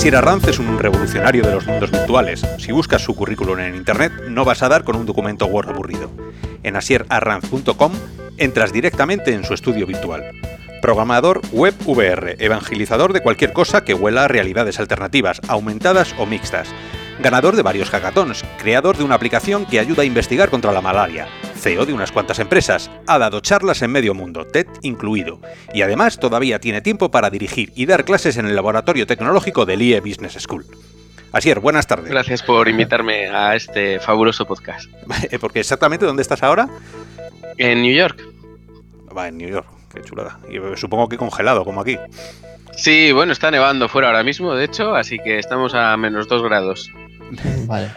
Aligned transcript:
Asier 0.00 0.16
Arranz 0.16 0.48
es 0.48 0.58
un 0.58 0.78
revolucionario 0.78 1.44
de 1.44 1.52
los 1.52 1.66
mundos 1.66 1.90
virtuales. 1.90 2.40
Si 2.56 2.72
buscas 2.72 3.02
su 3.02 3.14
currículum 3.14 3.58
en 3.58 3.74
Internet, 3.74 4.14
no 4.30 4.46
vas 4.46 4.62
a 4.62 4.68
dar 4.70 4.82
con 4.82 4.96
un 4.96 5.04
documento 5.04 5.44
Word 5.44 5.68
aburrido. 5.68 6.10
En 6.62 6.74
asierarranz.com 6.74 7.92
entras 8.38 8.72
directamente 8.72 9.34
en 9.34 9.44
su 9.44 9.52
estudio 9.52 9.86
virtual. 9.86 10.24
Programador 10.80 11.42
web 11.52 11.74
VR, 11.84 12.36
evangelizador 12.38 13.12
de 13.12 13.20
cualquier 13.20 13.52
cosa 13.52 13.84
que 13.84 13.92
huela 13.92 14.24
a 14.24 14.28
realidades 14.28 14.80
alternativas, 14.80 15.42
aumentadas 15.48 16.14
o 16.16 16.24
mixtas. 16.24 16.68
Ganador 17.22 17.54
de 17.54 17.60
varios 17.60 17.90
hackathons, 17.90 18.42
creador 18.56 18.96
de 18.96 19.04
una 19.04 19.16
aplicación 19.16 19.66
que 19.66 19.80
ayuda 19.80 20.00
a 20.00 20.06
investigar 20.06 20.48
contra 20.48 20.72
la 20.72 20.80
malaria, 20.80 21.26
CEO 21.60 21.86
de 21.86 21.92
unas 21.92 22.10
cuantas 22.10 22.38
empresas, 22.38 22.90
ha 23.06 23.18
dado 23.18 23.40
charlas 23.40 23.82
en 23.82 23.92
medio 23.92 24.14
mundo, 24.14 24.46
TED 24.46 24.66
incluido, 24.82 25.40
y 25.72 25.82
además 25.82 26.18
todavía 26.18 26.58
tiene 26.58 26.80
tiempo 26.80 27.10
para 27.10 27.30
dirigir 27.30 27.72
y 27.76 27.86
dar 27.86 28.04
clases 28.04 28.36
en 28.38 28.46
el 28.46 28.56
laboratorio 28.56 29.06
tecnológico 29.06 29.66
del 29.66 29.82
IE 29.82 30.00
Business 30.00 30.36
School. 30.40 30.64
Asier, 31.32 31.60
buenas 31.60 31.86
tardes. 31.86 32.10
Gracias 32.10 32.42
por 32.42 32.66
invitarme 32.68 33.28
a 33.28 33.54
este 33.54 34.00
fabuloso 34.00 34.46
podcast. 34.46 34.90
Porque 35.40 35.60
exactamente, 35.60 36.04
¿dónde 36.04 36.22
estás 36.22 36.42
ahora? 36.42 36.68
En 37.56 37.82
New 37.82 37.94
York. 37.94 38.20
Va, 39.16 39.28
en 39.28 39.38
New 39.38 39.48
York, 39.48 39.66
qué 39.94 40.02
chulada. 40.02 40.40
Y 40.50 40.58
supongo 40.76 41.08
que 41.08 41.16
congelado, 41.16 41.64
como 41.64 41.82
aquí. 41.82 41.98
Sí, 42.76 43.12
bueno, 43.12 43.32
está 43.32 43.50
nevando 43.50 43.88
fuera 43.88 44.08
ahora 44.08 44.22
mismo, 44.24 44.54
de 44.54 44.64
hecho, 44.64 44.94
así 44.94 45.18
que 45.18 45.38
estamos 45.38 45.74
a 45.74 45.96
menos 45.96 46.28
dos 46.28 46.42
grados. 46.42 46.90
Vale. 47.66 47.90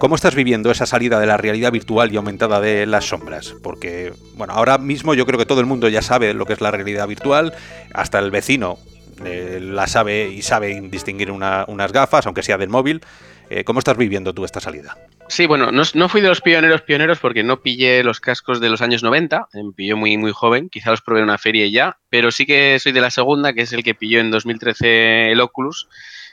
¿Cómo 0.00 0.14
estás 0.14 0.34
viviendo 0.34 0.70
esa 0.70 0.86
salida 0.86 1.20
de 1.20 1.26
la 1.26 1.36
realidad 1.36 1.72
virtual 1.72 2.10
y 2.10 2.16
aumentada 2.16 2.58
de 2.58 2.86
las 2.86 3.04
sombras? 3.04 3.54
Porque, 3.62 4.14
bueno, 4.32 4.54
ahora 4.54 4.78
mismo 4.78 5.12
yo 5.12 5.26
creo 5.26 5.38
que 5.38 5.44
todo 5.44 5.60
el 5.60 5.66
mundo 5.66 5.90
ya 5.90 6.00
sabe 6.00 6.32
lo 6.32 6.46
que 6.46 6.54
es 6.54 6.62
la 6.62 6.70
realidad 6.70 7.06
virtual, 7.06 7.52
hasta 7.92 8.18
el 8.18 8.30
vecino 8.30 8.78
eh, 9.26 9.58
la 9.60 9.86
sabe 9.86 10.30
y 10.30 10.40
sabe 10.40 10.80
distinguir 10.88 11.30
unas 11.30 11.92
gafas, 11.92 12.24
aunque 12.24 12.42
sea 12.42 12.56
del 12.56 12.70
móvil. 12.70 13.02
Eh, 13.50 13.62
¿Cómo 13.64 13.78
estás 13.78 13.98
viviendo 13.98 14.32
tú 14.32 14.46
esta 14.46 14.58
salida? 14.58 14.96
Sí, 15.28 15.44
bueno, 15.44 15.70
no, 15.70 16.08
fui 16.08 16.22
de 16.22 16.28
los 16.28 16.40
pioneros 16.40 16.80
pioneros 16.80 17.18
porque 17.18 17.42
no 17.42 17.60
pillé 17.60 18.02
los 18.02 18.20
cascos 18.20 18.58
de 18.58 18.70
los 18.70 18.80
años 18.80 19.02
90, 19.02 19.48
me 19.52 19.72
pilló 19.72 19.98
muy 19.98 20.16
muy 20.16 20.32
joven, 20.32 20.70
quizá 20.70 20.92
los 20.92 21.02
probé 21.02 21.20
en 21.20 21.24
una 21.24 21.36
feria 21.36 21.66
ya, 21.66 21.98
pero 22.08 22.30
sí 22.30 22.46
que 22.46 22.78
soy 22.78 22.92
de 22.92 23.02
la 23.02 23.10
segunda, 23.10 23.52
que 23.52 23.62
es 23.62 23.72
el 23.74 23.84
que 23.84 23.94
pilló 23.94 24.20
en 24.20 24.30
2013 24.30 25.30
el 25.30 25.40
Oculus 25.42 25.88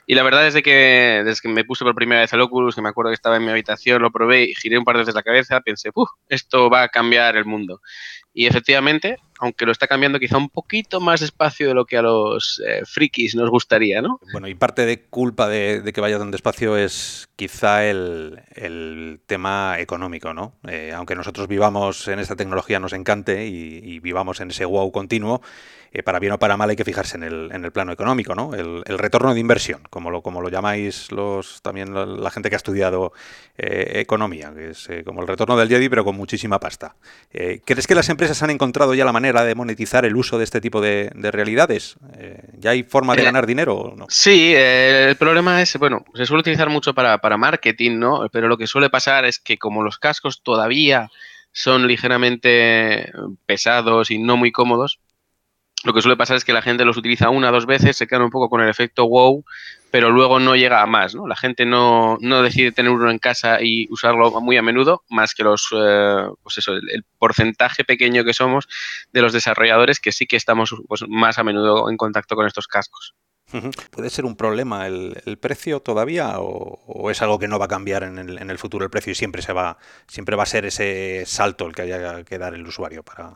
y 0.10 0.16
la 0.16 0.24
verdad 0.24 0.48
es 0.48 0.56
que 0.64 1.22
desde 1.26 1.42
que 1.42 1.50
me 1.50 1.66
puse 1.66 1.84
por 1.84 1.94
primera 1.94 2.22
vez 2.22 2.32
el 2.32 2.40
Oculus, 2.40 2.74
que 2.74 2.82
me 2.82 2.88
acuerdo 2.88 3.12
que 3.12 3.16
estaba 3.16 3.36
en 3.36 3.44
mi 3.44 3.52
habitación, 3.52 4.02
lo 4.02 4.10
probé 4.10 4.46
y 4.46 4.56
giré 4.56 4.78
un 4.78 4.86
par 4.86 4.96
de 4.96 5.02
veces 5.02 5.16
la 5.16 5.22
cabeza, 5.22 5.60
pensé, 5.60 5.92
Puf, 5.92 6.10
esto 6.30 6.70
va 6.70 6.84
a 6.84 6.88
cambiar 6.88 7.36
el 7.36 7.44
mundo. 7.44 7.82
Y 8.34 8.46
efectivamente, 8.46 9.18
aunque 9.40 9.66
lo 9.66 9.74
está 9.74 9.86
cambiando 9.86 10.18
quizá 10.18 10.38
un 10.38 10.48
poquito 10.48 11.02
más 11.02 11.20
despacio 11.20 11.68
de 11.68 11.74
lo 11.74 11.84
que 11.84 11.98
a 11.98 12.02
los 12.04 12.62
eh, 12.66 12.84
frikis 12.86 13.36
nos 13.36 13.50
gustaría, 13.50 14.02
¿no? 14.02 14.22
Bueno, 14.32 14.48
y 14.48 14.56
parte 14.56 14.86
de 14.86 15.02
culpa 15.02 15.50
de, 15.50 15.92
que 15.94 16.00
vaya 16.00 16.20
tan 16.20 16.32
despacio 16.32 16.78
es 16.78 17.28
quizá 17.36 17.86
el, 17.86 18.40
tema 19.26 19.76
económico, 19.78 20.34
¿no? 20.34 20.54
Eh, 20.70 20.94
aunque 20.96 21.16
nosotros 21.16 21.50
vivamos 21.50 22.08
en 22.08 22.20
esta 22.20 22.38
tecnología, 22.38 22.80
nos 22.80 22.94
encante 22.94 23.46
y 23.46 24.00
vivamos 24.00 24.40
en 24.40 24.52
ese 24.52 24.64
wow 24.64 24.90
continuo, 24.90 25.42
eh, 25.92 26.04
para 26.04 26.20
bien 26.20 26.34
o 26.34 26.40
para 26.40 26.58
mal 26.58 26.70
hay 26.70 26.76
que 26.76 26.84
fijarse 26.84 27.18
en 27.18 27.24
el, 27.24 27.50
en 27.52 27.66
el 27.66 27.72
plano 27.72 27.92
económico, 27.92 28.36
¿no? 28.36 28.54
El, 28.54 28.84
retorno 28.98 29.34
de 29.34 29.40
inversión, 29.40 29.82
como 29.90 30.10
lo, 30.10 30.22
como 30.22 30.42
lo 30.42 30.50
llamáis 30.50 31.12
los 31.12 31.62
también 31.62 31.94
la, 31.94 32.32
gente 32.32 32.50
que 32.50 32.56
ha 32.56 32.58
estudiado 32.58 33.14
eh, 33.58 34.00
economía, 34.02 34.52
que 34.56 34.72
es 34.72 34.90
eh, 34.90 35.04
como 35.04 35.22
el 35.22 35.28
retorno 35.28 35.56
del 35.56 35.70
Jedi, 35.70 35.88
pero 35.88 36.04
con 36.04 36.16
muchísima 36.16 36.60
pasta. 36.60 36.96
¿Crees 37.32 37.88
que 37.88 37.96
las 37.96 38.10
empresas 38.10 38.42
han 38.44 38.50
encontrado 38.50 38.94
ya 38.94 39.06
la 39.06 39.14
manera 39.14 39.44
de 39.44 39.56
monetizar 39.56 40.06
el 40.06 40.16
uso 40.16 40.38
de 40.38 40.44
este 40.44 40.62
tipo 40.62 40.82
de, 40.82 41.12
realidades? 41.32 41.98
¿Ya 42.58 42.72
hay 42.72 42.84
forma 42.84 43.16
de 43.16 43.24
ganar 43.24 43.46
dinero 43.46 43.76
o 43.76 43.96
no? 43.96 44.06
Sí, 44.10 44.54
el 44.56 45.16
problema 45.16 45.62
es, 45.62 45.78
bueno, 45.78 46.06
se 46.16 46.26
suele 46.26 46.42
utilizar 46.42 46.70
mucho 46.70 46.94
para, 46.94 47.20
para 47.20 47.38
marketing, 47.38 48.00
¿no? 48.00 48.28
Pero 48.32 48.48
lo 48.48 48.58
que 48.58 48.68
suele 48.68 48.90
pasar 48.90 49.26
es 49.26 49.40
que 49.40 49.58
como 49.58 49.84
los 49.84 50.00
cascos 50.00 50.42
todavía 50.42 51.10
son 51.52 51.88
ligeramente 51.88 53.12
pesados 53.46 54.12
y 54.12 54.20
no 54.20 54.38
muy 54.38 54.52
cómodos, 54.52 55.00
lo 55.88 55.94
que 55.94 56.02
suele 56.02 56.18
pasar 56.18 56.36
es 56.36 56.44
que 56.44 56.52
la 56.52 56.62
gente 56.62 56.84
los 56.84 56.98
utiliza 56.98 57.30
una 57.30 57.50
o 57.50 57.52
dos 57.54 57.66
veces, 57.66 57.96
se 57.96 58.08
quedan 58.08 58.24
un 58.24 58.30
poco 58.30 58.50
con 58.50 58.62
el 58.62 58.68
efecto 58.68 59.08
wow, 59.08 59.46
pero 59.90 60.12
luego 60.12 60.38
no 60.38 60.58
llega 60.58 60.82
a 60.82 60.86
más, 60.86 61.16
¿no? 61.16 61.28
La 61.28 61.38
gente 61.38 61.66
no, 61.66 62.18
decide 62.44 62.74
tener 62.74 62.92
uno 62.92 63.10
en 63.10 63.20
casa 63.20 63.62
y 63.62 63.88
usarlo 63.90 64.30
muy 64.42 64.58
a 64.58 64.62
menudo, 64.62 65.04
más 65.10 65.34
que 65.34 65.44
los, 65.44 65.70
eh, 65.72 66.28
pues 66.44 66.58
eso, 66.58 66.74
el, 66.74 67.06
porcentaje 67.18 67.86
pequeño 67.86 68.26
que 68.26 68.34
somos 68.34 68.68
de 69.14 69.22
los 69.22 69.32
desarrolladores 69.32 70.02
que 70.02 70.12
sí 70.12 70.28
que 70.28 70.36
estamos 70.36 70.76
pues, 70.90 71.06
más 71.08 71.40
a 71.40 71.46
menudo 71.46 71.90
en 71.90 71.96
contacto 71.96 72.36
con 72.36 72.46
estos 72.46 72.68
cascos. 72.68 73.16
¿Puede 73.92 74.10
ser 74.10 74.26
un 74.26 74.36
problema 74.36 74.88
el, 74.88 75.38
precio 75.40 75.80
todavía 75.80 76.34
o, 76.40 77.10
es 77.10 77.22
algo 77.22 77.40
que 77.40 77.48
no 77.48 77.60
va 77.60 77.66
a 77.66 77.70
cambiar 77.70 78.04
en 78.04 78.18
el, 78.18 78.40
en 78.40 78.50
el 78.50 78.58
futuro 78.58 78.84
el 78.84 78.92
precio 78.92 79.14
y 79.14 79.16
siempre 79.16 79.42
se 79.42 79.54
va 79.54 79.78
siempre 80.06 80.36
va 80.36 80.44
a 80.44 80.48
ser 80.48 80.66
ese 80.66 81.24
salto 81.26 81.66
el 81.66 81.74
que 81.74 81.84
haya 81.84 82.26
que 82.26 82.38
dar 82.38 82.54
el 82.56 82.68
usuario 82.68 83.04
para, 83.04 83.32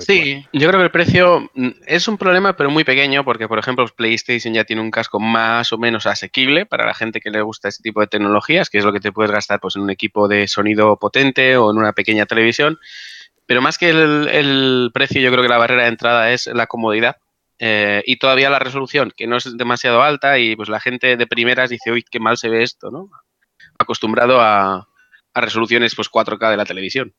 Sí, 0.00 0.46
yo 0.52 0.68
creo 0.68 0.80
que 0.80 0.84
el 0.84 0.90
precio 0.90 1.50
mm, 1.54 1.68
es 1.86 2.08
un 2.08 2.18
problema, 2.18 2.56
pero 2.56 2.70
muy 2.70 2.84
pequeño, 2.84 3.24
porque 3.24 3.48
por 3.48 3.58
ejemplo 3.58 3.86
PlayStation 3.96 4.54
ya 4.54 4.64
tiene 4.64 4.82
un 4.82 4.90
casco 4.90 5.20
más 5.20 5.72
o 5.72 5.78
menos 5.78 6.06
asequible 6.06 6.66
para 6.66 6.86
la 6.86 6.94
gente 6.94 7.20
que 7.20 7.30
le 7.30 7.42
gusta 7.42 7.68
este 7.68 7.82
tipo 7.82 8.00
de 8.00 8.06
tecnologías, 8.06 8.70
que 8.70 8.78
es 8.78 8.84
lo 8.84 8.92
que 8.92 9.00
te 9.00 9.12
puedes 9.12 9.30
gastar 9.30 9.60
pues, 9.60 9.76
en 9.76 9.82
un 9.82 9.90
equipo 9.90 10.28
de 10.28 10.48
sonido 10.48 10.96
potente 10.96 11.56
o 11.56 11.70
en 11.70 11.78
una 11.78 11.92
pequeña 11.92 12.26
televisión. 12.26 12.78
Pero 13.46 13.60
más 13.60 13.78
que 13.78 13.90
el, 13.90 14.90
precio, 14.94 15.20
yo 15.20 15.30
creo 15.30 15.42
que 15.42 15.48
la 15.48 15.58
barrera 15.58 15.82
de 15.82 15.88
entrada 15.88 16.32
es 16.32 16.46
la 16.46 16.66
comodidad. 16.66 17.16
Eh, 17.58 18.02
y 18.06 18.16
todavía 18.16 18.50
la 18.50 18.58
resolución, 18.58 19.12
que 19.16 19.26
no 19.26 19.36
es 19.36 19.56
demasiado 19.56 20.02
alta, 20.02 20.38
y 20.38 20.56
pues 20.56 20.68
la 20.68 20.80
gente 20.80 21.16
de 21.16 21.26
primeras 21.26 21.70
dice, 21.70 21.92
uy, 21.92 22.04
qué 22.10 22.18
mal 22.18 22.36
se 22.36 22.48
ve 22.48 22.62
esto, 22.62 22.90
¿no? 22.90 23.10
Acostumbrado 23.78 24.40
a, 24.40 24.88
a 25.34 25.40
resoluciones 25.40 25.94
pues 25.94 26.10
4K 26.10 26.50
de 26.50 26.56
la 26.56 26.64
televisión. 26.64 27.14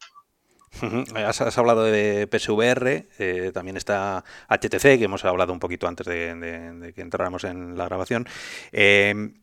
Has, 1.15 1.57
hablado 1.57 1.83
de 1.83 2.27
PSVR, 2.27 3.07
eh, 3.19 3.51
también 3.53 3.77
está 3.77 4.23
HTC, 4.49 4.97
que 4.97 5.05
hemos 5.05 5.25
hablado 5.25 5.53
un 5.53 5.59
poquito 5.59 5.87
antes 5.87 6.05
de, 6.07 6.93
que 6.95 7.01
entráramos 7.01 7.43
en 7.43 7.77
la 7.77 7.85
grabación. 7.85 8.27
Em, 8.71 9.35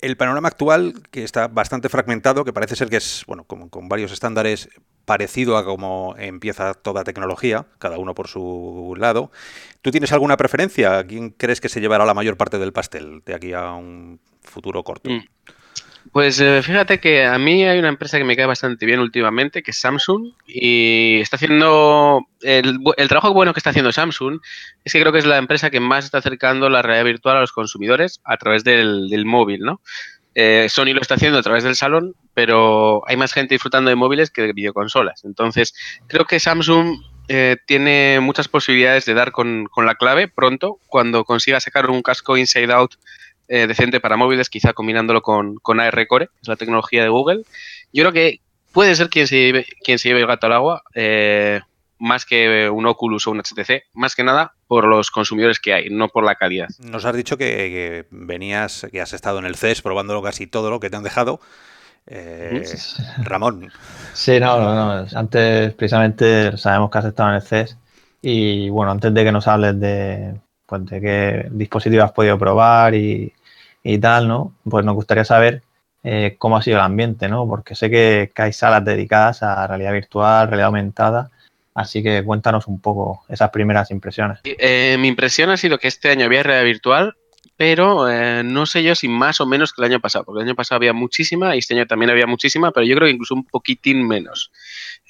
el 0.00 0.16
panorama 0.16 0.48
actual, 0.48 0.94
que 1.10 1.24
está 1.24 1.48
bastante 1.48 1.88
fragmentado, 1.88 2.44
que 2.44 2.52
parece 2.52 2.76
ser 2.76 2.88
que 2.88 2.96
es, 2.96 3.24
bueno, 3.26 3.44
con, 3.44 3.68
con 3.68 3.88
varios 3.88 4.12
estándares 4.12 4.68
parecido 5.04 5.56
a 5.56 5.64
cómo 5.64 6.14
empieza 6.18 6.74
toda 6.74 7.02
tecnología, 7.02 7.66
cada 7.78 7.98
uno 7.98 8.14
por 8.14 8.28
su 8.28 8.94
lado. 8.98 9.32
¿Tú 9.80 9.90
tienes 9.90 10.12
alguna 10.12 10.36
preferencia? 10.36 11.04
¿Quién 11.06 11.30
crees 11.30 11.60
que 11.60 11.68
se 11.68 11.80
llevará 11.80 12.04
la 12.04 12.14
mayor 12.14 12.36
parte 12.36 12.58
del 12.58 12.72
pastel 12.72 13.22
de 13.24 13.34
aquí 13.34 13.52
a 13.54 13.72
un 13.72 14.20
futuro 14.42 14.84
corto? 14.84 15.10
Mm. 15.10 15.24
Pues 16.12 16.40
eh, 16.40 16.62
fíjate 16.62 17.00
que 17.00 17.26
a 17.26 17.38
mí 17.38 17.64
hay 17.64 17.78
una 17.78 17.88
empresa 17.88 18.18
que 18.18 18.24
me 18.24 18.36
cae 18.36 18.46
bastante 18.46 18.86
bien 18.86 19.00
últimamente, 19.00 19.62
que 19.62 19.72
es 19.72 19.80
Samsung, 19.80 20.32
y 20.46 21.20
está 21.20 21.36
haciendo 21.36 22.26
el, 22.40 22.80
trabajo 23.08 23.32
bueno 23.32 23.52
que 23.52 23.60
está 23.60 23.70
haciendo 23.70 23.92
Samsung 23.92 24.40
es 24.84 24.92
que 24.92 25.00
creo 25.00 25.12
que 25.12 25.18
es 25.18 25.26
la 25.26 25.38
empresa 25.38 25.70
que 25.70 25.80
más 25.80 26.04
está 26.04 26.18
acercando 26.18 26.68
la 26.70 26.82
realidad 26.82 27.04
virtual 27.04 27.36
a 27.36 27.40
los 27.40 27.52
consumidores 27.52 28.20
a 28.24 28.36
través 28.36 28.64
del, 28.64 29.24
móvil, 29.26 29.60
¿no? 29.60 29.80
Eh, 30.34 30.68
Sony 30.68 30.94
lo 30.94 31.00
está 31.00 31.14
haciendo 31.14 31.38
a 31.38 31.42
través 31.42 31.64
del 31.64 31.74
salón, 31.74 32.14
pero 32.32 33.02
hay 33.08 33.16
más 33.16 33.32
gente 33.32 33.54
disfrutando 33.54 33.90
de 33.90 33.96
móviles 33.96 34.30
que 34.30 34.42
de 34.42 34.52
videoconsolas. 34.52 35.24
Entonces, 35.24 35.74
creo 36.06 36.26
que 36.26 36.38
Samsung 36.38 37.00
eh, 37.26 37.56
tiene 37.66 38.20
muchas 38.20 38.46
posibilidades 38.46 39.04
de 39.04 39.14
dar 39.14 39.32
con, 39.32 39.66
con 39.66 39.84
la 39.84 39.96
clave 39.96 40.28
pronto 40.28 40.78
cuando 40.86 41.24
consiga 41.24 41.60
sacar 41.60 41.90
un 41.90 42.02
casco 42.02 42.36
Inside 42.36 42.72
Out 42.72 42.94
eh, 43.48 43.66
decente 43.66 44.00
para 44.00 44.16
móviles, 44.16 44.50
quizá 44.50 44.72
combinándolo 44.72 45.22
con, 45.22 45.56
con 45.56 45.80
AR 45.80 46.06
Core, 46.06 46.28
es 46.40 46.48
la 46.48 46.56
tecnología 46.56 47.02
de 47.02 47.08
Google. 47.08 47.42
Yo 47.92 48.02
creo 48.02 48.12
que 48.12 48.40
puede 48.72 48.94
ser 48.94 49.08
quien 49.08 49.26
se 49.26 49.36
lleve, 49.36 49.66
quien 49.82 49.98
se 49.98 50.08
lleve 50.08 50.20
el 50.20 50.26
gato 50.26 50.46
al 50.46 50.52
agua, 50.52 50.82
eh, 50.94 51.60
más 51.98 52.24
que 52.24 52.68
un 52.70 52.86
Oculus 52.86 53.26
o 53.26 53.30
un 53.32 53.40
HTC, 53.40 53.84
más 53.94 54.14
que 54.14 54.22
nada 54.22 54.52
por 54.66 54.86
los 54.86 55.10
consumidores 55.10 55.58
que 55.58 55.72
hay, 55.72 55.88
no 55.90 56.08
por 56.08 56.24
la 56.24 56.36
calidad. 56.36 56.68
Nos 56.78 57.04
has 57.04 57.16
dicho 57.16 57.36
que, 57.36 58.06
venías, 58.10 58.86
que 58.92 59.00
has 59.00 59.12
estado 59.12 59.38
en 59.38 59.46
el 59.46 59.56
CES 59.56 59.82
probándolo 59.82 60.22
casi 60.22 60.46
todo 60.46 60.70
lo 60.70 60.78
que 60.78 60.90
te 60.90 60.96
han 60.96 61.02
dejado. 61.02 61.40
Eh, 62.06 62.64
Ramón. 63.18 63.70
Sí, 64.14 64.38
no, 64.40 64.58
no, 64.60 64.74
no, 64.74 65.06
Antes, 65.14 65.74
precisamente, 65.74 66.56
sabemos 66.56 66.90
que 66.90 66.98
has 66.98 67.04
estado 67.06 67.30
en 67.30 67.34
el 67.36 67.42
CES. 67.42 67.76
Y 68.22 68.68
bueno, 68.68 68.92
antes 68.92 69.12
de 69.12 69.24
que 69.24 69.32
nos 69.32 69.46
hables 69.48 69.78
de, 69.80 70.34
pues, 70.66 70.86
de 70.86 71.00
qué 71.00 71.48
dispositivo 71.50 72.04
has 72.04 72.12
podido 72.12 72.38
probar 72.38 72.94
y, 72.94 73.32
y 73.82 73.98
tal, 73.98 74.28
¿no? 74.28 74.54
Pues 74.64 74.84
nos 74.84 74.94
gustaría 74.94 75.24
saber 75.24 75.62
eh, 76.04 76.36
cómo 76.38 76.56
ha 76.56 76.62
sido 76.62 76.76
el 76.76 76.84
ambiente, 76.84 77.28
¿no? 77.28 77.46
Porque 77.48 77.74
sé 77.74 77.90
que, 77.90 78.30
hay 78.36 78.52
salas 78.52 78.84
dedicadas 78.84 79.42
a 79.42 79.66
realidad 79.66 79.92
virtual, 79.92 80.46
realidad 80.48 80.66
aumentada. 80.66 81.30
Así 81.74 82.02
que 82.02 82.24
cuéntanos 82.24 82.66
un 82.66 82.80
poco 82.80 83.24
esas 83.28 83.50
primeras 83.50 83.90
impresiones. 83.90 84.40
Eh, 84.44 84.96
mi 84.98 85.08
impresión 85.08 85.50
ha 85.50 85.56
sido 85.56 85.78
que 85.78 85.88
este 85.88 86.10
año 86.10 86.26
había 86.26 86.42
realidad 86.42 86.64
virtual, 86.64 87.16
pero 87.56 88.08
eh, 88.10 88.42
no 88.44 88.66
sé 88.66 88.82
yo 88.82 88.94
si 88.94 89.06
más 89.06 89.40
o 89.40 89.46
menos 89.46 89.72
que 89.72 89.82
el 89.82 89.90
año 89.90 90.00
pasado, 90.00 90.24
porque 90.24 90.42
el 90.42 90.48
año 90.48 90.56
pasado 90.56 90.76
había 90.76 90.92
muchísima 90.92 91.54
y 91.54 91.58
este 91.58 91.74
año 91.74 91.86
también 91.86 92.10
había 92.10 92.26
muchísima, 92.26 92.72
pero 92.72 92.86
yo 92.86 92.96
creo 92.96 93.06
que 93.06 93.12
incluso 93.12 93.34
un 93.34 93.44
poquitín 93.44 94.06
menos. 94.06 94.50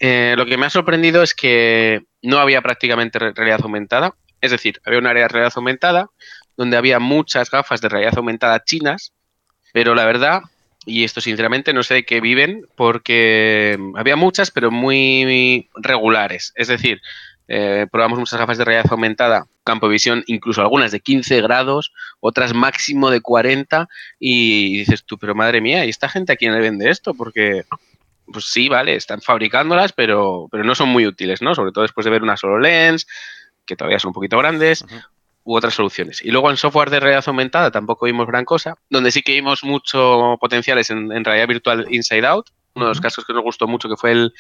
lo 0.00 0.47
que 0.47 0.56
me 0.59 0.67
ha 0.67 0.70
sorprendido 0.70 1.23
es 1.23 1.35
que 1.35 2.03
no 2.23 2.38
había 2.38 2.61
prácticamente 2.61 3.19
realidad 3.19 3.61
aumentada, 3.62 4.15
es 4.41 4.50
decir, 4.50 4.81
había 4.85 4.99
un 4.99 5.06
área 5.06 5.23
de 5.23 5.29
realidad 5.29 5.53
aumentada, 5.56 6.11
donde 6.58 6.76
había 6.76 6.99
muchas 6.99 7.50
gafas 7.50 7.81
de 7.81 7.88
realidad 7.88 8.19
aumentada 8.19 8.62
chinas, 8.64 9.12
pero 9.72 9.94
la 9.94 10.05
verdad, 10.05 10.43
y 10.84 11.05
esto 11.05 11.20
sinceramente 11.20 11.72
no 11.72 11.84
sé 11.84 11.94
de 11.94 12.05
qué 12.05 12.20
viven, 12.20 12.66
porque 12.75 13.78
había 13.94 14.16
muchas, 14.16 14.50
pero 14.50 14.72
muy 14.72 15.70
regulares. 15.76 16.52
Es 16.56 16.66
decir, 16.66 17.00
eh, 17.46 17.87
probamos 17.93 18.19
muchas 18.19 18.40
gafas 18.40 18.58
de 18.58 18.64
realidad 18.64 18.90
aumentada, 18.90 19.46
campo 19.62 19.87
de 19.87 19.93
visión, 19.93 20.25
incluso 20.26 20.60
algunas 20.60 20.90
de 20.90 20.99
15 20.99 21.40
grados, 21.43 21.93
otras 22.19 22.52
máximo 22.55 23.10
de 23.10 23.20
40, 23.20 23.88
y 24.19 24.78
dices 24.78 25.05
tú, 25.05 25.16
pero 25.16 25.37
madre 25.37 25.60
mía, 25.60 25.87
¿y 25.87 25.90
esta 25.90 26.08
gente 26.08 26.32
a 26.32 26.37
quién 26.37 26.52
le 26.52 26.60
vende 26.60 26.90
esto? 26.90 27.14
Porque, 27.14 27.66
pues 28.32 28.46
sí, 28.46 28.69
vale, 28.69 28.96
están 28.96 29.20
fabricándolas, 29.20 29.93
pero, 29.93 30.49
pero 30.50 30.64
no 30.64 30.75
son 30.75 30.88
muy 30.88 31.06
útiles, 31.06 31.40
¿no? 31.40 31.55
Sobre 31.55 31.70
todo 31.70 31.82
después 31.82 32.05
de 32.05 32.10
ver 32.10 32.25
una 32.25 32.37
solo 32.37 32.58
lens, 32.58 33.06
que 33.64 33.76
todavía 33.76 34.00
son 34.00 34.08
un 34.08 34.14
poquito 34.14 34.38
grandes, 34.38 34.84
u 35.48 35.56
otras 35.56 35.72
soluciones. 35.72 36.22
Y 36.22 36.30
luego 36.30 36.50
en 36.50 36.58
software 36.58 36.90
de 36.90 37.00
realidad 37.00 37.24
aumentada 37.26 37.70
tampoco 37.70 38.04
vimos 38.04 38.26
gran 38.26 38.44
cosa, 38.44 38.74
donde 38.90 39.10
sí 39.10 39.22
que 39.22 39.32
vimos 39.32 39.64
mucho 39.64 40.36
potenciales 40.38 40.90
en, 40.90 41.10
en 41.10 41.24
realidad 41.24 41.48
virtual 41.48 41.86
Inside 41.88 42.26
Out, 42.26 42.50
uno 42.74 42.84
de 42.84 42.90
los 42.90 43.00
casos 43.00 43.24
que 43.24 43.32
nos 43.32 43.42
gustó 43.42 43.66
mucho 43.66 43.88
que 43.88 43.96
fue 43.96 44.12
el 44.12 44.34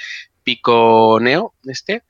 Pico 0.44 1.18
Neo, 1.18 1.54
este, 1.64 2.02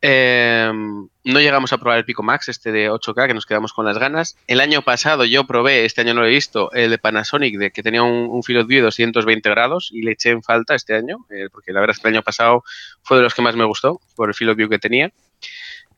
eh, 0.00 0.70
no 0.72 1.40
llegamos 1.40 1.72
a 1.72 1.78
probar 1.78 1.98
el 1.98 2.04
Pico 2.04 2.22
Max, 2.22 2.48
este 2.48 2.70
de 2.70 2.88
8K, 2.88 3.26
que 3.26 3.34
nos 3.34 3.44
quedamos 3.44 3.72
con 3.72 3.84
las 3.84 3.98
ganas. 3.98 4.36
El 4.46 4.60
año 4.60 4.82
pasado 4.82 5.24
yo 5.24 5.44
probé, 5.44 5.84
este 5.84 6.02
año 6.02 6.14
no 6.14 6.20
lo 6.20 6.28
he 6.28 6.30
visto, 6.30 6.70
el 6.72 6.90
de 6.90 6.98
Panasonic, 6.98 7.58
de 7.58 7.72
que 7.72 7.82
tenía 7.82 8.04
un, 8.04 8.28
un 8.30 8.40
View 8.46 8.64
de 8.64 8.80
220 8.82 9.50
grados 9.50 9.90
y 9.92 10.02
le 10.02 10.12
eché 10.12 10.30
en 10.30 10.44
falta 10.44 10.76
este 10.76 10.94
año, 10.94 11.26
eh, 11.30 11.48
porque 11.50 11.72
la 11.72 11.80
verdad 11.80 11.96
es 11.96 12.00
que 12.00 12.08
el 12.08 12.14
año 12.14 12.22
pasado 12.22 12.62
fue 13.02 13.16
de 13.16 13.24
los 13.24 13.34
que 13.34 13.42
más 13.42 13.56
me 13.56 13.64
gustó, 13.64 14.00
por 14.14 14.28
el 14.28 14.34
Field 14.34 14.52
of 14.52 14.56
View 14.56 14.68
que 14.68 14.78
tenía. 14.78 15.10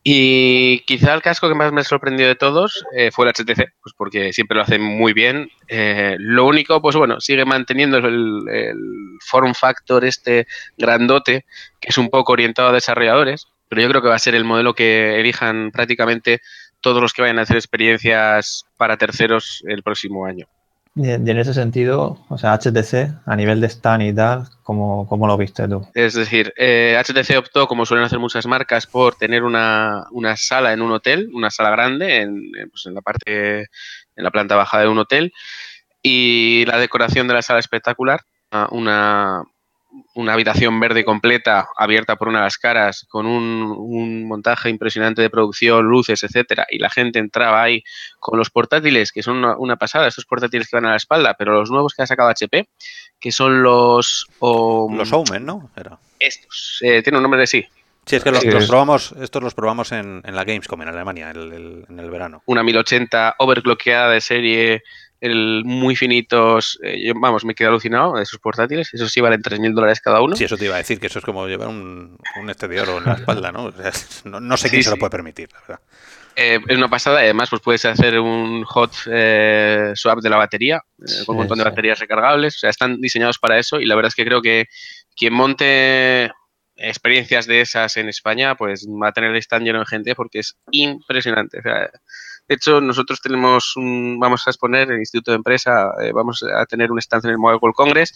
Y 0.02 0.80
quizá 0.86 1.12
el 1.12 1.20
casco 1.20 1.48
que 1.48 1.54
más 1.54 1.72
me 1.72 1.84
sorprendió 1.84 2.26
de 2.26 2.34
todos 2.34 2.84
eh, 2.96 3.10
fue 3.10 3.26
el 3.26 3.32
HTC, 3.32 3.74
pues 3.82 3.94
porque 3.96 4.32
siempre 4.32 4.56
lo 4.56 4.62
hace 4.62 4.78
muy 4.78 5.12
bien. 5.12 5.50
Eh, 5.68 6.16
lo 6.18 6.46
único, 6.46 6.80
pues 6.80 6.96
bueno, 6.96 7.20
sigue 7.20 7.44
manteniendo 7.44 7.98
el, 7.98 8.48
el 8.48 8.78
form 9.20 9.54
factor 9.54 10.04
este 10.04 10.46
grandote, 10.78 11.44
que 11.80 11.88
es 11.90 11.98
un 11.98 12.08
poco 12.08 12.32
orientado 12.32 12.70
a 12.70 12.72
desarrolladores, 12.72 13.48
pero 13.68 13.82
yo 13.82 13.88
creo 13.88 14.02
que 14.02 14.08
va 14.08 14.14
a 14.14 14.20
ser 14.20 14.34
el 14.34 14.44
modelo 14.44 14.74
que 14.74 15.20
elijan 15.20 15.70
prácticamente 15.70 16.40
todos 16.80 17.02
los 17.02 17.12
que 17.12 17.22
vayan 17.22 17.38
a 17.38 17.42
hacer 17.42 17.56
experiencias 17.56 18.64
para 18.78 18.96
terceros 18.96 19.62
el 19.66 19.82
próximo 19.82 20.24
año. 20.24 20.46
Y 20.96 21.08
en 21.08 21.38
ese 21.38 21.54
sentido, 21.54 22.18
o 22.28 22.36
sea, 22.36 22.58
HTC, 22.58 23.14
a 23.24 23.36
nivel 23.36 23.60
de 23.60 23.68
stand 23.68 24.02
y 24.02 24.12
tal, 24.12 24.48
¿cómo, 24.64 25.06
cómo 25.08 25.28
lo 25.28 25.36
viste 25.36 25.68
tú? 25.68 25.86
Es 25.94 26.14
decir, 26.14 26.52
eh, 26.56 27.00
HTC 27.00 27.38
optó, 27.38 27.68
como 27.68 27.86
suelen 27.86 28.04
hacer 28.04 28.18
muchas 28.18 28.44
marcas, 28.46 28.86
por 28.86 29.14
tener 29.14 29.44
una, 29.44 30.06
una 30.10 30.36
sala 30.36 30.72
en 30.72 30.82
un 30.82 30.90
hotel, 30.90 31.30
una 31.32 31.50
sala 31.50 31.70
grande 31.70 32.22
en, 32.22 32.50
pues 32.70 32.86
en 32.86 32.94
la 32.94 33.02
parte, 33.02 33.60
en 33.60 34.24
la 34.24 34.32
planta 34.32 34.56
baja 34.56 34.80
de 34.80 34.88
un 34.88 34.98
hotel, 34.98 35.32
y 36.02 36.64
la 36.66 36.78
decoración 36.78 37.28
de 37.28 37.34
la 37.34 37.42
sala 37.42 37.60
espectacular, 37.60 38.22
una, 38.70 39.44
una 40.14 40.34
habitación 40.34 40.78
verde 40.78 41.04
completa 41.04 41.68
abierta 41.76 42.16
por 42.16 42.28
una 42.28 42.38
de 42.38 42.44
las 42.44 42.58
caras 42.58 43.06
con 43.08 43.26
un, 43.26 43.74
un, 43.76 44.26
montaje 44.26 44.70
impresionante 44.70 45.22
de 45.22 45.30
producción, 45.30 45.86
luces, 45.86 46.22
etcétera, 46.22 46.66
y 46.70 46.78
la 46.78 46.90
gente 46.90 47.18
entraba 47.18 47.62
ahí 47.62 47.82
con 48.18 48.38
los 48.38 48.50
portátiles, 48.50 49.12
que 49.12 49.22
son 49.22 49.38
una, 49.38 49.56
una, 49.56 49.76
pasada, 49.76 50.06
estos 50.08 50.26
portátiles 50.26 50.68
que 50.68 50.76
van 50.76 50.86
a 50.86 50.90
la 50.90 50.96
espalda, 50.96 51.34
pero 51.34 51.52
los 51.52 51.70
nuevos 51.70 51.94
que 51.94 52.02
ha 52.02 52.06
sacado 52.06 52.28
HP, 52.28 52.68
que 53.18 53.32
son 53.32 53.62
los... 53.62 54.26
Los 54.40 55.12
Omen, 55.12 55.44
¿no? 55.44 55.70
Era. 55.76 55.98
Estos, 56.18 56.78
eh, 56.82 57.02
tiene 57.02 57.18
un 57.18 57.22
nombre 57.22 57.40
de 57.40 57.46
sí. 57.46 57.66
Sí, 58.06 58.16
es 58.16 58.24
que 58.24 58.30
los, 58.30 58.44
los 58.44 58.66
probamos, 58.66 59.14
estos 59.20 59.42
los 59.42 59.54
probamos 59.54 59.92
en, 59.92 60.22
en 60.24 60.34
la 60.34 60.44
Gamescom 60.44 60.80
en 60.82 60.88
Alemania 60.88 61.30
el, 61.30 61.52
el, 61.52 61.84
en 61.88 61.98
el 61.98 62.10
verano. 62.10 62.42
Una 62.46 62.62
1080 62.62 63.36
overclockeada 63.38 64.10
de 64.10 64.20
serie 64.20 64.82
el 65.20 65.62
muy 65.64 65.96
finitos, 65.96 66.78
eh, 66.82 67.02
yo, 67.04 67.12
vamos, 67.16 67.44
me 67.44 67.54
quedé 67.54 67.68
alucinado 67.68 68.14
de 68.14 68.22
esos 68.22 68.38
portátiles, 68.38 68.92
esos 68.94 69.12
sí 69.12 69.20
valen 69.20 69.42
3.000 69.42 69.74
dólares 69.74 70.00
cada 70.00 70.22
uno. 70.22 70.36
Sí, 70.36 70.44
eso 70.44 70.56
te 70.56 70.64
iba 70.64 70.74
a 70.74 70.78
decir, 70.78 70.98
que 70.98 71.08
eso 71.08 71.18
es 71.18 71.24
como 71.24 71.46
llevar 71.46 71.68
un, 71.68 72.18
un 72.40 72.50
este 72.50 72.68
de 72.68 72.80
oro 72.80 72.98
en 72.98 73.04
la 73.04 73.14
espalda, 73.14 73.52
¿no? 73.52 73.64
O 73.66 73.72
sea, 73.72 73.92
no, 74.24 74.40
no, 74.40 74.56
sé 74.56 74.70
quién 74.70 74.82
sí, 74.82 74.84
se 74.84 74.90
lo 74.90 74.96
puede 74.96 75.10
permitir, 75.10 75.50
la 75.52 75.60
verdad. 75.60 75.80
Eh, 76.36 76.58
es 76.68 76.76
una 76.76 76.88
pasada, 76.88 77.18
además 77.18 77.50
pues 77.50 77.60
puedes 77.60 77.84
hacer 77.84 78.18
un 78.18 78.64
hot 78.64 78.92
eh, 79.06 79.92
swap 79.94 80.20
de 80.20 80.30
la 80.30 80.36
batería, 80.36 80.80
eh, 80.98 81.24
con 81.26 81.34
un 81.34 81.40
montón 81.40 81.58
de 81.58 81.64
baterías 81.64 81.98
recargables, 81.98 82.56
o 82.56 82.58
sea, 82.60 82.70
están 82.70 83.00
diseñados 83.00 83.38
para 83.38 83.58
eso 83.58 83.80
y 83.80 83.86
la 83.86 83.94
verdad 83.94 84.08
es 84.08 84.14
que 84.14 84.24
creo 84.24 84.40
que 84.40 84.66
quien 85.16 85.34
monte 85.34 86.30
experiencias 86.76 87.46
de 87.46 87.60
esas 87.60 87.96
en 87.96 88.08
España, 88.08 88.54
pues 88.54 88.86
va 88.86 89.08
a 89.08 89.12
tener 89.12 89.32
el 89.32 89.36
stand 89.36 89.66
lleno 89.66 89.80
de 89.80 89.86
gente 89.86 90.14
porque 90.14 90.38
es 90.38 90.56
impresionante. 90.70 91.58
O 91.58 91.62
sea, 91.62 91.90
de 92.50 92.56
hecho, 92.56 92.80
nosotros 92.80 93.20
tenemos 93.20 93.76
un, 93.76 94.18
vamos 94.18 94.44
a 94.44 94.50
exponer 94.50 94.88
en 94.88 94.94
el 94.94 94.98
Instituto 94.98 95.30
de 95.30 95.36
Empresa, 95.36 95.92
eh, 96.02 96.10
vamos 96.12 96.42
a 96.42 96.66
tener 96.66 96.90
un 96.90 96.98
stand 96.98 97.26
en 97.26 97.30
el 97.30 97.38
Mobile 97.38 97.60
World 97.62 97.76
Congress 97.76 98.12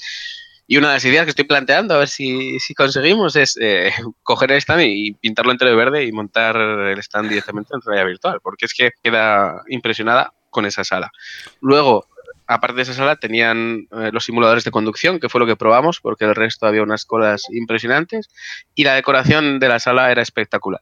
y 0.67 0.77
una 0.77 0.89
de 0.89 0.95
las 0.95 1.05
ideas 1.05 1.23
que 1.23 1.31
estoy 1.31 1.45
planteando, 1.45 1.95
a 1.95 1.99
ver 1.99 2.09
si, 2.09 2.59
si 2.59 2.75
conseguimos, 2.75 3.37
es 3.37 3.57
eh, 3.61 3.93
coger 4.25 4.51
el 4.51 4.59
stand 4.59 4.83
y 4.87 5.13
pintarlo 5.13 5.53
entero 5.53 5.71
de 5.71 5.77
verde 5.77 6.05
y 6.05 6.11
montar 6.11 6.57
el 6.57 6.99
stand 6.99 7.29
directamente 7.29 7.75
en 7.77 7.81
realidad 7.83 8.07
virtual, 8.09 8.41
porque 8.43 8.65
es 8.65 8.75
que 8.75 8.91
queda 9.05 9.63
impresionada 9.69 10.33
con 10.51 10.67
esa 10.67 10.83
sala. 10.83 11.13
Luego, 11.61 12.09
aparte 12.49 12.75
de 12.75 12.83
esa 12.83 12.95
sala, 12.95 13.15
tenían 13.15 13.87
eh, 13.93 14.11
los 14.13 14.25
simuladores 14.25 14.65
de 14.65 14.73
conducción, 14.73 15.21
que 15.21 15.29
fue 15.29 15.39
lo 15.39 15.47
que 15.47 15.55
probamos, 15.55 16.01
porque 16.01 16.25
el 16.25 16.35
resto 16.35 16.67
había 16.67 16.83
unas 16.83 17.05
colas 17.05 17.45
impresionantes, 17.51 18.31
y 18.75 18.83
la 18.83 18.97
decoración 18.97 19.61
de 19.61 19.69
la 19.69 19.79
sala 19.79 20.11
era 20.11 20.23
espectacular 20.23 20.81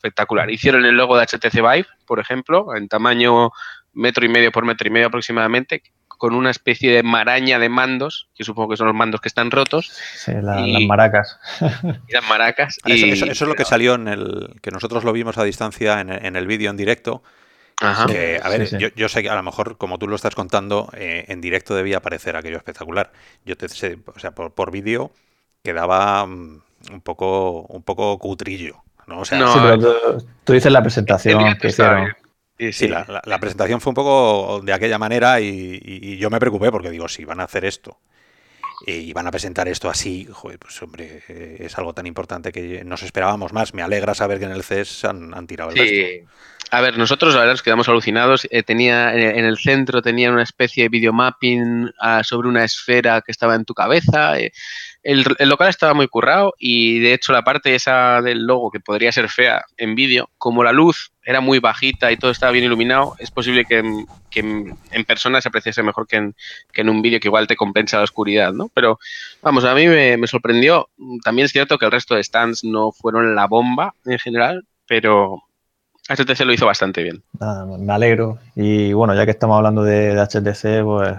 espectacular. 0.00 0.50
Hicieron 0.50 0.84
el 0.86 0.96
logo 0.96 1.18
de 1.18 1.26
HTC 1.26 1.56
Vive, 1.56 1.86
por 2.06 2.18
ejemplo, 2.18 2.74
en 2.74 2.88
tamaño 2.88 3.50
metro 3.92 4.24
y 4.24 4.28
medio 4.28 4.50
por 4.50 4.64
metro 4.64 4.88
y 4.88 4.90
medio 4.90 5.08
aproximadamente, 5.08 5.82
con 6.08 6.34
una 6.34 6.50
especie 6.50 6.92
de 6.92 7.02
maraña 7.02 7.58
de 7.58 7.68
mandos, 7.68 8.28
que 8.34 8.44
supongo 8.44 8.70
que 8.70 8.76
son 8.76 8.86
los 8.86 8.96
mandos 8.96 9.20
que 9.20 9.28
están 9.28 9.50
rotos. 9.50 9.92
Sí, 10.14 10.32
la, 10.40 10.60
y, 10.60 10.72
las 10.72 10.82
maracas. 10.82 11.40
Y 12.08 12.12
las 12.12 12.28
maracas. 12.28 12.78
Y, 12.84 12.92
eso, 12.92 13.06
eso, 13.06 13.24
eso, 13.32 13.44
es 13.44 13.48
lo 13.48 13.54
que 13.54 13.64
salió 13.64 13.94
en 13.94 14.08
el. 14.08 14.54
que 14.62 14.70
nosotros 14.70 15.04
lo 15.04 15.12
vimos 15.12 15.38
a 15.38 15.44
distancia 15.44 16.00
en, 16.00 16.10
en 16.10 16.36
el 16.36 16.46
vídeo 16.46 16.70
en 16.70 16.76
directo. 16.76 17.22
Ajá. 17.80 18.06
Que, 18.06 18.38
a 18.42 18.48
ver, 18.50 18.66
sí, 18.66 18.76
sí. 18.76 18.82
Yo, 18.82 18.88
yo, 18.94 19.08
sé 19.08 19.22
que 19.22 19.30
a 19.30 19.34
lo 19.34 19.42
mejor, 19.42 19.78
como 19.78 19.98
tú 19.98 20.06
lo 20.06 20.16
estás 20.16 20.34
contando, 20.34 20.90
eh, 20.94 21.24
en 21.28 21.40
directo 21.40 21.74
debía 21.74 22.00
parecer 22.00 22.36
aquello 22.36 22.58
espectacular. 22.58 23.12
Yo 23.46 23.56
te 23.56 23.68
sé, 23.70 23.98
o 24.04 24.18
sea, 24.18 24.32
por, 24.32 24.52
por 24.52 24.70
vídeo 24.70 25.12
quedaba 25.62 26.24
um, 26.24 26.60
un 26.92 27.00
poco, 27.00 27.62
un 27.62 27.82
poco 27.82 28.18
cutrillo. 28.18 28.82
¿No? 29.10 29.20
O 29.20 29.24
sea, 29.24 29.38
no, 29.38 29.52
sí, 29.52 29.58
pero 29.62 29.78
tú, 29.78 30.26
tú, 30.44 30.52
dices 30.54 30.72
la 30.72 30.82
presentación 30.82 31.56
que 31.58 31.68
hicieron. 31.68 32.08
Sí, 32.58 32.72
sí. 32.72 32.88
La, 32.88 33.04
la, 33.08 33.22
la, 33.24 33.38
presentación 33.38 33.80
fue 33.80 33.90
un 33.90 33.94
poco 33.94 34.60
de 34.62 34.72
aquella 34.72 34.98
manera 34.98 35.40
y, 35.40 35.46
y, 35.46 36.12
y, 36.12 36.16
yo 36.18 36.28
me 36.28 36.38
preocupé 36.38 36.70
porque 36.70 36.90
digo, 36.90 37.08
si 37.08 37.24
van 37.24 37.40
a 37.40 37.44
hacer 37.44 37.64
esto 37.64 37.98
y 38.86 39.12
van 39.12 39.26
a 39.26 39.30
presentar 39.30 39.68
esto 39.68 39.90
así, 39.90 40.26
joder, 40.30 40.58
pues 40.58 40.80
hombre, 40.82 41.22
es 41.58 41.76
algo 41.78 41.92
tan 41.92 42.06
importante 42.06 42.50
que 42.52 42.82
nos 42.84 43.02
esperábamos 43.02 43.52
más. 43.52 43.74
Me 43.74 43.82
alegra 43.82 44.14
saber 44.14 44.38
que 44.38 44.46
en 44.46 44.52
el 44.52 44.62
CES 44.62 45.04
han, 45.04 45.34
han 45.34 45.46
tirado 45.46 45.70
el 45.70 45.76
sí. 45.76 46.02
resto. 46.02 46.30
A 46.72 46.80
ver, 46.80 46.96
nosotros 46.96 47.34
la 47.34 47.40
verdad 47.40 47.54
nos 47.54 47.62
quedamos 47.62 47.88
alucinados. 47.88 48.46
Eh, 48.50 48.62
tenía 48.62 49.12
en 49.12 49.44
el 49.44 49.58
centro 49.58 50.02
tenía 50.02 50.30
una 50.30 50.44
especie 50.44 50.84
de 50.84 50.88
videomapping 50.88 51.86
uh, 51.86 52.22
sobre 52.22 52.48
una 52.48 52.64
esfera 52.64 53.22
que 53.22 53.32
estaba 53.32 53.56
en 53.56 53.64
tu 53.64 53.74
cabeza. 53.74 54.38
Eh, 54.38 54.52
el, 55.02 55.24
el, 55.38 55.48
local 55.48 55.68
estaba 55.68 55.94
muy 55.94 56.08
currado 56.08 56.54
y 56.58 56.98
de 56.98 57.14
hecho 57.14 57.32
la 57.32 57.42
parte 57.42 57.74
esa 57.74 58.20
del 58.22 58.46
logo 58.46 58.70
que 58.70 58.80
podría 58.80 59.12
ser 59.12 59.28
fea 59.28 59.64
en 59.76 59.94
vídeo, 59.94 60.30
como 60.38 60.62
la 60.62 60.72
luz 60.72 61.12
era 61.24 61.40
muy 61.40 61.58
bajita 61.58 62.10
y 62.12 62.16
todo 62.16 62.30
estaba 62.30 62.52
bien 62.52 62.64
iluminado, 62.64 63.14
es 63.18 63.30
posible 63.30 63.64
que, 63.64 63.82
que 64.30 64.40
en, 64.40 65.04
persona 65.06 65.40
se 65.40 65.48
apreciase 65.48 65.82
mejor 65.82 66.06
que 66.06 66.16
en, 66.16 66.34
que 66.72 66.80
en 66.82 66.88
un 66.88 67.02
vídeo 67.02 67.20
que 67.20 67.28
igual 67.28 67.46
te 67.46 67.56
compensa 67.56 67.98
la 67.98 68.04
oscuridad, 68.04 68.52
¿no? 68.52 68.70
Pero 68.74 68.98
vamos, 69.42 69.64
a 69.64 69.74
mí 69.74 69.86
me, 69.86 70.16
me 70.16 70.26
sorprendió. 70.26 70.88
También 71.24 71.46
es 71.46 71.52
cierto 71.52 71.78
que 71.78 71.86
el 71.86 71.92
resto 71.92 72.14
de 72.14 72.24
stands 72.24 72.64
no 72.64 72.92
fueron 72.92 73.34
la 73.34 73.46
bomba 73.46 73.94
en 74.04 74.18
general, 74.18 74.66
pero 74.86 75.42
HTC 76.08 76.40
lo 76.40 76.52
hizo 76.52 76.66
bastante 76.66 77.02
bien. 77.02 77.22
Ah, 77.40 77.64
me 77.66 77.92
alegro. 77.92 78.38
Y 78.56 78.92
bueno, 78.92 79.14
ya 79.14 79.24
que 79.24 79.30
estamos 79.30 79.56
hablando 79.56 79.84
de 79.84 80.14
HTC, 80.14 80.84
pues 80.84 81.14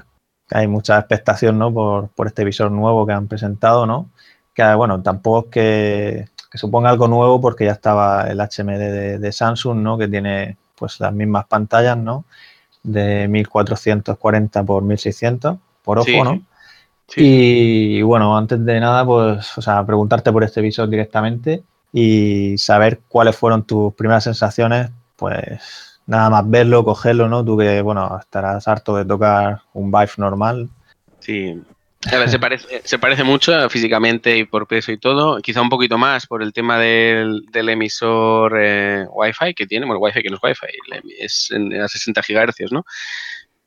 hay 0.52 0.68
mucha 0.68 0.98
expectación 0.98 1.58
¿no? 1.58 1.74
por, 1.74 2.10
por, 2.10 2.28
este 2.28 2.44
visor 2.44 2.72
nuevo 2.72 3.06
que 3.06 3.14
han 3.14 3.28
presentado, 3.28 3.86
¿no? 3.86 4.10
Que 4.54 4.74
bueno, 4.76 5.02
tampoco 5.02 5.48
es 5.48 5.52
que, 5.52 6.26
que 6.52 6.58
suponga 6.58 6.90
algo 6.90 7.08
nuevo 7.08 7.40
porque 7.40 7.66
ya 7.66 7.72
estaba 7.72 8.28
el 8.30 8.40
HMD 8.40 8.78
de, 8.78 9.20
de, 9.20 9.32
Samsung, 9.32 9.80
¿no? 9.80 9.98
Que 9.98 10.08
tiene 10.08 10.58
pues 10.76 11.00
las 11.00 11.14
mismas 11.14 11.46
pantallas, 11.46 11.98
¿no? 11.98 12.26
De 12.84 13.28
1440 13.28 14.64
por 14.64 14.84
1600 14.84 15.58
por 15.84 16.00
ojo, 16.00 16.06
sí. 16.06 16.22
¿no? 16.22 16.42
Sí. 17.08 17.22
Y 17.98 18.02
bueno, 18.04 18.38
antes 18.38 18.64
de 18.64 18.80
nada, 18.80 19.06
pues, 19.06 19.58
o 19.58 19.62
sea, 19.62 19.86
preguntarte 19.86 20.32
por 20.32 20.44
este 20.44 20.62
visor 20.62 20.90
directamente 20.90 21.64
y 21.92 22.58
saber 22.58 23.02
cuáles 23.08 23.36
fueron 23.36 23.64
tus 23.64 23.94
primeras 23.94 24.24
sensaciones, 24.24 24.92
pues 25.18 25.91
nada 26.12 26.30
más 26.30 26.50
verlo, 26.50 26.84
cogerlo, 26.84 27.30
¿no? 27.30 27.44
Tú 27.44 27.58
que, 27.58 27.82
bueno, 27.82 28.20
estarás 28.20 28.68
harto 28.68 28.98
de 28.98 29.06
tocar 29.06 29.62
un 29.74 29.92
Vive 29.92 30.12
normal. 30.18 30.70
Sí, 31.20 31.58
A 32.12 32.18
ver, 32.18 32.30
se 32.30 32.38
parece, 32.38 32.82
se 32.84 33.00
parece 33.00 33.24
mucho 33.24 33.70
físicamente 33.70 34.38
y 34.38 34.44
por 34.44 34.68
peso 34.68 34.92
y 34.92 34.98
todo, 34.98 35.40
quizá 35.42 35.62
un 35.62 35.70
poquito 35.70 35.98
más 35.98 36.28
por 36.28 36.44
el 36.44 36.52
tema 36.52 36.78
del, 36.80 37.46
emisor 37.54 38.60
eh, 38.62 39.06
Wi-Fi 39.10 39.54
que 39.54 39.68
tiene, 39.68 39.86
bueno, 39.86 40.02
Wi-Fi 40.02 40.22
que 40.22 40.30
no 40.30 40.36
es 40.36 40.44
Wi-Fi, 40.44 40.68
es 41.18 41.50
en, 41.52 41.82
a 41.82 41.88
60 41.88 42.22
GHz, 42.28 42.74
¿no? 42.74 42.84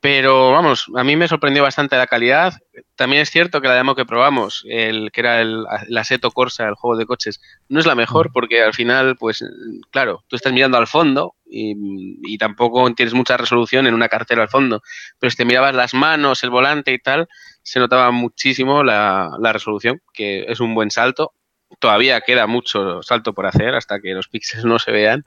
Pero 0.05 0.51
vamos, 0.51 0.85
a 0.95 1.03
mí 1.03 1.15
me 1.15 1.27
sorprendió 1.27 1.63
bastante 1.63 1.97
la 1.97 2.05
calidad. 2.05 2.53
También 2.95 3.23
es 3.23 3.31
cierto 3.31 3.59
que 3.59 3.67
la 3.67 3.73
demo 3.73 3.95
que 3.95 4.05
probamos, 4.05 4.63
el 4.69 5.11
que 5.11 5.21
era 5.21 5.41
el, 5.41 5.65
el 5.87 5.97
Assetto 5.97 6.29
Corsa, 6.29 6.67
el 6.67 6.75
juego 6.75 6.95
de 6.95 7.07
coches, 7.07 7.41
no 7.69 7.79
es 7.79 7.87
la 7.87 7.95
mejor 7.95 8.31
porque 8.31 8.61
al 8.61 8.75
final, 8.75 9.15
pues 9.17 9.43
claro, 9.89 10.23
tú 10.27 10.35
estás 10.35 10.53
mirando 10.53 10.77
al 10.77 10.85
fondo 10.85 11.33
y, 11.47 12.37
tampoco 12.37 12.87
tienes 12.93 13.15
mucha 13.15 13.35
resolución 13.35 13.87
en 13.87 13.95
una 13.95 14.07
cartera 14.07 14.43
al 14.43 14.47
fondo. 14.47 14.83
Pero 15.17 15.31
si 15.31 15.37
te 15.37 15.45
mirabas 15.45 15.73
las 15.73 15.95
manos, 15.95 16.43
el 16.43 16.51
volante 16.51 16.93
y 16.93 16.99
tal, 16.99 17.27
se 17.63 17.79
notaba 17.79 18.11
muchísimo 18.11 18.83
la, 18.83 19.31
la 19.39 19.53
resolución, 19.53 20.03
que 20.13 20.43
es 20.43 20.59
un 20.59 20.75
buen 20.75 20.91
salto. 20.91 21.33
Todavía 21.79 22.21
queda 22.21 22.45
mucho 22.45 23.01
salto 23.01 23.33
por 23.33 23.47
hacer 23.47 23.73
hasta 23.73 23.99
que 23.99 24.13
los 24.13 24.27
píxeles 24.27 24.65
no 24.65 24.77
se 24.77 24.91
vean 24.91 25.25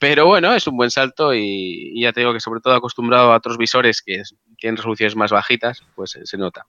pero 0.00 0.24
bueno, 0.24 0.54
es 0.54 0.66
un 0.66 0.78
buen 0.78 0.90
salto 0.90 1.34
y, 1.34 2.00
ya 2.00 2.14
te 2.14 2.20
digo 2.20 2.32
que 2.32 2.40
sobre 2.40 2.60
todo 2.60 2.74
acostumbrado 2.74 3.32
a 3.32 3.36
otros 3.36 3.58
visores 3.58 4.00
que 4.00 4.22
tienen 4.56 4.78
resoluciones 4.78 5.14
más 5.14 5.30
bajitas, 5.30 5.84
pues 5.94 6.18
se 6.24 6.38
nota. 6.38 6.66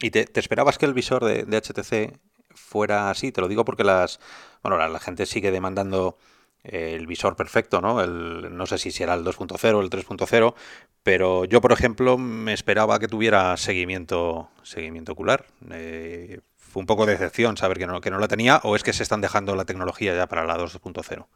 ¿Y 0.00 0.10
te, 0.10 0.28
esperabas 0.34 0.78
que 0.78 0.86
el 0.86 0.92
visor 0.92 1.24
de, 1.24 1.44
HTC 1.44 2.18
fuera 2.50 3.08
así? 3.08 3.30
Te 3.30 3.40
lo 3.40 3.46
digo 3.46 3.64
porque 3.64 3.84
las, 3.84 4.18
bueno, 4.64 4.76
la, 4.76 4.98
gente 4.98 5.26
sigue 5.26 5.52
demandando 5.52 6.18
el 6.64 7.06
visor 7.06 7.36
perfecto, 7.36 7.80
¿no? 7.80 8.00
El, 8.02 8.56
no 8.56 8.66
sé 8.66 8.78
si 8.78 8.90
será 8.90 9.14
el 9.14 9.24
2.0 9.24 9.74
o 9.74 9.80
el 9.80 9.88
3.0, 9.88 10.54
pero 11.04 11.44
yo, 11.44 11.60
por 11.60 11.70
ejemplo, 11.70 12.18
me 12.18 12.52
esperaba 12.52 12.98
que 12.98 13.06
tuviera 13.06 13.56
seguimiento, 13.58 14.50
seguimiento 14.64 15.12
ocular. 15.12 15.46
Eh, 15.70 16.40
fue 16.56 16.80
un 16.80 16.86
poco 16.86 17.06
de 17.06 17.12
decepción 17.12 17.56
saber 17.56 17.78
que 17.78 17.86
no, 17.86 18.00
que 18.00 18.10
no 18.10 18.18
la 18.18 18.26
tenía, 18.26 18.60
o 18.64 18.74
es 18.74 18.82
que 18.82 18.92
se 18.92 19.04
están 19.04 19.20
dejando 19.20 19.54
la 19.54 19.66
tecnología 19.66 20.16
ya 20.16 20.26
para 20.26 20.44
la 20.44 20.58
2.0. 20.58 21.26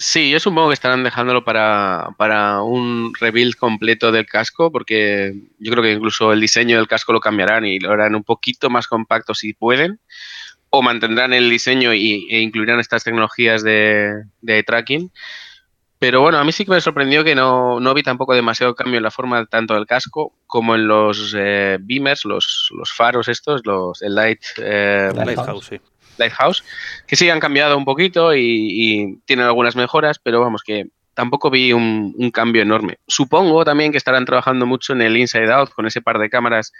Sí, 0.00 0.30
yo 0.30 0.38
supongo 0.38 0.68
que 0.68 0.74
estarán 0.74 1.02
dejándolo 1.02 1.42
para, 1.44 2.10
para, 2.16 2.62
un 2.62 3.12
rebuild 3.18 3.56
completo 3.56 4.12
del 4.12 4.26
casco, 4.26 4.70
porque 4.70 5.34
yo 5.58 5.72
creo 5.72 5.82
que 5.82 5.92
incluso 5.92 6.32
el 6.32 6.40
diseño 6.40 6.76
del 6.76 6.86
casco 6.86 7.12
lo 7.12 7.18
cambiarán 7.18 7.66
y 7.66 7.80
lo 7.80 7.90
harán 7.90 8.14
un 8.14 8.22
poquito 8.22 8.70
más 8.70 8.86
compacto 8.86 9.34
si 9.34 9.54
pueden, 9.54 9.98
o 10.70 10.82
mantendrán 10.82 11.32
el 11.32 11.50
diseño 11.50 11.92
y, 11.94 12.28
e 12.30 12.40
incluirán 12.40 12.78
estas 12.78 13.02
tecnologías 13.02 13.64
de, 13.64 14.22
de 14.40 14.62
tracking. 14.62 15.10
Pero 15.98 16.20
bueno, 16.20 16.38
a 16.38 16.44
mí 16.44 16.52
sí 16.52 16.64
que 16.64 16.70
me 16.70 16.80
sorprendió 16.80 17.24
que 17.24 17.34
no, 17.34 17.80
no 17.80 17.92
vi 17.92 18.04
tampoco 18.04 18.34
demasiado 18.34 18.76
cambio 18.76 18.98
en 18.98 19.02
la 19.02 19.10
forma 19.10 19.46
tanto 19.46 19.74
del 19.74 19.86
casco 19.86 20.32
como 20.46 20.76
en 20.76 20.86
los 20.86 21.34
eh, 21.36 21.76
beamers, 21.80 22.24
los, 22.24 22.68
los 22.70 22.92
faros 22.92 23.26
estos, 23.26 23.66
los, 23.66 24.00
el 24.02 24.14
light, 24.14 24.42
eh, 24.58 25.10
Lighthouse, 25.12 25.66
sí. 25.66 25.80
Lighthouse, 26.18 26.64
que 27.06 27.16
sí 27.16 27.28
han 27.30 27.40
cambiado 27.40 27.76
un 27.76 27.84
poquito 27.84 28.34
y, 28.34 29.20
tienen 29.24 29.46
algunas 29.46 29.76
mejoras, 29.76 30.18
pero 30.18 30.40
vamos, 30.40 30.62
que 30.62 30.86
tampoco 31.14 31.50
vi 31.50 31.72
un, 31.72 32.30
cambio 32.32 32.62
enorme. 32.62 32.98
Supongo 33.06 33.64
también 33.64 33.92
que 33.92 33.98
estarán 33.98 34.24
trabajando 34.24 34.66
mucho 34.66 34.92
en 34.92 35.02
el 35.02 35.16
Inside 35.16 35.52
Out 35.52 35.70
con 35.70 35.86
ese 35.86 36.02
par 36.02 36.18
de 36.18 36.30
cámaras 36.30 36.72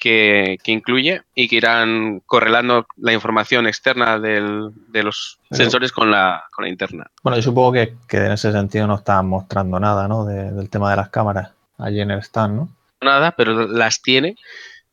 que, 0.00 0.58
incluye 0.66 1.22
y 1.34 1.48
que 1.48 1.56
irán 1.56 2.22
correlando 2.26 2.86
la 2.96 3.12
información 3.12 3.66
externa 3.66 4.18
del, 4.18 4.70
de 4.88 5.02
los 5.02 5.38
sensores 5.50 5.92
con 5.92 6.10
la, 6.10 6.44
con 6.52 6.64
la 6.64 6.70
interna. 6.70 7.10
Bueno, 7.22 7.36
yo 7.36 7.42
supongo 7.42 7.72
que, 7.72 7.94
en 8.10 8.32
ese 8.32 8.50
sentido 8.50 8.86
no 8.86 8.94
están 8.96 9.26
mostrando 9.26 9.78
nada, 9.78 10.08
¿no? 10.08 10.24
del 10.24 10.70
tema 10.70 10.90
de 10.90 10.96
las 10.96 11.10
cámaras 11.10 11.52
allí 11.80 12.00
en 12.00 12.10
el 12.10 12.20
stand, 12.20 12.56
¿no? 12.56 12.68
Nada, 13.00 13.32
pero 13.32 13.66
las 13.66 14.02
tiene, 14.02 14.36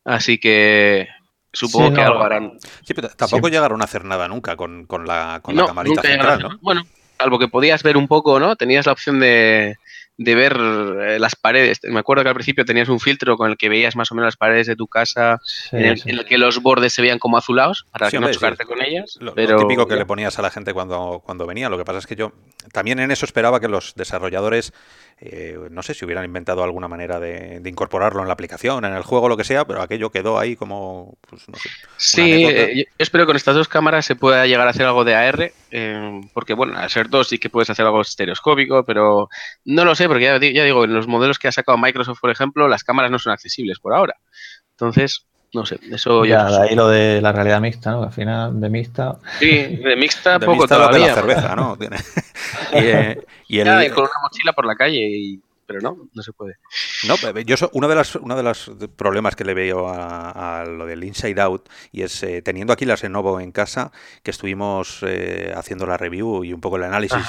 así 0.04 0.38
que 0.38 1.08
Supongo 1.52 1.94
que 1.94 2.00
algo 2.00 2.22
harán. 2.22 2.58
Sí, 2.84 2.94
pero 2.94 3.08
tampoco 3.08 3.48
llegaron 3.48 3.80
a 3.80 3.84
hacer 3.84 4.04
nada 4.04 4.28
nunca 4.28 4.56
con, 4.56 4.86
la, 5.06 5.40
con 5.42 5.56
la 5.56 5.66
camarita 5.66 6.02
central, 6.02 6.40
¿no? 6.40 6.58
Bueno, 6.60 6.82
algo 7.18 7.38
que 7.38 7.48
podías 7.48 7.82
ver 7.82 7.96
un 7.96 8.08
poco, 8.08 8.38
¿no? 8.38 8.56
Tenías 8.56 8.86
la 8.86 8.92
opción 8.92 9.18
de, 9.18 9.76
de 10.18 10.34
ver 10.34 10.56
eh, 10.56 11.18
las 11.18 11.36
paredes. 11.36 11.78
Me 11.84 12.00
acuerdo 12.00 12.24
que 12.24 12.28
al 12.28 12.34
principio 12.34 12.64
tenías 12.64 12.88
un 12.88 12.98
filtro 12.98 13.36
con 13.36 13.50
el 13.50 13.56
que 13.56 13.68
veías 13.68 13.94
más 13.94 14.10
o 14.10 14.16
menos 14.16 14.26
las 14.26 14.36
paredes 14.36 14.66
de 14.66 14.74
tu 14.74 14.88
casa, 14.88 15.40
en, 15.70 15.96
el, 16.04 16.24
que 16.24 16.38
los 16.38 16.60
bordes 16.60 16.92
se 16.92 17.02
veían 17.02 17.20
como 17.20 17.38
azulados 17.38 17.86
para 17.92 18.10
no 18.10 18.30
chocarte 18.32 18.64
con 18.64 18.82
ellas. 18.82 19.16
Lo, 19.20 19.32
típico 19.34 19.86
que 19.86 19.94
le 19.94 20.04
ponías 20.04 20.36
a 20.38 20.42
la 20.42 20.50
gente 20.50 20.74
cuando, 20.74 21.22
cuando 21.24 21.46
venía. 21.46 21.68
Lo 21.68 21.78
que 21.78 21.84
pasa 21.84 22.00
es 22.00 22.06
que 22.06 22.16
yo 22.16 22.32
también 22.72 22.98
en 22.98 23.12
eso 23.12 23.24
esperaba 23.24 23.60
que 23.60 23.68
los 23.68 23.94
desarrolladores, 23.94 24.72
eh, 25.20 25.58
no 25.70 25.82
sé 25.82 25.94
si 25.94 26.04
hubieran 26.04 26.24
inventado 26.24 26.62
alguna 26.62 26.86
manera 26.86 27.18
de, 27.18 27.60
incorporarlo 27.64 28.22
en 28.22 28.28
la 28.28 28.34
aplicación, 28.34 28.84
en 28.84 28.94
el 28.94 29.02
juego, 29.02 29.28
lo 29.28 29.36
que 29.36 29.44
sea, 29.44 29.64
pero 29.66 29.82
aquello 29.82 30.10
quedó 30.10 30.38
ahí 30.38 30.54
como, 30.54 31.18
pues, 31.28 31.48
no 31.48 31.56
sé. 31.56 31.68
Sí, 31.96 32.44
eh, 32.44 32.72
yo 32.76 32.84
espero 32.98 33.24
que 33.24 33.28
con 33.28 33.36
estas 33.36 33.56
dos 33.56 33.66
cámaras 33.66 34.06
se 34.06 34.14
pueda 34.14 34.46
llegar 34.46 34.66
a 34.66 34.70
hacer 34.70 34.86
algo 34.86 35.04
de 35.04 35.16
AR, 35.16 35.52
porque 36.32 36.54
bueno, 36.54 36.78
al 36.78 36.88
ser 36.88 37.08
dos 37.08 37.28
sí 37.28 37.38
que 37.38 37.50
puedes 37.50 37.68
hacer 37.68 37.84
algo 37.84 38.00
estereoscópico, 38.00 38.84
pero 38.84 39.28
no 39.64 39.84
lo 39.84 39.94
sé 39.96 40.06
porque 40.06 40.24
ya, 40.24 40.38
digo, 40.38 40.84
en 40.84 40.94
los 40.94 41.08
modelos 41.08 41.38
que 41.38 41.48
ha 41.48 41.52
sacado 41.52 41.78
Microsoft, 41.78 42.20
por 42.20 42.30
ejemplo, 42.30 42.68
las 42.68 42.84
cámaras 42.84 43.10
no 43.10 43.18
son 43.18 43.32
accesibles 43.32 43.80
por 43.80 43.94
ahora. 43.94 44.14
Entonces, 44.70 45.26
no 45.54 45.64
sé, 45.64 45.78
eso 45.90 46.24
ya. 46.24 46.44
de 46.50 46.68
ahí 46.68 46.74
lo 46.74 46.88
de 46.88 47.20
la 47.22 47.32
realidad 47.32 47.60
mixta, 47.60 47.92
¿no? 47.92 48.02
Al 48.02 48.12
final, 48.12 48.60
de 48.60 48.68
mixta. 48.68 49.18
Sí, 49.38 49.76
de 49.76 49.96
mixta 49.96 50.38
de 50.38 50.46
poco 50.46 50.58
mixta 50.58 50.76
todavía. 50.76 50.98
de 50.98 51.06
la 51.06 51.14
cerveza, 51.14 51.56
¿no? 51.56 51.78
y, 52.72 52.76
eh, 52.76 53.26
y, 53.48 53.58
el... 53.60 53.92
con 53.92 54.04
una 54.04 54.20
mochila 54.22 54.52
por 54.52 54.66
la 54.66 54.74
calle 54.74 55.00
y 55.00 55.42
pero 55.64 55.82
no, 55.82 56.08
no 56.14 56.22
se 56.22 56.32
puede. 56.32 56.56
No, 57.06 57.16
yo 57.42 57.56
uno 57.72 57.88
de 57.88 57.94
los 57.94 58.16
uno 58.16 58.36
de 58.36 58.42
los 58.42 58.70
problemas 58.96 59.36
que 59.36 59.44
le 59.44 59.52
veo 59.52 59.86
a, 59.86 60.64
lo 60.66 60.86
del 60.86 61.04
Inside 61.04 61.38
Out 61.42 61.68
y 61.92 62.02
es 62.02 62.22
eh, 62.22 62.40
teniendo 62.40 62.72
aquí 62.72 62.86
la 62.86 62.96
Lenovo 62.96 63.38
en 63.38 63.52
casa 63.52 63.92
que 64.22 64.30
estuvimos 64.30 65.00
eh, 65.02 65.52
haciendo 65.54 65.84
la 65.84 65.98
review 65.98 66.42
y 66.42 66.54
un 66.54 66.62
poco 66.62 66.76
el 66.76 66.84
análisis, 66.84 67.22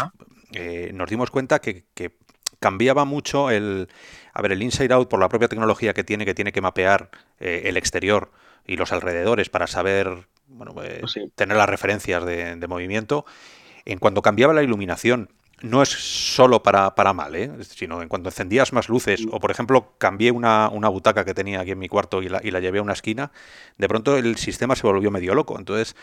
nos 0.94 1.10
dimos 1.10 1.32
cuenta 1.32 1.60
que, 1.60 1.88
que 1.94 2.16
cambiaba 2.60 3.04
mucho 3.04 3.50
el, 3.50 3.90
a 4.34 4.42
ver, 4.42 4.52
el 4.52 4.64
inside 4.64 4.94
out 4.94 5.10
por 5.10 5.20
la 5.20 5.30
propia 5.30 5.48
tecnología 5.48 5.94
que 5.94 6.04
tiene, 6.04 6.26
que 6.26 6.34
tiene 6.34 6.52
que 6.52 6.62
mapear 6.62 7.10
eh, 7.40 7.64
el 7.66 7.78
exterior 7.78 8.32
y 8.66 8.78
los 8.78 8.92
alrededores 8.92 9.50
para 9.50 9.68
saber, 9.68 10.28
bueno, 10.48 10.74
eh, 10.84 11.00
pues 11.02 11.18
tener 11.36 11.58
las 11.58 11.70
referencias 11.70 12.26
de, 12.26 12.68
movimiento. 12.68 13.26
En 13.86 14.00
cuanto 14.00 14.22
cambiaba 14.22 14.54
la 14.54 14.64
iluminación, 14.64 15.30
no 15.62 15.82
es 15.82 15.90
solo 15.90 16.64
para, 16.64 16.96
para 16.96 17.14
mal, 17.14 17.36
¿eh? 17.36 17.52
sino 17.64 18.02
en 18.02 18.08
cuanto 18.08 18.30
encendías 18.30 18.72
más 18.72 18.88
luces, 18.88 19.26
o 19.32 19.40
por 19.40 19.52
ejemplo 19.52 19.94
cambié 19.98 20.32
una, 20.32 20.70
una, 20.70 20.88
butaca 20.88 21.26
que 21.26 21.34
tenía 21.34 21.62
aquí 21.62 21.72
en 21.72 21.80
mi 21.80 21.90
cuarto 21.90 22.22
y 22.22 22.30
la, 22.30 22.40
y 22.44 22.52
la 22.52 22.60
llevé 22.60 22.80
a 22.80 22.84
una 22.84 22.94
esquina, 22.94 23.32
de 23.78 23.88
pronto 23.88 24.16
el 24.18 24.38
sistema 24.38 24.76
se 24.76 24.86
volvió 24.86 25.12
medio 25.12 25.34
loco. 25.36 25.58
Entonces 25.58 25.96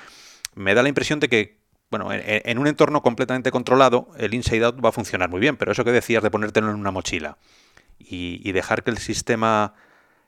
me 0.54 0.74
da 0.74 0.82
la 0.82 0.88
impresión 0.88 1.20
de 1.20 1.28
que 1.28 1.66
bueno, 1.88 2.08
en, 2.10 2.58
un 2.58 2.66
entorno 2.66 3.00
completamente 3.00 3.52
controlado, 3.52 4.08
el 4.18 4.34
Inside 4.34 4.64
Out 4.64 4.84
va 4.84 4.88
a 4.88 4.92
funcionar 4.92 5.30
muy 5.30 5.38
bien, 5.38 5.56
pero 5.56 5.70
eso 5.70 5.84
que 5.84 5.92
decías 5.92 6.22
de 6.22 6.30
ponértelo 6.30 6.68
en 6.68 6.76
una 6.76 6.90
mochila 6.90 7.38
y, 7.98 8.52
dejar 8.52 8.82
que 8.82 8.90
el 8.90 8.98
sistema 8.98 9.74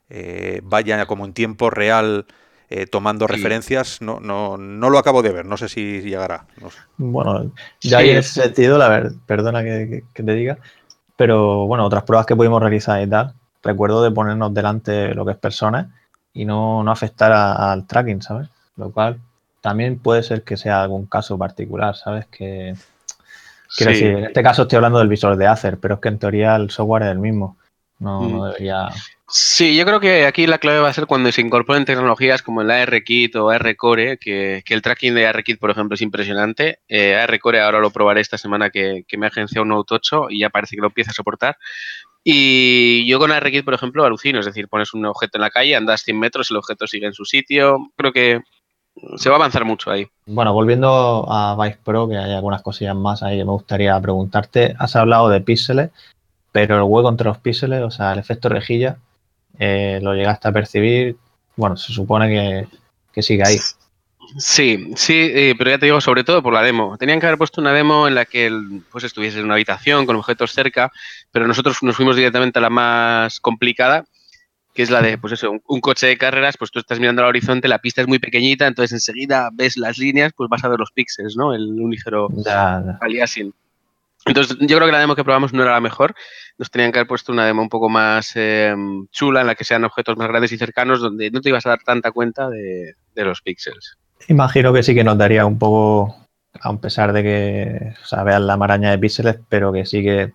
eh, 0.09 0.61
vaya 0.63 1.05
como 1.05 1.25
en 1.25 1.33
tiempo 1.33 1.69
real 1.69 2.25
eh, 2.69 2.85
tomando 2.85 3.25
referencias, 3.25 4.01
no, 4.01 4.19
no, 4.19 4.57
no 4.57 4.89
lo 4.89 4.99
acabo 4.99 5.23
de 5.23 5.31
ver, 5.31 5.45
no 5.45 5.57
sé 5.57 5.69
si 5.69 6.01
llegará. 6.01 6.45
Bueno, 6.97 7.51
ya 7.81 8.01
en 8.01 8.17
ese 8.17 8.43
sentido, 8.43 8.77
la 8.77 8.89
verdad, 8.89 9.11
perdona 9.25 9.63
que, 9.63 10.03
te 10.13 10.33
diga, 10.33 10.57
pero 11.15 11.65
bueno, 11.65 11.85
otras 11.85 12.03
pruebas 12.03 12.25
que 12.25 12.35
pudimos 12.35 12.61
realizar 12.61 13.01
y 13.01 13.09
tal, 13.09 13.33
recuerdo 13.63 14.03
de 14.03 14.11
ponernos 14.11 14.53
delante 14.53 15.15
lo 15.15 15.25
que 15.25 15.31
es 15.31 15.37
personas 15.37 15.87
y 16.33 16.45
no, 16.45 16.83
no 16.83 16.91
afectar 16.91 17.31
al 17.31 17.87
tracking, 17.87 18.21
¿sabes? 18.21 18.49
Lo 18.75 18.91
cual 18.91 19.19
también 19.61 19.97
puede 19.97 20.21
ser 20.23 20.43
que 20.43 20.55
sea 20.55 20.83
algún 20.83 21.07
caso 21.07 21.37
particular, 21.37 21.95
¿sabes? 21.95 22.27
Que, 22.27 22.75
quiero 23.75 23.91
decir, 23.91 24.07
en 24.07 24.23
este 24.25 24.43
caso 24.43 24.63
estoy 24.63 24.77
hablando 24.77 24.99
del 24.99 25.07
visor 25.07 25.37
de 25.37 25.47
Acer, 25.47 25.77
pero 25.79 25.95
es 25.95 26.01
que 26.01 26.09
en 26.09 26.19
teoría 26.19 26.55
el 26.55 26.69
software 26.69 27.03
es 27.03 27.09
el 27.09 27.19
mismo. 27.19 27.57
No, 27.99 28.21
mm. 28.21 28.43
debería. 28.45 28.89
Sí, 29.31 29.77
yo 29.77 29.85
creo 29.85 29.99
que 29.99 30.25
aquí 30.25 30.47
la 30.47 30.57
clave 30.57 30.79
va 30.79 30.89
a 30.89 30.93
ser 30.93 31.05
cuando 31.05 31.31
se 31.31 31.41
incorporen 31.41 31.85
tecnologías 31.85 32.41
como 32.41 32.61
el 32.61 32.71
ARKit 32.71 33.35
o 33.35 33.49
ARCore, 33.51 34.17
que, 34.17 34.63
que 34.65 34.73
el 34.73 34.81
tracking 34.81 35.13
de 35.13 35.27
ARKit, 35.27 35.59
por 35.59 35.69
ejemplo, 35.69 35.93
es 35.93 36.01
impresionante. 36.01 36.79
Eh, 36.87 37.15
ARCore 37.15 37.61
ahora 37.61 37.79
lo 37.79 37.91
probaré 37.91 38.21
esta 38.21 38.39
semana 38.39 38.71
que, 38.71 39.05
me 39.17 39.27
ha 39.27 39.29
agenciado 39.29 39.63
un 39.63 39.69
Note 39.69 39.93
8 39.93 40.27
y 40.31 40.39
ya 40.39 40.49
parece 40.49 40.75
que 40.75 40.81
lo 40.81 40.87
empieza 40.87 41.11
a 41.11 41.13
soportar. 41.13 41.57
Y 42.23 43.07
yo 43.07 43.19
con 43.19 43.31
ARKit, 43.31 43.63
por 43.63 43.75
ejemplo, 43.75 44.03
alucino, 44.03 44.39
es 44.39 44.47
decir, 44.47 44.67
pones 44.67 44.95
un 44.95 45.05
objeto 45.05 45.37
en 45.37 45.41
la 45.41 45.51
calle, 45.51 45.75
andas 45.75 46.01
100 46.01 46.19
metros, 46.19 46.49
el 46.49 46.57
objeto 46.57 46.87
sigue 46.87 47.05
en 47.05 47.13
su 47.13 47.25
sitio. 47.25 47.91
Creo 47.97 48.11
que 48.11 48.41
se 49.17 49.29
va 49.29 49.35
a 49.35 49.39
avanzar 49.39 49.65
mucho 49.65 49.91
ahí. 49.91 50.07
Bueno, 50.25 50.53
volviendo 50.53 51.25
a 51.29 51.55
Vice 51.61 51.79
Pro, 51.83 52.07
que 52.07 52.17
hay 52.17 52.33
algunas 52.33 52.61
cosillas 52.61 52.95
más 52.95 53.23
ahí 53.23 53.37
que 53.37 53.45
me 53.45 53.51
gustaría 53.51 53.99
preguntarte. 53.99 54.75
Has 54.77 54.95
hablado 54.95 55.29
de 55.29 55.41
píxeles, 55.41 55.91
pero 56.51 56.75
el 56.75 56.83
hueco 56.83 57.09
entre 57.09 57.27
los 57.27 57.37
píxeles, 57.37 57.81
o 57.81 57.91
sea, 57.91 58.13
el 58.13 58.19
efecto 58.19 58.49
rejilla, 58.49 58.97
eh, 59.57 59.99
¿lo 60.01 60.13
llegaste 60.13 60.47
a 60.47 60.51
percibir? 60.51 61.17
Bueno, 61.55 61.77
se 61.77 61.93
supone 61.93 62.29
que, 62.29 62.67
que 63.13 63.21
sigue 63.21 63.43
ahí. 63.45 63.57
Sí, 64.37 64.91
sí, 64.95 65.31
eh, 65.33 65.55
pero 65.57 65.71
ya 65.71 65.79
te 65.79 65.87
digo, 65.87 66.01
sobre 66.01 66.23
todo 66.23 66.43
por 66.43 66.53
la 66.53 66.61
demo. 66.61 66.97
Tenían 66.97 67.19
que 67.19 67.25
haber 67.25 67.37
puesto 67.37 67.61
una 67.61 67.73
demo 67.73 68.07
en 68.07 68.15
la 68.15 68.25
que 68.25 68.51
pues 68.91 69.03
estuviese 69.03 69.39
en 69.39 69.45
una 69.45 69.55
habitación 69.55 70.05
con 70.05 70.15
objetos 70.15 70.53
cerca, 70.53 70.91
pero 71.31 71.47
nosotros 71.47 71.81
nos 71.81 71.95
fuimos 71.95 72.15
directamente 72.15 72.59
a 72.59 72.61
la 72.61 72.69
más 72.69 73.39
complicada, 73.39 74.05
que 74.79 74.83
es 74.83 74.89
la 74.89 75.01
de, 75.01 75.17
pues 75.17 75.33
eso, 75.33 75.51
un, 75.51 75.81
coche 75.81 76.07
de 76.07 76.17
carreras, 76.17 76.55
pues 76.55 76.71
tú 76.71 76.79
estás 76.79 77.01
mirando 77.01 77.21
al 77.21 77.27
horizonte, 77.27 77.67
la 77.67 77.79
pista 77.79 77.99
es 77.99 78.07
muy 78.07 78.17
pequeñita, 78.17 78.65
entonces 78.65 78.93
enseguida 78.93 79.49
ves 79.51 79.75
las 79.75 79.97
líneas, 79.97 80.31
pues 80.33 80.49
vas 80.49 80.63
a 80.63 80.69
ver 80.69 80.79
los 80.79 80.93
píxeles, 80.93 81.35
¿no? 81.35 81.53
El, 81.53 81.63
un 81.81 81.91
ligero 81.91 82.29
aliasing. 83.01 83.53
Entonces, 84.25 84.55
yo 84.61 84.77
creo 84.77 84.87
que 84.87 84.93
la 84.93 85.01
demo 85.01 85.17
que 85.17 85.25
probamos 85.25 85.51
no 85.51 85.63
era 85.63 85.73
la 85.73 85.81
mejor. 85.81 86.15
Nos 86.57 86.71
tenían 86.71 86.93
que 86.93 86.99
haber 86.99 87.09
puesto 87.09 87.33
una 87.33 87.45
demo 87.45 87.61
un 87.61 87.67
poco 87.67 87.89
más 87.89 88.31
em, 88.35 89.05
chula, 89.11 89.41
en 89.41 89.47
la 89.47 89.55
que 89.55 89.65
sean 89.65 89.83
objetos 89.83 90.15
más 90.15 90.29
grandes 90.29 90.53
y 90.53 90.57
cercanos, 90.57 91.01
donde 91.01 91.29
no 91.29 91.41
te 91.41 91.49
ibas 91.49 91.65
a 91.65 91.71
dar 91.71 91.79
tanta 91.83 92.13
cuenta 92.13 92.49
de, 92.49 92.95
los 93.15 93.41
píxeles. 93.41 93.97
Imagino 94.29 94.71
que 94.71 94.81
sí 94.81 94.95
que 94.95 95.03
nos 95.03 95.17
daría 95.17 95.45
un 95.45 95.59
poco, 95.59 96.15
a 96.53 96.73
pesar 96.77 97.11
de 97.11 97.21
que 97.21 97.93
o 98.01 98.05
sea, 98.05 98.23
veas 98.23 98.39
la 98.39 98.55
maraña 98.55 98.91
de 98.91 98.97
píxeles, 98.97 99.39
pero 99.49 99.73
que 99.73 99.85
sí 99.85 100.01
que 100.01 100.31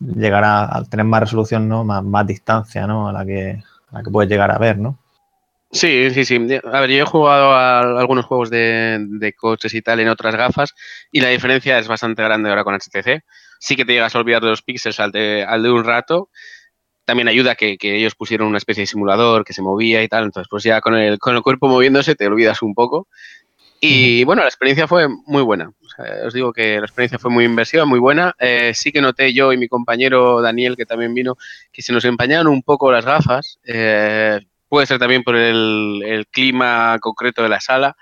llegará 0.00 0.64
a 0.64 0.82
tener 0.82 1.06
más 1.06 1.20
resolución, 1.20 1.68
¿no? 1.68 1.84
Más, 1.84 2.02
más 2.02 2.26
distancia, 2.26 2.88
¿no? 2.88 3.08
A 3.08 3.12
la 3.12 3.24
que, 3.24 3.62
la 3.94 4.02
que 4.02 4.10
puedes 4.10 4.30
llegar 4.30 4.50
a 4.50 4.58
ver, 4.58 4.78
¿no? 4.78 4.98
Sí, 5.70 6.10
sí, 6.10 6.24
sí. 6.24 6.36
A 6.72 6.80
ver, 6.80 6.90
yo 6.90 7.02
he 7.02 7.06
jugado 7.06 7.52
a 7.52 7.80
algunos 7.98 8.26
juegos 8.26 8.50
de, 8.50 9.34
coches 9.36 9.74
y 9.74 9.82
tal 9.82 9.98
en 9.98 10.08
otras 10.08 10.36
gafas 10.36 10.72
y 11.10 11.20
la 11.20 11.30
diferencia 11.30 11.78
es 11.78 11.88
bastante 11.88 12.22
grande 12.22 12.48
ahora 12.48 12.62
con 12.62 12.74
HTC. 12.74 13.24
Sí 13.58 13.74
que 13.74 13.84
te 13.84 13.94
llegas 13.94 14.14
a 14.14 14.18
olvidar 14.18 14.42
de 14.42 14.50
los 14.50 14.62
píxeles 14.62 15.00
al 15.00 15.10
de, 15.10 15.70
un 15.72 15.84
rato. 15.84 16.28
También 17.04 17.28
ayuda 17.28 17.56
que, 17.56 17.76
que, 17.76 17.96
ellos 17.96 18.14
pusieron 18.14 18.48
una 18.48 18.58
especie 18.58 18.82
de 18.82 18.86
simulador 18.86 19.44
que 19.44 19.52
se 19.52 19.62
movía 19.62 20.02
y 20.02 20.08
tal. 20.08 20.24
Entonces, 20.24 20.48
pues 20.48 20.62
ya 20.62 20.80
con 20.80 20.94
el, 20.94 21.18
con 21.18 21.34
el 21.34 21.42
cuerpo 21.42 21.68
moviéndose 21.68 22.14
te 22.14 22.26
olvidas 22.26 22.62
un 22.62 22.74
poco. 22.74 23.08
Y 23.86 24.24
bueno, 24.24 24.42
la 24.42 24.48
experiencia 24.48 24.88
fue 24.88 25.08
muy 25.08 25.42
buena. 25.42 25.70
os 26.26 26.32
digo 26.32 26.52
que 26.52 26.78
la 26.78 26.86
experiencia 26.86 27.18
fue 27.18 27.30
muy 27.30 27.44
inversiva, 27.44 27.84
muy 27.84 27.98
buena. 27.98 28.34
Eh, 28.38 28.72
sí 28.74 28.92
que 28.92 29.00
noté 29.00 29.32
yo 29.32 29.52
y 29.52 29.58
mi 29.58 29.68
compañero 29.68 30.40
Daniel, 30.40 30.76
que 30.76 30.86
también 30.86 31.12
vino, 31.14 31.36
que 31.72 31.82
se 31.82 31.92
nos 31.92 32.04
empañaron 32.04 32.46
un 32.48 32.62
poco 32.62 32.90
las 32.90 33.04
gafas. 33.04 33.58
Eh, 33.64 34.40
Puede 34.74 34.86
ser 34.86 34.98
también 34.98 35.22
por 35.22 35.36
el, 35.36 36.26
clima 36.32 36.98
concreto 37.00 37.44
de 37.44 37.48
la 37.48 37.60
sala, 37.60 37.96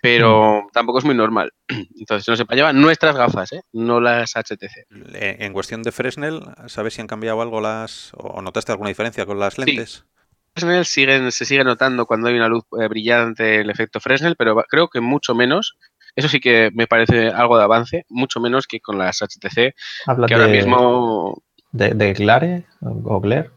pero 0.00 0.62
mm. 0.62 0.70
tampoco 0.72 1.00
es 1.00 1.04
muy 1.04 1.14
normal. 1.14 1.52
Entonces 1.68 2.26
nos 2.26 2.40
empañaban 2.40 2.80
nuestras 2.80 3.14
gafas, 3.14 3.52
¿eh? 3.52 3.60
no 3.72 4.00
las 4.00 4.34
HTC. 4.34 4.86
En 5.14 5.52
cuestión 5.52 5.82
de 5.82 5.92
Fresnel, 5.92 6.40
¿sabes 6.66 6.94
si 6.94 7.02
han 7.02 7.08
cambiado 7.08 7.42
algo 7.42 7.60
las 7.60 8.12
o 8.14 8.40
notaste 8.40 8.72
alguna 8.72 8.88
diferencia 8.88 9.26
con 9.26 9.38
las 9.38 9.58
lentes? 9.58 10.06
Fresnel 10.58 10.84
siguen, 10.84 11.32
se 11.32 11.44
sigue 11.44 11.64
notando 11.64 12.06
cuando 12.06 12.28
hay 12.28 12.34
una 12.34 12.48
luz 12.48 12.64
eh, 12.80 12.88
brillante 12.88 13.60
el 13.60 13.70
efecto 13.70 14.00
Fresnel, 14.00 14.36
pero 14.36 14.64
creo 14.68 14.88
que 14.88 15.00
mucho 15.00 15.34
menos. 15.34 15.76
Eso 16.16 16.28
sí 16.28 16.40
que 16.40 16.70
me 16.74 16.86
parece 16.86 17.28
algo 17.28 17.56
de 17.56 17.64
avance, 17.64 18.04
mucho 18.08 18.40
menos 18.40 18.66
que 18.66 18.80
con 18.80 18.98
las 18.98 19.20
HTC. 19.22 19.74
Habla 20.06 20.26
que 20.26 20.34
ahora 20.34 20.48
mismo. 20.48 21.42
¿De, 21.70 21.90
de 21.90 22.12
Glare 22.14 22.64
o 22.80 23.20
Glare? 23.20 23.50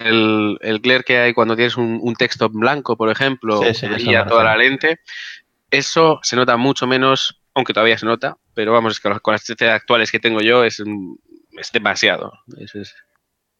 el, 0.00 0.58
el 0.62 0.80
glare 0.80 1.04
que 1.04 1.18
hay 1.18 1.34
cuando 1.34 1.54
tienes 1.54 1.76
un, 1.76 2.14
texto 2.18 2.48
blanco, 2.48 2.96
por 2.96 3.10
ejemplo, 3.10 3.60
y 3.98 4.14
a 4.14 4.26
toda 4.26 4.44
la 4.44 4.56
lente, 4.56 4.98
eso 5.70 6.18
se 6.22 6.36
nota 6.36 6.56
mucho 6.56 6.86
menos, 6.86 7.40
aunque 7.54 7.74
todavía 7.74 7.98
se 7.98 8.06
nota, 8.06 8.36
pero 8.54 8.72
vamos, 8.72 8.94
es 8.94 9.00
que 9.00 9.10
con 9.20 9.32
las 9.32 9.44
TC 9.44 9.62
actuales 9.62 10.10
que 10.10 10.18
tengo 10.18 10.40
yo 10.40 10.64
es, 10.64 10.82
es 11.58 11.72
demasiado. 11.72 12.32
Es, 12.58 12.74
es, 12.74 12.94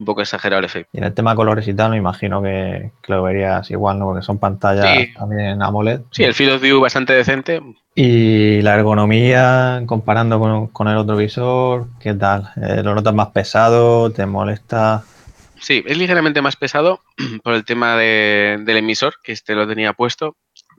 un 0.01 0.07
poco 0.07 0.23
exagerado 0.23 0.59
el 0.59 0.65
efecto. 0.65 0.89
Y 0.93 0.99
en 0.99 1.05
el 1.05 1.15
tema 1.15 1.37
colores 1.37 1.69
y 1.69 1.75
tal, 1.75 1.91
me 1.91 1.99
imagino 1.99 2.43
que, 2.43 2.91
lo 3.07 3.23
verías 3.23 3.71
igual, 3.71 3.99
¿no? 3.99 4.07
Porque 4.07 4.23
son 4.23 4.39
pantallas 4.39 5.09
también 5.17 5.63
AMOLED. 5.63 6.01
Sí, 6.11 6.25
el 6.25 6.35
field 6.35 6.55
of 6.55 6.63
view 6.63 6.81
bastante 6.81 7.13
decente. 7.13 7.61
Y 7.95 8.63
la 8.63 8.75
ergonomía, 8.75 9.83
comparando 9.87 10.71
con, 10.73 10.89
el 10.89 10.97
otro 10.97 11.17
visor, 11.17 11.89
¿qué 12.01 12.15
tal? 12.15 12.51
Eh, 12.57 12.83
¿Lo 12.83 12.95
notas 12.95 13.15
más 13.15 13.29
pesado? 13.29 14.11
¿Te 14.11 14.25
molesta? 14.25 15.05
Sí, 15.61 15.85
es 15.87 15.99
ligeramente 15.99 16.41
más 16.41 16.57
pesado 16.57 17.01
por 17.45 17.53
el 17.53 17.67
tema 17.67 17.97
del 17.97 18.77
emisor, 18.77 19.15
que 19.23 19.33
este 19.33 19.55
lo 19.55 19.69
tenía 19.69 19.93
puesto, 19.93 20.37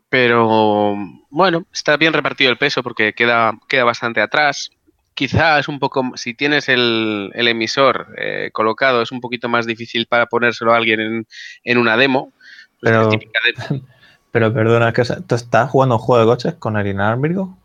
pero 0.10 0.98
bueno, 1.30 1.66
está 1.72 1.96
bien 1.96 2.14
repartido 2.14 2.50
el 2.50 2.58
peso 2.58 2.82
porque 2.82 3.14
queda, 3.14 3.54
queda 3.70 3.84
bastante 3.84 4.20
atrás. 4.20 4.72
Quizás 5.14 5.68
un 5.68 5.80
poco, 5.80 6.12
si 6.16 6.34
tienes 6.34 6.70
el, 6.70 7.32
emisor 7.36 8.08
eh, 8.18 8.50
colocado, 8.54 9.02
es 9.02 9.12
un 9.12 9.22
poquito 9.22 9.50
más 9.50 9.66
difícil 9.66 10.08
para 10.08 10.26
ponérselo 10.26 10.74
a 10.74 10.78
alguien 10.78 11.26
en, 11.64 11.78
una 11.78 11.98
demo. 11.98 12.32
Pero, 12.80 13.10
pero 14.32 14.54
perdona, 14.54 14.94
que 14.94 15.04
¿tú 15.28 15.36
estás 15.36 15.70
jugando 15.70 15.96
un 15.96 16.02
juego 16.02 16.22
de 16.22 16.32
coches 16.32 16.54
con 16.56 16.78
el 16.78 16.88
inalámbrico? 16.88 17.58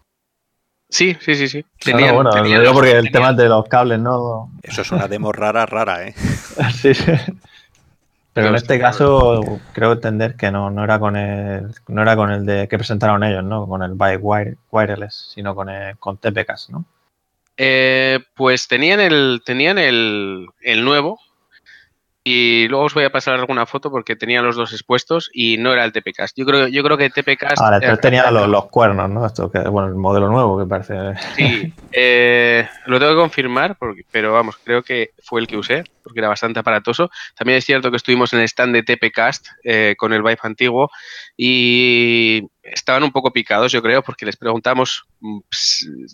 Sí, 0.88 1.16
sí, 1.20 1.34
sí, 1.34 1.48
sí. 1.48 1.64
Tenía, 1.80 2.12
bueno, 2.12 2.30
porque 2.72 2.92
el 2.92 3.10
tema 3.10 3.32
de 3.32 3.48
los 3.48 3.66
cables, 3.68 3.98
¿no? 3.98 4.52
Eso 4.62 4.82
es 4.82 4.92
una 4.92 5.08
demo 5.08 5.32
rara, 5.32 5.66
rara, 5.66 6.06
¿eh? 6.06 6.14
sí, 6.74 6.94
sí. 6.94 7.12
Pero 8.32 8.48
en 8.48 8.54
este 8.54 8.78
caso 8.78 9.40
creo 9.72 9.92
entender 9.92 10.36
que 10.36 10.50
no, 10.50 10.68
no 10.68 10.84
era 10.84 10.98
con 10.98 11.16
el 11.16 11.74
no 11.88 12.02
era 12.02 12.16
con 12.16 12.30
el 12.30 12.44
de 12.44 12.68
que 12.68 12.76
presentaron 12.76 13.24
ellos, 13.24 13.42
¿no? 13.42 13.66
Con 13.66 13.82
el 13.82 13.94
Bike 13.94 14.20
Wireless, 14.70 15.32
sino 15.34 15.54
con 15.54 15.70
el, 15.70 15.96
con 15.96 16.18
TPCAS, 16.18 16.68
¿no? 16.68 16.84
Eh, 17.56 18.20
pues 18.34 18.68
tenían 18.68 19.00
el 19.00 19.42
tenían 19.44 19.78
el, 19.78 20.46
el 20.60 20.84
nuevo, 20.84 21.18
y 22.28 22.66
luego 22.66 22.86
os 22.86 22.92
voy 22.92 23.04
a 23.04 23.10
pasar 23.10 23.34
alguna 23.34 23.66
foto 23.66 23.88
porque 23.88 24.16
tenía 24.16 24.42
los 24.42 24.56
dos 24.56 24.72
expuestos 24.72 25.30
y 25.32 25.58
no 25.58 25.72
era 25.72 25.84
el 25.84 25.92
TPcast. 25.92 26.36
Yo 26.36 26.44
creo, 26.44 26.66
yo 26.66 26.82
creo 26.82 26.98
que 26.98 27.08
TPcast. 27.08 27.60
Ahora, 27.60 27.96
tenía 27.98 28.28
los, 28.32 28.64
cuernos, 28.64 29.08
¿no? 29.08 29.24
Esto 29.24 29.48
que, 29.48 29.60
bueno, 29.60 29.86
el 29.86 29.94
modelo 29.94 30.28
nuevo 30.28 30.58
que 30.58 30.66
parece. 30.66 30.94
Sí, 31.36 31.72
eh, 31.92 32.68
lo 32.86 32.98
tengo 32.98 33.12
que 33.12 33.18
confirmar, 33.18 33.76
porque, 33.76 34.02
pero 34.10 34.32
vamos, 34.32 34.56
creo 34.64 34.82
que 34.82 35.10
fue 35.22 35.40
el 35.40 35.46
que 35.46 35.56
usé, 35.56 35.84
porque 36.02 36.18
era 36.18 36.26
bastante 36.26 36.58
aparatoso. 36.58 37.10
También 37.36 37.58
es 37.58 37.64
cierto 37.64 37.92
que 37.92 37.96
estuvimos 37.96 38.32
en 38.32 38.40
el 38.40 38.46
stand 38.46 38.74
de 38.74 38.82
TPcast 38.82 39.46
eh, 39.62 39.94
con 39.96 40.12
el 40.12 40.22
Vive 40.24 40.40
antiguo 40.42 40.90
y 41.36 42.42
estaban 42.62 43.02
un 43.02 43.12
poco 43.12 43.32
picados, 43.32 43.70
yo 43.70 43.82
creo, 43.82 44.02
porque 44.02 44.24
les 44.24 44.36
preguntamos, 44.36 45.04
mm, 45.20 45.40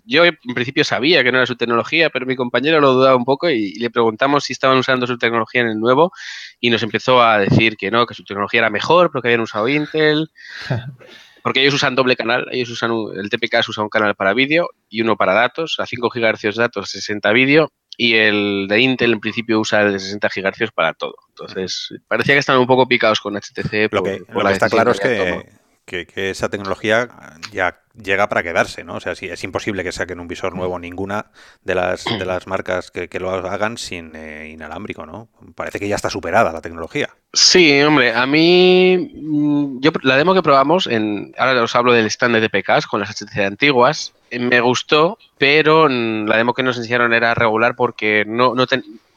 yo 0.05 0.25
en 0.25 0.37
principio 0.55 0.85
sabía 0.85 1.23
que 1.23 1.31
no 1.31 1.39
era 1.39 1.47
su 1.47 1.57
tecnología, 1.57 2.11
pero 2.11 2.27
mi 2.27 2.35
compañero 2.35 2.81
lo 2.81 2.93
dudaba 2.93 3.17
un 3.17 3.25
poco 3.25 3.49
y, 3.49 3.75
le 3.75 3.91
preguntamos 3.91 4.45
si 4.45 4.53
estaban 4.53 4.79
usando 4.79 5.07
su 5.07 5.19
tecnología 5.19 5.61
en 5.61 5.69
el 5.69 5.79
nuevo 5.81 6.13
y 6.61 6.71
nos 6.71 6.83
empezó 6.83 7.23
a 7.23 7.39
decir 7.39 7.77
que 7.77 7.91
no, 7.91 8.07
que 8.07 8.15
su 8.15 8.25
tecnología 8.25 8.61
era 8.61 8.71
mejor 8.71 9.13
porque 9.13 9.29
habían 9.29 9.41
usado 9.41 9.69
Intel, 9.69 10.31
porque 11.43 11.61
ellos 11.61 11.75
usan 11.75 11.95
doble 11.95 12.17
canal, 12.17 12.47
ellos 12.51 12.71
usan, 12.71 12.93
el 13.17 13.31
TPK 13.31 13.69
usa 13.69 13.83
un 13.83 13.91
canal 13.91 14.15
para 14.17 14.35
vídeo 14.35 14.71
y 14.89 15.03
uno 15.03 15.17
para 15.17 15.35
datos, 15.35 15.77
a 15.79 15.87
5 15.87 16.11
GHz 16.11 16.57
datos, 16.57 16.91
60 16.91 17.33
vídeo 17.33 17.73
y 17.97 18.15
el 18.15 18.67
de 18.69 18.81
Intel 18.81 19.13
en 19.13 19.21
principio 19.21 19.61
usa 19.61 19.83
el 19.83 19.93
de 19.93 19.99
60 19.99 20.29
GHz 20.35 20.71
para 20.73 20.95
todo. 20.95 21.15
Entonces, 21.29 21.95
parecía 22.09 22.35
que 22.35 22.41
estaban 22.41 22.61
un 22.61 22.67
poco 22.67 22.89
picados 22.89 23.21
con 23.21 23.35
HTC. 23.35 23.93
Lo 23.93 24.03
que, 24.03 24.23
lo 24.29 24.45
que 24.45 24.53
está 24.53 24.69
claro 24.69 24.93
es 24.93 25.01
que 25.01 25.62
que, 25.85 26.31
esa 26.31 26.49
tecnología 26.49 27.09
ya 27.53 27.79
llega 27.95 28.29
para 28.29 28.43
quedarse, 28.43 28.85
¿no? 28.85 28.95
O 28.95 29.01
sea, 29.01 29.15
si 29.15 29.27
es 29.27 29.45
imposible 29.45 29.85
que 29.85 29.93
saquen 29.93 30.21
un 30.21 30.29
visor 30.29 30.55
nuevo 30.55 30.79
ninguna 30.79 31.27
de 31.63 31.75
las, 31.75 32.05
de 32.05 32.25
las 32.25 32.47
marcas 32.47 32.91
que, 32.91 33.09
lo 33.21 33.31
hagan 33.31 33.79
sin 33.79 34.15
eh, 34.15 34.51
inalámbrico, 34.53 35.07
¿no? 35.07 35.29
Parece 35.55 35.79
que 35.79 35.89
ya 35.89 35.97
está 35.97 36.11
superada 36.11 36.53
la 36.53 36.63
tecnología. 36.63 37.11
Sí, 37.33 37.83
hombre, 37.83 38.15
a 38.15 38.27
mí, 38.27 39.13
mm, 39.15 39.81
yo 39.81 39.91
la 40.03 40.17
demo 40.17 40.35
que 40.35 40.43
probamos, 40.43 40.87
en, 40.87 41.35
ahora 41.39 41.63
os 41.63 41.75
hablo 41.75 41.93
del 41.93 42.07
stand 42.07 42.35
de 42.37 42.49
DPKs 42.49 42.87
con 42.87 43.01
las 43.01 43.11
HTC 43.11 43.39
antiguas, 43.45 44.15
eh, 44.31 44.39
me 44.39 44.61
gustó, 44.61 45.19
pero 45.39 45.89
la 45.89 46.37
demo 46.37 46.55
que 46.55 46.63
nos 46.63 46.79
enseñaron 46.79 47.13
era 47.13 47.35
regular 47.35 47.77
porque 47.77 48.25
no, 48.27 48.55
no, 48.55 48.67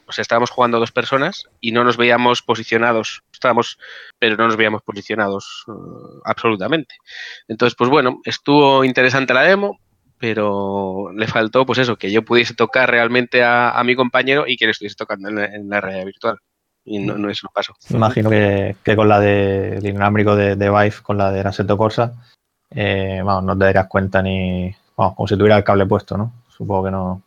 o 0.08 0.12
sea, 0.12 0.22
estábamos 0.22 0.50
jugando 0.50 0.80
dos 0.80 0.92
personas 0.92 1.46
y 1.60 1.72
no 1.72 1.84
nos 1.84 1.98
veíamos 1.98 2.42
posicionados, 2.42 3.24
estábamos, 3.32 3.78
pero 4.20 4.38
no 4.38 4.46
nos 4.46 4.56
veíamos 4.56 4.82
posicionados 4.84 5.64
uh, 5.68 6.22
absolutamente. 6.24 6.96
Entonces, 7.48 7.76
pues 7.76 7.90
bueno, 7.90 8.20
estuvo 8.24 8.84
interesante 8.84 9.34
la 9.34 9.44
demo, 9.44 9.80
pero 10.20 11.12
le 11.14 11.28
faltó, 11.28 11.66
pues 11.66 11.80
eso, 11.80 11.98
que 11.98 12.12
yo 12.12 12.24
pudiese 12.24 12.54
tocar 12.54 12.90
realmente 12.90 13.44
a, 13.44 13.82
mi 13.84 13.96
compañero 13.96 14.46
y 14.48 14.58
que 14.58 14.66
le 14.66 14.72
estuviese 14.72 14.96
tocando 14.96 15.30
en 15.30 15.70
la, 15.70 15.82
realidad 15.82 16.06
virtual. 16.06 16.38
Y 16.86 17.00
no, 17.00 17.18
no 17.18 17.30
es 17.30 17.42
lo 17.42 17.50
paso. 17.50 17.74
Imagino 17.90 18.30
que, 18.30 18.76
con 18.96 19.10
la 19.10 19.20
de 19.20 19.80
inalámbrico 19.84 20.36
de, 20.36 20.56
de 20.56 20.70
Vive, 20.70 21.02
con 21.02 21.18
la 21.18 21.32
de 21.32 21.42
Assetto 21.42 21.78
Corsa, 21.78 22.14
eh, 22.70 23.22
no 23.24 23.58
te 23.58 23.66
darías 23.66 23.88
cuenta 23.88 24.22
ni, 24.22 24.74
vamos, 24.96 25.16
como 25.16 25.28
si 25.28 25.36
tuviera 25.36 25.58
el 25.58 25.64
cable 25.64 25.86
puesto, 25.86 26.18
¿no? 26.18 26.32
Supongo 26.48 26.86
que 26.86 26.92
no, 26.92 27.22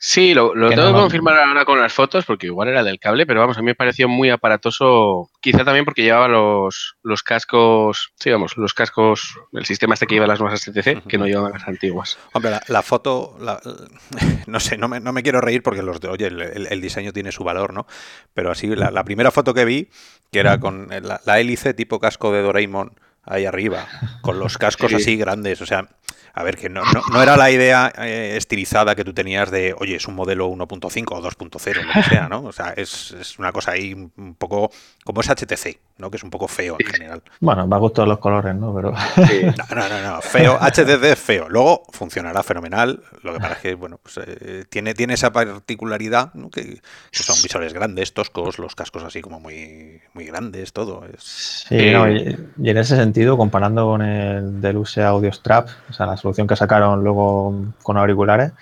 Sí, 0.00 0.32
lo, 0.32 0.52
tengo 0.52 0.86
que 0.86 0.92
confirmar 0.92 1.36
ahora 1.40 1.64
con 1.64 1.80
las 1.80 1.92
fotos 1.92 2.24
porque 2.24 2.46
igual 2.46 2.68
era 2.68 2.84
del 2.84 3.00
cable, 3.00 3.26
pero 3.26 3.40
vamos, 3.40 3.58
a 3.58 3.62
mí 3.62 3.66
me 3.66 3.74
pareció 3.74 4.08
muy 4.08 4.30
aparatoso, 4.30 5.28
quizá 5.40 5.64
también 5.64 5.84
porque 5.84 6.04
llevaba 6.04 6.28
los, 6.28 6.94
los 7.02 7.24
cascos, 7.24 8.12
sí, 8.14 8.30
vamos, 8.30 8.56
los 8.56 8.74
cascos, 8.74 9.40
el 9.52 9.66
sistema 9.66 9.94
este 9.94 10.06
que 10.06 10.14
lleva 10.14 10.28
las 10.28 10.38
nuevas 10.38 10.62
HTC, 10.62 11.04
que 11.08 11.18
no 11.18 11.26
llevaban 11.26 11.50
las 11.52 11.66
antiguas. 11.66 12.16
Hombre, 12.32 12.52
la, 12.68 12.82
foto, 12.82 13.36
no 14.46 14.60
sé, 14.60 14.78
no 14.78 14.86
me, 14.86 15.00
no 15.00 15.12
me, 15.12 15.24
quiero 15.24 15.40
reír 15.40 15.64
porque 15.64 15.82
los 15.82 16.00
de, 16.00 16.06
oye, 16.06 16.26
el, 16.26 16.80
diseño 16.80 17.12
tiene 17.12 17.32
su 17.32 17.42
valor, 17.42 17.74
¿no? 17.74 17.88
Pero 18.34 18.52
así, 18.52 18.68
la, 18.68 19.02
primera 19.02 19.32
foto 19.32 19.52
que 19.52 19.64
vi, 19.64 19.88
que 20.30 20.38
era 20.38 20.60
con 20.60 20.90
la, 20.90 21.40
hélice 21.40 21.74
tipo 21.74 21.98
casco 21.98 22.30
de 22.30 22.42
Doraemon 22.42 22.92
ahí 23.24 23.46
arriba, 23.46 23.88
con 24.22 24.38
los 24.38 24.58
cascos 24.58 24.94
así 24.94 25.16
grandes. 25.16 25.60
O 25.60 25.66
sea, 25.66 25.88
a 26.34 26.42
ver, 26.42 26.56
que 26.56 26.68
no, 26.68 26.82
no, 27.12 27.22
era 27.22 27.36
la 27.36 27.50
idea 27.50 27.92
eh, 27.98 28.34
estilizada 28.36 28.94
que 28.94 29.04
tú 29.04 29.12
tenías 29.12 29.50
de, 29.50 29.74
oye, 29.78 29.96
es 29.96 30.06
un 30.06 30.14
modelo 30.14 30.48
1.5 30.48 31.06
o 31.10 31.22
2.0, 31.22 31.82
lo 31.84 31.92
que 31.92 32.02
sea, 32.02 32.28
¿no? 32.28 32.42
O 32.42 32.52
sea, 32.52 32.72
es, 32.76 33.12
es, 33.12 33.38
una 33.38 33.52
cosa 33.52 33.72
ahí 33.72 33.92
un 33.94 34.34
poco 34.36 34.70
como 35.04 35.20
es 35.20 35.28
HTC, 35.28 35.78
¿no? 35.98 36.10
Que 36.10 36.16
es 36.16 36.22
un 36.22 36.30
poco 36.30 36.48
feo 36.48 36.76
en 36.78 36.86
general. 36.86 37.22
Bueno, 37.40 37.66
me 37.66 37.76
ha 37.76 37.78
gustado 37.78 38.06
los 38.06 38.18
colores, 38.18 38.54
¿no? 38.54 38.74
Pero... 38.74 38.92
No, 39.58 39.74
no, 39.74 39.88
no, 39.88 40.02
no, 40.02 40.20
feo, 40.20 40.58
HTC 40.60 41.02
es 41.04 41.18
feo. 41.18 41.48
Luego 41.48 41.82
funcionará 41.92 42.42
fenomenal, 42.42 43.02
lo 43.22 43.32
que 43.32 43.40
pasa 43.40 43.54
es 43.54 43.58
que, 43.60 43.74
bueno, 43.74 43.98
pues 44.02 44.18
eh, 44.26 44.64
tiene, 44.68 44.94
tiene 44.94 45.14
esa 45.14 45.32
particularidad, 45.32 46.32
¿no? 46.34 46.50
Que, 46.50 46.80
son 47.10 47.36
visores 47.42 47.72
grandes, 47.72 48.12
toscos, 48.14 48.58
los 48.58 48.74
cascos 48.74 49.02
así 49.02 49.20
como 49.20 49.40
muy, 49.40 50.00
muy 50.14 50.26
grandes, 50.26 50.72
todo. 50.72 51.04
Es... 51.06 51.64
Sí, 51.68 51.90
no, 51.90 52.10
y, 52.10 52.36
en 52.62 52.78
ese 52.78 52.96
sentido, 52.96 53.36
comparando 53.36 53.86
con 53.86 54.02
el 54.02 54.60
Deluxe 54.60 54.98
Audio 54.98 55.32
Strap, 55.32 55.68
o 55.88 55.92
sea, 55.92 56.06
la 56.06 56.16
solución 56.18 56.46
que 56.46 56.56
sacaron 56.56 57.02
luego 57.02 57.54
con 57.82 57.96
auriculares, 57.96 58.52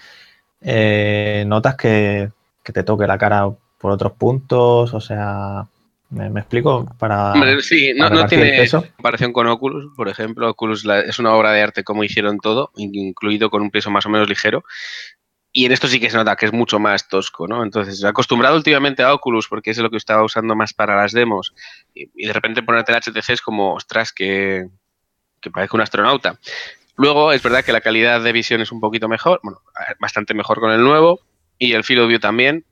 eh, 0.61 1.45
notas 1.47 1.75
que, 1.75 2.31
que 2.63 2.73
te 2.73 2.85
toque 2.85 3.07
la 3.09 3.19
cara 3.19 3.51
por 3.79 3.91
otros 3.91 4.13
puntos, 4.13 4.95
o 4.95 5.01
sea, 5.01 5.67
¿Me, 6.09 6.29
explico? 6.39 6.87
Para, 6.99 7.35
sí, 7.61 7.93
no, 7.97 8.27
tiene 8.27 8.69
comparación 8.69 9.33
con 9.33 9.49
Oculus, 9.49 9.93
por 9.97 10.09
ejemplo. 10.09 10.49
Oculus 10.49 10.87
es 11.05 11.19
una 11.19 11.35
obra 11.35 11.51
de 11.51 11.63
arte 11.63 11.83
como 11.83 12.05
hicieron 12.05 12.39
todo, 12.39 12.71
incluido 12.77 13.51
con 13.51 13.63
un 13.63 13.73
peso 13.73 13.91
más 13.91 14.07
o 14.07 14.09
menos 14.09 14.29
ligero. 14.29 14.63
Y 15.51 15.65
en 15.65 15.73
esto 15.73 15.89
sí 15.89 15.99
que 15.99 16.11
se 16.11 16.17
nota 16.17 16.37
que 16.37 16.47
es 16.47 16.53
mucho 16.53 16.79
más 16.79 17.09
tosco, 17.09 17.49
¿no? 17.49 17.65
Entonces, 17.65 18.05
acostumbrado 18.05 18.57
últimamente 18.57 19.03
a 19.03 19.15
Oculus, 19.15 19.49
porque 19.49 19.71
es 19.71 19.79
lo 19.79 19.91
que 19.91 19.97
estaba 19.97 20.23
usando 20.23 20.55
más 20.55 20.75
para 20.75 20.97
las 20.97 21.13
demos, 21.13 21.55
y, 21.95 22.27
de 22.27 22.33
repente 22.33 22.63
ponerte 22.63 22.93
el 22.93 22.99
HTC 22.99 23.31
es 23.31 23.41
como, 23.41 23.75
ostras, 23.75 24.13
que, 24.13 24.69
que 25.41 25.51
parece 25.51 25.75
un 25.75 25.81
astronauta. 25.81 26.39
Luego, 26.97 27.33
es 27.33 27.43
verdad 27.43 27.65
que 27.65 27.73
la 27.73 27.81
calidad 27.81 28.23
de 28.23 28.33
visión 28.33 28.61
es 28.61 28.73
un 28.73 28.81
poquito 28.81 29.09
mejor, 29.09 29.41
bueno, 29.43 29.61
bastante 30.01 30.35
mejor 30.35 30.61
con 30.61 30.73
el 30.73 30.83
nuevo, 30.83 31.21
y 31.59 31.73
el 31.73 31.85
Field 31.85 32.03
of 32.03 32.09
View 32.09 32.19
también. 32.19 32.65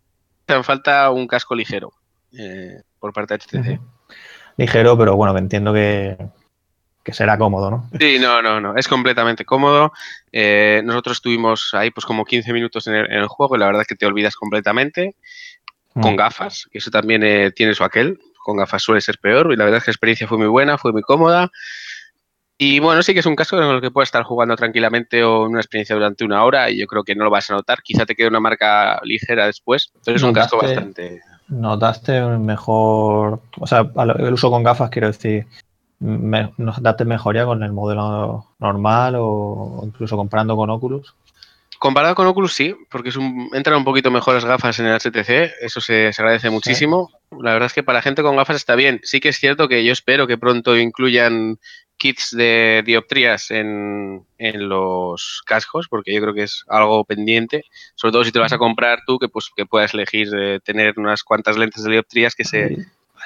Te 0.46 0.62
falta 0.62 1.10
un 1.10 1.26
casco 1.26 1.54
ligero. 1.54 1.92
Eh, 2.36 2.82
por 2.98 3.12
parte 3.12 3.34
de 3.34 3.40
HTC. 3.40 3.80
Ligero, 4.56 4.96
pero 4.96 5.16
bueno, 5.16 5.34
que 5.34 5.40
entiendo 5.40 5.72
que, 5.72 6.16
será 7.12 7.36
cómodo, 7.36 7.70
¿no? 7.70 7.90
Sí, 7.98 8.18
no, 8.18 8.40
no, 8.42 8.60
no, 8.60 8.76
es 8.76 8.88
completamente 8.88 9.44
cómodo. 9.44 9.92
Eh, 10.32 10.82
nosotros 10.84 11.18
estuvimos 11.18 11.70
ahí 11.74 11.90
pues 11.90 12.06
como 12.06 12.24
15 12.24 12.52
minutos 12.52 12.86
en 12.86 12.94
el, 12.94 13.26
juego 13.26 13.56
y 13.56 13.58
la 13.58 13.66
verdad 13.66 13.82
es 13.82 13.88
que 13.88 13.94
te 13.94 14.06
olvidas 14.06 14.36
completamente. 14.36 15.16
Con 15.92 16.14
mm. 16.14 16.16
gafas, 16.16 16.66
que 16.72 16.78
eso 16.78 16.90
también 16.90 17.22
eh, 17.22 17.52
tiene 17.52 17.74
su 17.74 17.84
aquel. 17.84 18.18
Con 18.42 18.56
gafas 18.56 18.82
suele 18.82 19.00
ser 19.00 19.18
peor 19.18 19.52
y 19.52 19.56
la 19.56 19.64
verdad 19.64 19.78
es 19.78 19.84
que 19.84 19.90
la 19.90 19.94
experiencia 19.94 20.26
fue 20.26 20.38
muy 20.38 20.48
buena, 20.48 20.76
fue 20.76 20.92
muy 20.92 21.02
cómoda. 21.02 21.50
Y 22.56 22.78
bueno, 22.78 23.02
sí 23.02 23.14
que 23.14 23.20
es 23.20 23.26
un 23.26 23.34
caso 23.34 23.60
en 23.60 23.68
el 23.68 23.80
que 23.80 23.90
puedes 23.90 24.08
estar 24.08 24.22
jugando 24.22 24.54
tranquilamente 24.54 25.24
o 25.24 25.46
en 25.46 25.52
una 25.52 25.60
experiencia 25.60 25.96
durante 25.96 26.24
una 26.24 26.44
hora 26.44 26.70
y 26.70 26.78
yo 26.78 26.86
creo 26.86 27.02
que 27.02 27.16
no 27.16 27.24
lo 27.24 27.30
vas 27.30 27.50
a 27.50 27.54
notar. 27.54 27.82
Quizá 27.82 28.06
te 28.06 28.14
quede 28.14 28.28
una 28.28 28.40
marca 28.40 29.00
ligera 29.02 29.46
después, 29.46 29.92
pero 30.04 30.16
es 30.16 30.22
un 30.22 30.32
casco 30.32 30.58
bastante... 30.58 31.20
¿Notaste 31.46 32.22
mejor, 32.22 33.42
o 33.60 33.66
sea, 33.66 33.90
el 34.18 34.32
uso 34.32 34.50
con 34.50 34.62
gafas, 34.62 34.88
quiero 34.88 35.08
decir, 35.08 35.46
¿notaste 36.00 37.04
mejoría 37.04 37.44
con 37.44 37.62
el 37.62 37.72
modelo 37.72 38.46
normal 38.58 39.16
o 39.18 39.82
incluso 39.84 40.16
comparando 40.16 40.56
con 40.56 40.70
Oculus? 40.70 41.14
Comparado 41.78 42.14
con 42.14 42.26
Oculus 42.26 42.54
sí, 42.54 42.74
porque 42.90 43.10
es 43.10 43.16
un, 43.16 43.50
entran 43.52 43.76
un 43.76 43.84
poquito 43.84 44.10
mejor 44.10 44.34
las 44.34 44.46
gafas 44.46 44.78
en 44.78 44.86
el 44.86 44.98
HTC, 44.98 45.52
eso 45.60 45.82
se, 45.82 46.08
agradece 46.08 46.48
muchísimo. 46.48 47.10
La 47.38 47.52
verdad 47.52 47.66
es 47.66 47.74
que 47.74 47.82
para 47.82 48.00
gente 48.00 48.22
con 48.22 48.36
gafas 48.36 48.56
está 48.56 48.74
bien. 48.74 49.00
Sí 49.02 49.20
que 49.20 49.28
es 49.28 49.36
cierto 49.36 49.68
que 49.68 49.84
yo 49.84 49.92
espero 49.92 50.26
que 50.26 50.38
pronto 50.38 50.78
incluyan 50.78 51.58
kits 52.04 52.36
de 52.36 52.82
dioptrías 52.84 53.50
en, 53.50 54.26
en, 54.36 54.68
los 54.68 55.42
cascos, 55.46 55.88
porque 55.88 56.12
yo 56.12 56.20
creo 56.20 56.34
que 56.34 56.42
es 56.42 56.62
algo 56.68 57.02
pendiente, 57.06 57.64
sobre 57.94 58.12
todo 58.12 58.24
si 58.24 58.30
te 58.30 58.38
vas 58.38 58.52
a 58.52 58.58
comprar 58.58 58.98
tú, 59.06 59.18
que 59.18 59.30
pues 59.30 59.48
que 59.56 59.64
puedas 59.64 59.94
elegir 59.94 60.28
eh, 60.36 60.60
tener 60.62 60.98
unas 60.98 61.22
cuantas 61.22 61.56
lentes 61.56 61.82
de 61.82 61.92
dioptrías 61.92 62.34
que 62.34 62.44
se, 62.44 62.76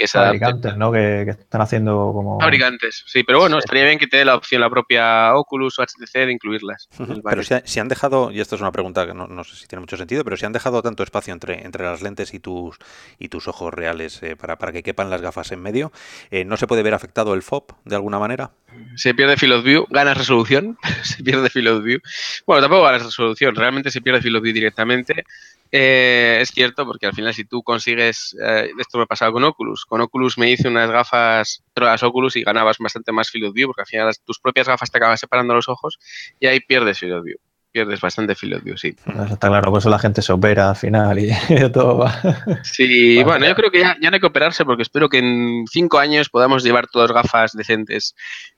fabricantes, 0.06 0.76
¿no? 0.76 0.92
Que, 0.92 1.22
están 1.22 1.60
haciendo 1.60 2.12
como... 2.12 2.40
Fabricantes, 2.40 3.04
sí, 3.06 3.22
pero 3.24 3.40
bueno, 3.40 3.58
estaría 3.58 3.84
bien 3.84 3.98
que 3.98 4.06
te 4.06 4.18
dé 4.18 4.24
la 4.24 4.36
opción 4.36 4.60
la 4.60 4.70
propia 4.70 5.34
Oculus 5.34 5.78
o 5.78 5.82
HTC 5.82 6.12
de 6.26 6.32
incluirlas. 6.32 6.88
Pero 7.24 7.42
si, 7.42 7.80
han 7.80 7.88
dejado, 7.88 8.30
y 8.30 8.40
esto 8.40 8.54
es 8.54 8.60
una 8.60 8.72
pregunta 8.72 9.06
que 9.06 9.14
no, 9.14 9.44
sé 9.44 9.56
si 9.56 9.66
tiene 9.66 9.80
mucho 9.80 9.96
sentido, 9.96 10.24
pero 10.24 10.36
si 10.36 10.46
han 10.46 10.52
dejado 10.52 10.82
tanto 10.82 11.02
espacio 11.02 11.32
entre, 11.32 11.64
entre 11.64 11.84
las 11.84 12.02
lentes 12.02 12.34
y 12.34 12.40
tus, 12.40 12.76
y 13.18 13.28
tus 13.28 13.48
ojos 13.48 13.72
reales 13.72 14.22
eh, 14.22 14.36
para, 14.36 14.58
para 14.58 14.72
que 14.72 14.82
quepan 14.82 15.10
las 15.10 15.22
gafas 15.22 15.52
en 15.52 15.60
medio, 15.60 15.92
eh, 16.30 16.44
¿no 16.44 16.56
se 16.56 16.66
puede 16.66 16.82
ver 16.82 16.94
afectado 16.94 17.34
el 17.34 17.42
FOB 17.42 17.64
de 17.84 17.96
alguna 17.96 18.18
manera? 18.18 18.50
Se 18.96 19.14
pierde 19.14 19.36
field 19.36 19.54
of 19.54 19.64
view, 19.64 19.86
ganas 19.90 20.18
resolución, 20.18 20.78
se 21.02 21.22
pierde 21.22 21.50
field 21.50 21.68
of 21.68 21.84
view. 21.84 22.00
Bueno, 22.46 22.62
tampoco 22.62 22.84
ganas 22.84 23.04
resolución, 23.04 23.54
realmente 23.54 23.90
se 23.90 24.00
pierde 24.00 24.20
field 24.20 24.36
of 24.36 24.42
view 24.42 24.54
directamente. 24.54 25.24
Eh, 25.70 26.38
es 26.40 26.50
cierto, 26.50 26.86
porque 26.86 27.06
al 27.06 27.12
final 27.12 27.34
si 27.34 27.44
tú 27.44 27.62
consigues, 27.62 28.36
eh, 28.42 28.70
esto 28.78 28.98
me 28.98 29.04
ha 29.04 29.06
pasado 29.06 29.32
con 29.32 29.44
Oculus, 29.44 29.84
con 29.84 30.00
Oculus 30.00 30.38
me 30.38 30.50
hice 30.50 30.68
unas 30.68 30.90
gafas, 30.90 31.62
las 31.74 32.02
Oculus 32.02 32.36
y 32.36 32.42
ganabas 32.42 32.78
bastante 32.78 33.12
más 33.12 33.30
field 33.30 33.48
of 33.48 33.54
view, 33.54 33.68
porque 33.68 33.82
al 33.82 33.86
final 33.86 34.14
tus 34.24 34.38
propias 34.38 34.68
gafas 34.68 34.90
te 34.90 34.98
acaban 34.98 35.18
separando 35.18 35.54
los 35.54 35.68
ojos 35.68 35.98
y 36.40 36.46
ahí 36.46 36.60
pierdes 36.60 36.98
field 36.98 37.14
of 37.14 37.24
view. 37.24 37.36
Pierdes 37.70 38.00
bastante 38.00 38.34
field 38.34 38.54
of 38.54 38.62
view, 38.64 38.78
sí. 38.78 38.96
está 39.30 39.48
claro, 39.48 39.70
por 39.70 39.80
eso 39.80 39.90
la 39.90 39.98
gente 39.98 40.22
se 40.22 40.32
opera 40.32 40.70
al 40.70 40.76
final 40.76 41.18
y 41.18 41.28
todo 41.72 41.98
va. 41.98 42.18
Sí, 42.62 43.22
bueno, 43.22 43.46
yo 43.46 43.54
creo 43.54 43.70
que 43.70 43.80
ya, 43.80 43.96
ya 44.00 44.10
no 44.10 44.14
hay 44.14 44.20
que 44.20 44.26
operarse 44.26 44.64
porque 44.64 44.82
espero 44.82 45.10
que 45.10 45.18
en 45.18 45.66
cinco 45.70 45.98
años 45.98 46.30
podamos 46.30 46.64
llevar 46.64 46.86
todas 46.86 47.12
gafas 47.12 47.52
decentes 47.52 48.14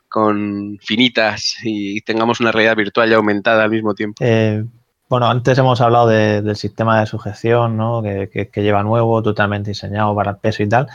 con 0.08 0.78
finitas 0.82 1.56
y 1.62 2.00
tengamos 2.02 2.40
una 2.40 2.52
realidad 2.52 2.76
virtual 2.76 3.10
ya 3.10 3.16
aumentada 3.16 3.64
al 3.64 3.70
mismo 3.70 3.94
tiempo. 3.94 4.22
Eh, 4.24 4.64
bueno, 5.10 5.28
antes 5.28 5.58
hemos 5.58 5.80
hablado 5.80 6.06
del 6.06 6.54
sistema 6.54 7.00
de 7.00 7.06
sujeción, 7.06 7.76
¿no? 7.76 8.00
Que, 8.00 8.48
lleva 8.54 8.84
nuevo, 8.84 9.20
totalmente 9.24 9.70
diseñado 9.72 10.14
para 10.14 10.30
el 10.30 10.36
peso 10.36 10.62
y 10.62 10.68
tal. 10.68 10.86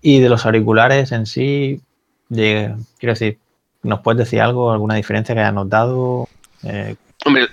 Y 0.00 0.20
de 0.20 0.28
los 0.28 0.46
auriculares 0.46 1.10
en 1.10 1.26
sí, 1.26 1.82
quiero 2.28 2.76
decir, 3.00 3.38
¿nos 3.82 3.98
puedes 4.00 4.20
decir 4.20 4.40
algo, 4.40 4.70
alguna 4.70 4.94
diferencia 4.94 5.34
que 5.34 5.40
hayas 5.40 5.54
notado? 5.54 6.28
Eh, 6.62 6.94
Hombre, 7.24 7.48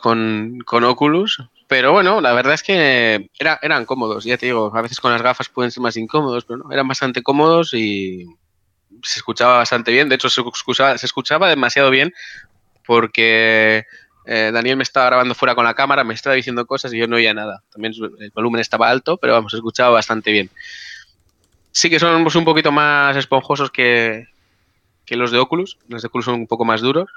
con, 0.00 0.60
con 0.64 0.84
Oculus, 0.84 1.42
pero 1.66 1.92
bueno, 1.92 2.22
la 2.22 2.32
verdad 2.32 2.54
es 2.54 2.62
que 2.62 3.28
eran 3.38 3.84
cómodos, 3.84 4.24
ya 4.24 4.38
te 4.38 4.46
digo, 4.46 4.72
a 4.74 4.80
veces 4.80 5.00
con 5.00 5.12
las 5.12 5.20
gafas 5.20 5.50
pueden 5.50 5.70
ser 5.70 5.82
más 5.82 5.98
incómodos, 5.98 6.46
pero 6.46 6.60
no, 6.60 6.72
eran 6.72 6.88
bastante 6.88 7.22
cómodos 7.22 7.74
y 7.74 8.24
se 9.02 9.18
escuchaba 9.18 9.58
bastante 9.58 9.92
bien. 9.92 10.08
De 10.08 10.14
hecho, 10.14 10.30
se 10.30 10.40
escuchaba, 10.40 10.96
se 10.96 11.04
escuchaba 11.04 11.50
demasiado 11.50 11.90
bien 11.90 12.14
porque 12.86 13.84
eh, 14.30 14.50
Daniel 14.52 14.76
me 14.76 14.82
estaba 14.82 15.06
grabando 15.06 15.34
fuera 15.34 15.54
con 15.54 15.64
la 15.64 15.72
cámara, 15.72 16.04
me 16.04 16.12
estaba 16.12 16.36
diciendo 16.36 16.66
cosas 16.66 16.92
y 16.92 16.98
yo 16.98 17.06
no 17.06 17.16
oía 17.16 17.32
nada. 17.32 17.62
También 17.72 17.94
el 18.20 18.30
volumen 18.30 18.60
estaba 18.60 18.90
alto, 18.90 19.16
pero 19.16 19.32
vamos, 19.32 19.54
escuchaba 19.54 19.88
bastante 19.88 20.30
bien. 20.30 20.50
Sí 21.72 21.88
que 21.88 21.98
son 21.98 22.26
un 22.26 22.44
poquito 22.44 22.70
más 22.70 23.16
esponjosos 23.16 23.70
que, 23.70 24.26
los 25.08 25.30
de 25.30 25.38
Oculus. 25.38 25.78
Los 25.88 26.02
de 26.02 26.08
Oculus 26.08 26.26
son 26.26 26.34
un 26.34 26.46
poco 26.46 26.66
más 26.66 26.82
duros. 26.82 27.08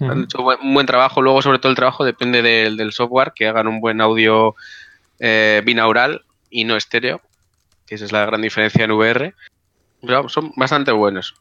Han 0.00 0.24
hecho 0.24 0.38
un 0.40 0.72
buen 0.72 0.86
trabajo. 0.86 1.20
Luego, 1.20 1.42
sobre 1.42 1.58
todo, 1.58 1.68
el 1.68 1.76
trabajo 1.76 2.02
depende 2.02 2.40
del, 2.40 2.92
software, 2.92 3.32
que 3.34 3.46
hagan 3.46 3.66
un 3.66 3.82
buen 3.82 4.00
audio 4.00 4.54
eh, 5.18 5.60
binaural 5.66 6.24
y 6.48 6.64
no 6.64 6.76
estéreo, 6.76 7.20
que 7.86 7.96
esa 7.96 8.06
es 8.06 8.12
la 8.12 8.24
gran 8.24 8.40
diferencia 8.40 8.86
en 8.86 8.92
VR. 8.92 9.34
Pero 10.00 10.30
son 10.30 10.50
bastante 10.56 10.92
buenos. 10.92 11.34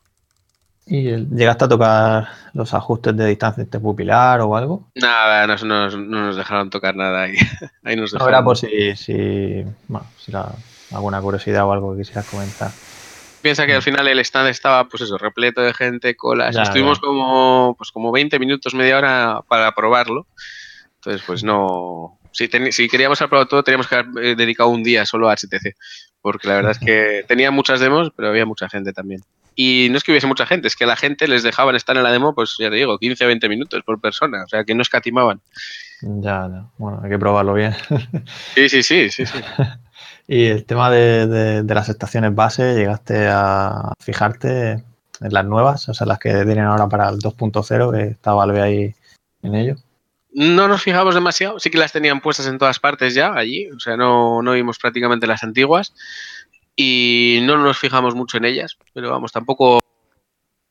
¿Y 0.85 1.15
llegaste 1.15 1.65
a 1.65 1.67
tocar 1.69 2.27
los 2.53 2.73
ajustes 2.73 3.15
de 3.15 3.27
distancia 3.27 3.65
pupilar 3.79 4.41
o 4.41 4.55
algo? 4.55 4.89
Nada, 4.95 5.47
no, 5.47 5.89
nos 5.89 6.35
dejaron 6.35 6.69
tocar 6.69 6.95
nada 6.95 7.23
ahí. 7.23 7.35
ahí 7.83 7.95
nos 7.95 8.11
dejaron. 8.11 8.33
era 8.33 8.43
por 8.43 8.57
si, 8.57 8.95
si, 8.95 9.63
bueno, 9.87 10.05
si 10.17 10.33
alguna 10.93 11.21
curiosidad 11.21 11.65
o 11.65 11.71
algo 11.71 11.93
que 11.93 11.99
quisieras 11.99 12.27
comentar. 12.27 12.71
Piensa 13.41 13.65
que 13.65 13.75
al 13.75 13.81
final 13.81 14.07
el 14.07 14.19
stand 14.19 14.49
estaba, 14.49 14.87
pues 14.87 15.03
eso, 15.03 15.17
repleto 15.17 15.61
de 15.61 15.73
gente, 15.73 16.15
colas. 16.15 16.55
Estuvimos 16.55 16.99
como, 16.99 17.75
pues 17.77 17.91
como 17.91 18.11
20 18.11 18.39
minutos, 18.39 18.73
media 18.73 18.97
hora 18.97 19.41
para 19.47 19.73
probarlo. 19.73 20.27
Entonces, 20.95 21.21
pues 21.25 21.43
no. 21.43 22.19
Si, 22.31 22.49
si 22.71 22.87
queríamos 22.87 23.19
haber 23.21 23.29
probado 23.29 23.47
todo, 23.47 23.63
teníamos 23.63 23.87
que 23.87 23.95
haber 23.95 24.25
eh, 24.25 24.35
dedicado 24.35 24.69
un 24.69 24.81
día 24.81 25.05
solo 25.05 25.29
a 25.29 25.35
HTC. 25.35 25.75
Porque 26.21 26.47
la 26.47 26.55
verdad 26.55 26.71
es 26.71 26.79
que 26.79 27.23
tenía 27.27 27.51
muchas 27.51 27.81
demos, 27.81 28.11
pero 28.15 28.29
había 28.29 28.45
mucha 28.45 28.69
gente 28.69 28.93
también. 28.93 29.21
Y 29.55 29.87
no 29.91 29.97
es 29.97 30.03
que 30.03 30.11
hubiese 30.11 30.27
mucha 30.27 30.45
gente, 30.45 30.67
es 30.67 30.75
que 30.75 30.85
la 30.85 30.95
gente 30.95 31.27
les 31.27 31.43
dejaban 31.43 31.75
estar 31.75 31.95
en 31.95 32.03
la 32.03 32.11
demo, 32.11 32.33
pues 32.33 32.55
ya 32.57 32.69
te 32.69 32.75
digo, 32.75 32.97
15 32.97 33.23
o 33.23 33.27
20 33.27 33.49
minutos 33.49 33.83
por 33.85 33.99
persona, 33.99 34.43
o 34.43 34.47
sea 34.47 34.63
que 34.63 34.73
no 34.75 34.81
escatimaban. 34.81 35.41
Ya, 36.01 36.49
ya. 36.51 36.65
bueno, 36.77 37.01
hay 37.03 37.09
que 37.09 37.19
probarlo 37.19 37.53
bien. 37.53 37.73
Sí, 38.55 38.69
sí, 38.69 38.83
sí, 38.83 39.09
sí, 39.09 39.25
sí. 39.25 39.37
y 40.27 40.45
el 40.45 40.65
tema 40.65 40.89
de, 40.89 41.63
las 41.67 41.89
estaciones 41.89 42.33
base, 42.35 42.75
¿llegaste 42.75 43.27
a 43.29 43.93
fijarte 43.99 44.71
en 44.71 45.33
las 45.33 45.45
nuevas, 45.45 45.87
o 45.89 45.93
sea, 45.93 46.07
las 46.07 46.19
que 46.19 46.43
vienen 46.43 46.65
ahora 46.65 46.87
para 46.87 47.09
el 47.09 47.19
2.0, 47.19 47.91
que 47.93 48.11
está 48.11 48.33
Valve 48.33 48.61
ahí 48.61 48.95
en 49.43 49.55
ello? 49.55 49.75
No 50.35 50.67
nos 50.67 50.81
fijamos 50.81 51.13
demasiado, 51.13 51.59
sí 51.59 51.69
que 51.69 51.77
las 51.77 51.91
tenían 51.91 52.19
puestas 52.19 52.47
en 52.47 52.57
todas 52.57 52.79
partes 52.79 53.13
ya 53.13 53.33
allí, 53.35 53.69
o 53.69 53.79
sea, 53.79 53.95
no, 53.95 54.41
no 54.41 54.53
vimos 54.53 54.79
prácticamente 54.79 55.27
las 55.27 55.43
antiguas 55.43 55.93
y 56.75 57.39
no 57.43 57.57
nos 57.57 57.77
fijamos 57.77 58.15
mucho 58.15 58.37
en 58.37 58.45
ellas, 58.45 58.77
pero 58.93 59.11
vamos, 59.11 59.31
tampoco 59.31 59.79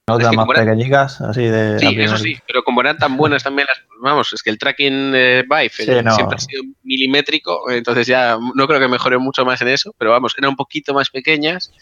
Otras 0.09 0.35
más 0.35 0.49
pequeñitas, 0.49 1.21
así 1.21 1.43
de. 1.43 1.79
Sí, 1.79 2.01
eso 2.01 2.19
sí, 2.19 2.39
pero 2.47 2.65
como 2.65 2.81
eran 2.81 2.99
tan 2.99 3.17
buenas 3.17 3.43
también 3.43 3.69
las. 3.69 3.83
Vamos, 4.01 4.33
es 4.33 4.43
que 4.43 4.51
el 4.51 4.59
tracking 4.59 5.13
eh, 5.15 5.45
Vive 5.45 5.71
siempre 5.71 6.37
ha 6.37 6.39
sido 6.39 6.63
milimétrico, 6.83 7.71
entonces 7.71 8.07
ya 8.07 8.37
no 8.55 8.67
creo 8.67 8.81
que 8.81 8.89
mejore 8.89 9.19
mucho 9.19 9.45
más 9.45 9.61
en 9.63 9.69
eso, 9.69 9.95
pero 9.97 10.11
vamos, 10.11 10.35
eran 10.37 10.51
un 10.51 10.57
poquito 10.57 10.93
más 10.93 11.11
pequeñas, 11.11 11.73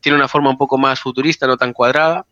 tiene 0.00 0.16
una 0.16 0.28
forma 0.28 0.50
un 0.50 0.58
poco 0.58 0.78
más 0.78 1.00
futurista, 1.00 1.46
no 1.46 1.56
tan 1.56 1.72
cuadrada. 1.72 2.26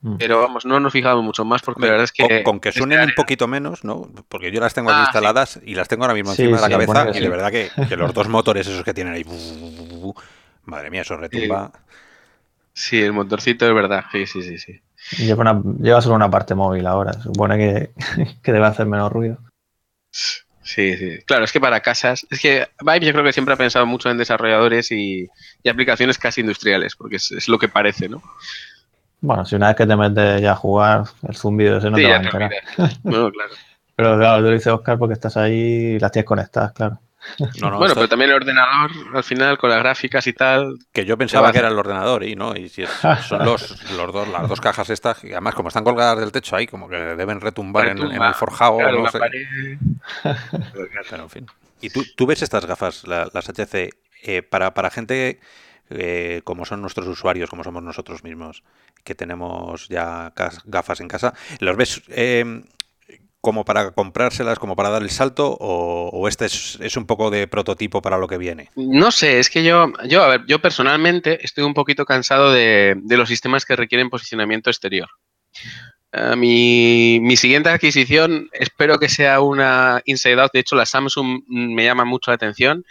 Mm. 0.00 0.16
Pero 0.16 0.40
vamos, 0.40 0.64
no 0.64 0.78
nos 0.78 0.92
fijamos 0.92 1.24
mucho 1.24 1.44
más 1.44 1.60
porque 1.62 1.82
la 1.82 1.88
verdad 1.88 2.04
es 2.04 2.12
que. 2.12 2.42
Con, 2.44 2.60
que 2.60 2.70
suenen 2.70 3.00
un 3.00 3.14
poquito 3.16 3.48
menos, 3.48 3.82
¿no? 3.84 4.08
Porque 4.28 4.52
yo 4.52 4.60
las 4.60 4.72
tengo 4.72 4.90
aquí 4.90 5.00
ah, 5.00 5.04
instaladas 5.04 5.58
y 5.64 5.74
las 5.74 5.88
tengo 5.88 6.04
ahora 6.04 6.14
mismo 6.14 6.30
encima 6.30 6.56
de 6.56 6.62
la 6.62 6.68
cabeza 6.68 7.10
y 7.14 7.20
de 7.20 7.28
verdad 7.28 7.50
que, 7.50 7.96
los 7.96 8.14
dos 8.14 8.28
motores 8.28 8.66
esos 8.66 8.84
que 8.84 8.94
tienen 8.94 9.14
ahí. 9.14 9.24
Madre 10.68 10.90
mía, 10.90 11.00
eso 11.00 11.16
retumba. 11.16 11.72
Sí, 12.74 13.00
el 13.00 13.14
motorcito 13.14 13.66
es 13.66 13.74
verdad. 13.74 14.04
Sí, 14.12 14.26
sí, 14.26 14.42
sí. 14.42 14.58
sí. 14.58 14.80
Lleva, 15.16 15.62
lleva 15.80 16.02
solo 16.02 16.14
una 16.14 16.30
parte 16.30 16.54
móvil 16.54 16.86
ahora. 16.86 17.14
Supone 17.14 17.56
que, 17.56 17.90
que 18.42 18.52
debe 18.52 18.66
hacer 18.66 18.86
menos 18.86 19.10
ruido. 19.10 19.38
Sí, 20.10 20.96
sí. 20.98 21.18
Claro, 21.24 21.44
es 21.44 21.52
que 21.52 21.60
para 21.60 21.80
casas. 21.80 22.26
Es 22.30 22.40
que 22.40 22.68
Vibe 22.82 23.06
yo 23.06 23.12
creo 23.12 23.24
que 23.24 23.32
siempre 23.32 23.54
ha 23.54 23.56
pensado 23.56 23.86
mucho 23.86 24.10
en 24.10 24.18
desarrolladores 24.18 24.92
y, 24.92 25.26
aplicaciones 25.66 26.18
casi 26.18 26.42
industriales, 26.42 26.96
porque 26.96 27.16
es, 27.16 27.48
lo 27.48 27.58
que 27.58 27.68
parece, 27.68 28.10
¿no? 28.10 28.22
Bueno, 29.22 29.46
si 29.46 29.56
una 29.56 29.68
vez 29.68 29.76
que 29.76 29.86
te 29.86 29.96
metes 29.96 30.42
ya 30.42 30.52
a 30.52 30.56
jugar, 30.56 31.04
el 31.26 31.34
zumbido 31.34 31.78
ese 31.78 31.90
no 31.90 31.96
te 31.96 32.06
va 32.06 32.16
a 32.16 32.22
enterar. 32.22 32.52
Bueno, 33.02 33.32
claro. 33.32 33.54
Pero 33.96 34.18
claro, 34.18 34.36
tú 34.36 34.44
lo 34.44 34.50
dices, 34.50 34.66
Oscar, 34.68 34.98
porque 34.98 35.14
estás 35.14 35.36
ahí 35.38 35.94
y 35.94 35.98
las 35.98 36.12
tienes 36.12 36.26
conectadas, 36.26 36.72
claro 36.72 37.00
bueno, 37.60 37.94
pero 37.94 38.08
también 38.08 38.30
el 38.30 38.36
ordenador, 38.36 38.90
al 39.14 39.24
final, 39.24 39.58
con 39.58 39.70
las 39.70 39.80
gráficas 39.80 40.26
y 40.26 40.32
tal. 40.32 40.78
Que 40.92 41.04
yo 41.04 41.18
pensaba 41.18 41.52
que 41.52 41.58
era 41.58 41.68
el 41.68 41.78
ordenador, 41.78 42.24
y 42.24 42.36
no, 42.36 42.56
y 42.56 42.68
si 42.68 42.84
son 43.28 43.44
los, 43.44 43.92
los 43.92 44.12
dos, 44.12 44.28
las 44.28 44.48
dos 44.48 44.60
cajas 44.60 44.90
estas, 44.90 45.22
y 45.24 45.32
además, 45.32 45.54
como 45.54 45.68
están 45.68 45.84
colgadas 45.84 46.18
del 46.18 46.32
techo 46.32 46.56
ahí, 46.56 46.66
como 46.66 46.88
que 46.88 46.96
deben 46.96 47.40
retumbar 47.40 47.88
en, 47.88 47.98
el 47.98 48.34
forjado. 48.34 48.80
no 48.80 49.10
sé. 49.10 49.18
Pero, 51.10 51.22
en 51.22 51.30
fin. 51.30 51.46
¿Y 51.80 51.90
tú, 51.90 52.04
tú 52.16 52.26
ves 52.26 52.42
estas 52.42 52.66
gafas, 52.66 53.04
las 53.06 53.48
HC, 53.48 53.90
eh, 54.22 54.42
para, 54.42 54.74
para 54.74 54.90
gente 54.90 55.38
eh, 55.90 56.42
como 56.44 56.66
son 56.66 56.82
nuestros 56.82 57.06
usuarios, 57.06 57.48
como 57.48 57.64
somos 57.64 57.82
nosotros 57.82 58.22
mismos, 58.22 58.62
que 59.04 59.14
tenemos 59.14 59.88
ya 59.88 60.32
gafas 60.66 61.00
en 61.00 61.08
casa, 61.08 61.32
¿los 61.60 61.76
ves 61.76 62.02
eh, 62.08 62.62
como 63.40 63.64
para 63.64 63.92
comprárselas, 63.92 64.58
como 64.58 64.74
para 64.74 64.90
dar 64.90 65.02
el 65.02 65.10
salto, 65.10 65.56
o, 65.60 66.28
este 66.28 66.46
es, 66.46 66.96
un 66.96 67.06
poco 67.06 67.30
de 67.30 67.46
prototipo 67.46 68.02
para 68.02 68.18
lo 68.18 68.26
que 68.26 68.38
viene? 68.38 68.70
No 68.74 69.10
sé, 69.10 69.38
es 69.38 69.48
que 69.48 69.62
yo, 69.62 69.92
yo, 70.06 70.22
a 70.22 70.28
ver, 70.28 70.46
yo 70.46 70.60
personalmente 70.60 71.44
estoy 71.44 71.64
un 71.64 71.74
poquito 71.74 72.04
cansado 72.04 72.52
de, 72.52 72.96
los 73.08 73.28
sistemas 73.28 73.64
que 73.64 73.76
requieren 73.76 74.10
posicionamiento 74.10 74.70
exterior. 74.70 75.08
Eh, 76.12 76.36
mi, 76.36 77.20
mi, 77.20 77.36
siguiente 77.36 77.68
adquisición 77.68 78.48
espero 78.52 78.98
que 78.98 79.08
sea 79.08 79.40
una 79.40 80.00
Inside 80.04 80.40
Out. 80.40 80.52
De 80.52 80.60
hecho, 80.60 80.74
la 80.74 80.86
Samsung 80.86 81.42
me 81.46 81.84
llama 81.84 82.04
mucho 82.04 82.30
la 82.30 82.36
atención. 82.36 82.84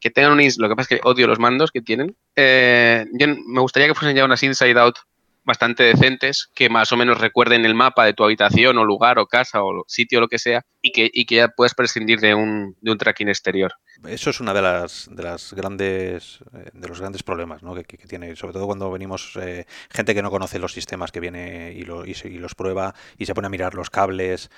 Que 0.00 0.10
tengan 0.10 0.32
un. 0.32 0.48
Lo 0.58 0.68
que 0.68 0.76
pasa 0.76 0.94
es 0.94 1.00
que 1.00 1.08
odio 1.08 1.26
los 1.26 1.40
mandos 1.40 1.72
que 1.72 1.80
tienen. 1.80 2.14
Eh, 2.36 3.04
me 3.12 3.60
gustaría 3.60 3.88
que 3.88 3.94
fuesen 3.94 4.16
ya 4.16 4.24
unas 4.24 4.42
Inside 4.44 4.78
Out 4.78 4.98
bastante 5.48 5.82
decentes 5.82 6.50
que 6.54 6.68
más 6.68 6.92
o 6.92 6.96
menos 6.96 7.18
recuerden 7.18 7.64
el 7.64 7.74
mapa 7.74 8.04
de 8.04 8.12
tu 8.12 8.22
habitación 8.22 8.76
o 8.76 8.84
lugar 8.84 9.18
o 9.18 9.26
casa 9.26 9.64
o 9.64 9.82
sitio 9.88 10.18
o 10.18 10.20
lo 10.20 10.28
que 10.28 10.38
sea 10.38 10.62
y 10.82 10.92
que, 10.92 11.10
y 11.10 11.24
que 11.24 11.36
ya 11.36 11.48
puedas 11.48 11.74
prescindir 11.74 12.20
de 12.20 12.34
un, 12.34 12.76
de 12.82 12.92
un 12.92 12.98
tracking 12.98 13.28
exterior. 13.28 13.72
Eso 14.06 14.30
es 14.30 14.40
una 14.40 14.54
de 14.54 14.62
las, 14.62 15.08
de 15.10 15.22
las 15.22 15.52
grandes 15.54 16.38
eh, 16.54 16.70
de 16.72 16.88
los 16.88 17.00
grandes 17.00 17.24
problemas 17.24 17.62
¿no? 17.64 17.74
que, 17.74 17.84
tiene, 17.84 18.36
sobre 18.36 18.52
todo 18.52 18.66
cuando 18.66 18.90
venimos 18.90 19.36
eh, 19.40 19.66
gente 19.90 20.14
que 20.14 20.22
no 20.22 20.30
conoce 20.30 20.60
los 20.60 20.72
sistemas 20.72 21.10
que 21.10 21.18
viene 21.18 21.72
y, 21.72 21.82
lo, 21.82 22.04
y, 22.06 22.14
los 22.38 22.54
prueba 22.54 22.94
y 23.18 23.26
se 23.26 23.34
pone 23.34 23.46
a 23.46 23.50
mirar 23.50 23.74
los 23.74 23.90
cables. 23.90 24.50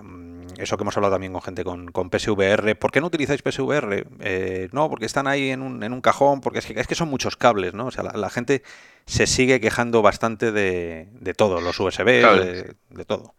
Mm, 0.00 0.46
eso 0.58 0.76
que 0.76 0.82
hemos 0.82 0.96
hablado 0.96 1.14
también 1.14 1.32
con 1.32 1.42
gente 1.42 1.64
con, 1.64 1.90
con 1.90 2.08
PSVR. 2.08 2.76
¿Por 2.76 2.92
qué 2.92 3.00
no 3.00 3.08
utilizáis 3.08 3.42
PSVR? 3.42 4.06
Eh, 4.20 4.68
no, 4.72 4.88
porque 4.88 5.06
están 5.06 5.26
ahí 5.26 5.50
en 5.50 5.62
un, 5.62 5.82
en 5.82 5.92
un 5.92 6.00
cajón, 6.00 6.40
porque 6.40 6.60
es 6.60 6.66
que, 6.66 6.78
es 6.78 6.86
que 6.86 6.94
son 6.94 7.08
muchos 7.08 7.36
cables, 7.36 7.74
¿no? 7.74 7.86
O 7.86 7.90
sea, 7.90 8.04
la, 8.04 8.30
gente 8.30 8.62
se 9.06 9.26
sigue 9.26 9.60
quejando 9.60 10.02
bastante 10.02 10.52
de, 10.52 11.08
de 11.12 11.34
todo, 11.34 11.60
los 11.60 11.78
USB, 11.80 12.74
de, 12.90 13.04
todo. 13.04 13.34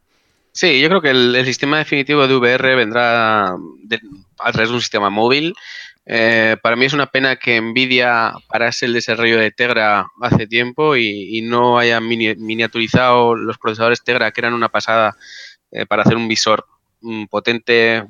Sí, 0.52 0.80
yo 0.80 0.88
creo 0.90 1.02
que 1.02 1.10
el, 1.10 1.46
sistema 1.46 1.80
definitivo 1.80 2.28
de 2.28 2.36
VR 2.36 2.76
vendrá 2.76 3.56
a 4.40 4.52
través 4.52 4.70
de 4.70 4.76
un 4.76 4.82
sistema 4.82 5.10
móvil. 5.10 5.56
Eh, 6.06 6.58
para 6.62 6.76
mí 6.76 6.86
es 6.86 6.94
una 6.94 7.08
pena 7.08 7.36
que 7.36 7.60
Nvidia 7.60 8.34
parase 8.48 8.86
el 8.86 8.94
desarrollo 8.94 9.40
de 9.40 9.52
Tegra 9.52 10.06
hace 10.22 10.46
tiempo 10.46 10.96
y, 10.96 11.42
no 11.42 11.80
haya 11.80 12.00
miniaturizado 12.00 13.36
los 13.36 13.58
procesadores 13.58 14.04
Tegra, 14.04 14.32
que 14.32 14.42
eran 14.42 14.54
una 14.54 14.70
pasada, 14.70 15.16
eh, 15.72 15.86
para 15.86 16.04
hacer 16.04 16.16
un 16.16 16.28
visor 16.28 16.66
potente, 17.30 18.04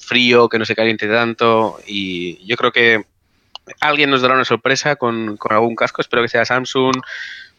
frío, 0.00 0.48
que 0.48 0.58
no 0.58 0.64
se 0.64 0.74
caliente 0.74 1.06
tanto. 1.08 1.78
Y 1.86 2.44
yo 2.46 2.56
creo 2.56 2.72
que 2.72 3.04
alguien 3.80 4.10
nos 4.10 4.22
dará 4.22 4.34
una 4.34 4.44
sorpresa 4.44 4.96
con, 4.96 5.38
algún 5.48 5.76
casco. 5.76 6.00
Espero 6.00 6.22
que 6.22 6.28
sea 6.28 6.44
Samsung 6.44 6.96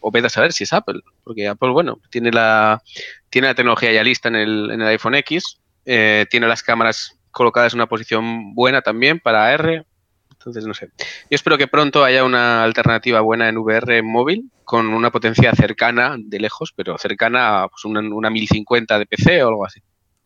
o 0.00 0.10
vete 0.10 0.26
a 0.26 0.30
saber 0.30 0.52
si 0.52 0.64
es 0.64 0.72
Apple, 0.72 1.00
porque 1.22 1.46
Apple, 1.46 1.70
bueno, 1.70 2.00
tiene 2.10 2.32
la, 2.32 2.82
tiene 3.30 3.48
la 3.48 3.54
tecnología 3.54 3.92
ya 3.92 4.02
lista 4.02 4.28
en 4.28 4.36
el, 4.36 4.70
en 4.72 4.82
el 4.82 4.88
iPhone 4.88 5.14
X, 5.14 5.58
eh, 5.86 6.26
tiene 6.28 6.48
las 6.48 6.62
cámaras 6.62 7.16
colocadas 7.32 7.72
en 7.72 7.80
una 7.80 7.88
posición 7.88 8.54
buena 8.54 8.82
también 8.82 9.18
para 9.18 9.52
R. 9.52 9.84
Entonces, 10.30 10.66
no 10.66 10.74
sé. 10.74 10.90
Yo 10.98 11.34
espero 11.34 11.58
que 11.58 11.66
pronto 11.66 12.04
haya 12.04 12.24
una 12.24 12.62
alternativa 12.62 13.20
buena 13.20 13.48
en 13.48 13.58
VR 13.58 14.02
móvil 14.02 14.50
con 14.64 14.88
una 14.88 15.10
potencia 15.10 15.52
cercana, 15.54 16.16
de 16.18 16.38
lejos, 16.38 16.72
pero 16.74 16.98
cercana 16.98 17.62
a 17.62 17.68
pues, 17.68 17.84
una, 17.84 18.00
una 18.00 18.30
1050 18.30 18.98
de 18.98 19.06
PC 19.06 19.42
o 19.42 19.48
algo 19.48 19.66
así. 19.66 19.80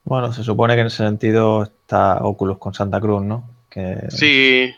Bueno, 0.04 0.32
se 0.32 0.44
supone 0.44 0.74
que 0.74 0.82
en 0.82 0.86
ese 0.86 0.98
sentido 0.98 1.64
está 1.64 2.18
Oculus 2.22 2.58
con 2.58 2.72
Santa 2.72 3.00
Cruz, 3.00 3.22
¿no? 3.22 3.50
Que... 3.68 4.04
Sí, 4.08 4.72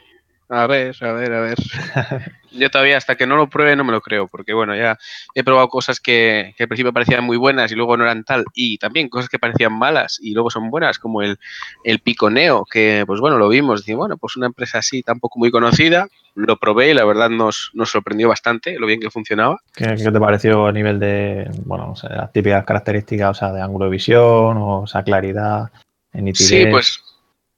a 0.48 0.66
ver, 0.66 0.96
a 1.00 1.12
ver, 1.12 1.32
a 1.32 1.40
ver. 1.40 1.58
Yo 2.50 2.70
todavía 2.70 2.96
hasta 2.96 3.16
que 3.16 3.26
no 3.26 3.36
lo 3.36 3.50
pruebe 3.50 3.76
no 3.76 3.84
me 3.84 3.92
lo 3.92 4.00
creo, 4.00 4.26
porque 4.26 4.54
bueno, 4.54 4.74
ya 4.74 4.98
he 5.34 5.44
probado 5.44 5.68
cosas 5.68 6.00
que, 6.00 6.54
al 6.58 6.68
principio 6.68 6.94
parecían 6.94 7.22
muy 7.24 7.36
buenas 7.36 7.70
y 7.70 7.74
luego 7.74 7.96
no 7.96 8.04
eran 8.04 8.24
tal, 8.24 8.44
y 8.54 8.78
también 8.78 9.10
cosas 9.10 9.28
que 9.28 9.38
parecían 9.38 9.78
malas 9.78 10.18
y 10.22 10.32
luego 10.32 10.50
son 10.50 10.70
buenas, 10.70 10.98
como 10.98 11.20
el, 11.20 11.38
el 11.84 11.98
Piconeo, 11.98 12.64
que 12.64 13.04
pues 13.06 13.20
bueno, 13.20 13.36
lo 13.36 13.50
vimos, 13.50 13.80
decimos, 13.80 13.98
bueno, 13.98 14.16
pues 14.16 14.36
una 14.36 14.46
empresa 14.46 14.78
así 14.78 15.02
tampoco 15.02 15.38
muy 15.38 15.50
conocida, 15.50 16.08
lo 16.34 16.56
probé 16.56 16.90
y 16.90 16.94
la 16.94 17.04
verdad 17.04 17.28
nos, 17.28 17.70
nos 17.74 17.90
sorprendió 17.90 18.28
bastante 18.28 18.78
lo 18.78 18.86
bien 18.86 19.00
que 19.00 19.10
funcionaba. 19.10 19.60
¿Qué, 19.74 19.86
te 19.86 20.10
pareció 20.20 20.66
a 20.66 20.72
nivel 20.72 20.98
de, 20.98 21.50
bueno, 21.66 21.88
no 21.88 21.96
sé, 21.96 22.08
las 22.08 22.32
típicas 22.32 22.64
características, 22.64 23.30
o 23.30 23.34
sea, 23.34 23.52
de 23.52 23.60
ángulo 23.60 23.84
de 23.84 23.90
visión, 23.90 24.56
o 24.56 24.84
esa 24.84 25.02
claridad, 25.02 25.70
en 26.14 26.24
nitidez? 26.24 26.48
Sí, 26.48 26.66
pues, 26.70 27.02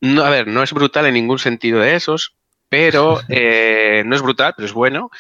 no, 0.01 0.25
a 0.25 0.31
ver, 0.31 0.49
no 0.49 0.63
es 0.63 0.73
brutal 0.73 1.07
en 1.07 1.15
ningún 1.15 1.39
sentido 1.39 1.81
de 1.81 1.95
esos, 1.95 2.35
pero 2.71 3.21
eh, 3.29 4.03
no 4.07 4.17
es 4.17 4.23
brutal, 4.23 4.55
pero 4.57 4.65
es 4.65 4.73
bueno. 4.73 5.11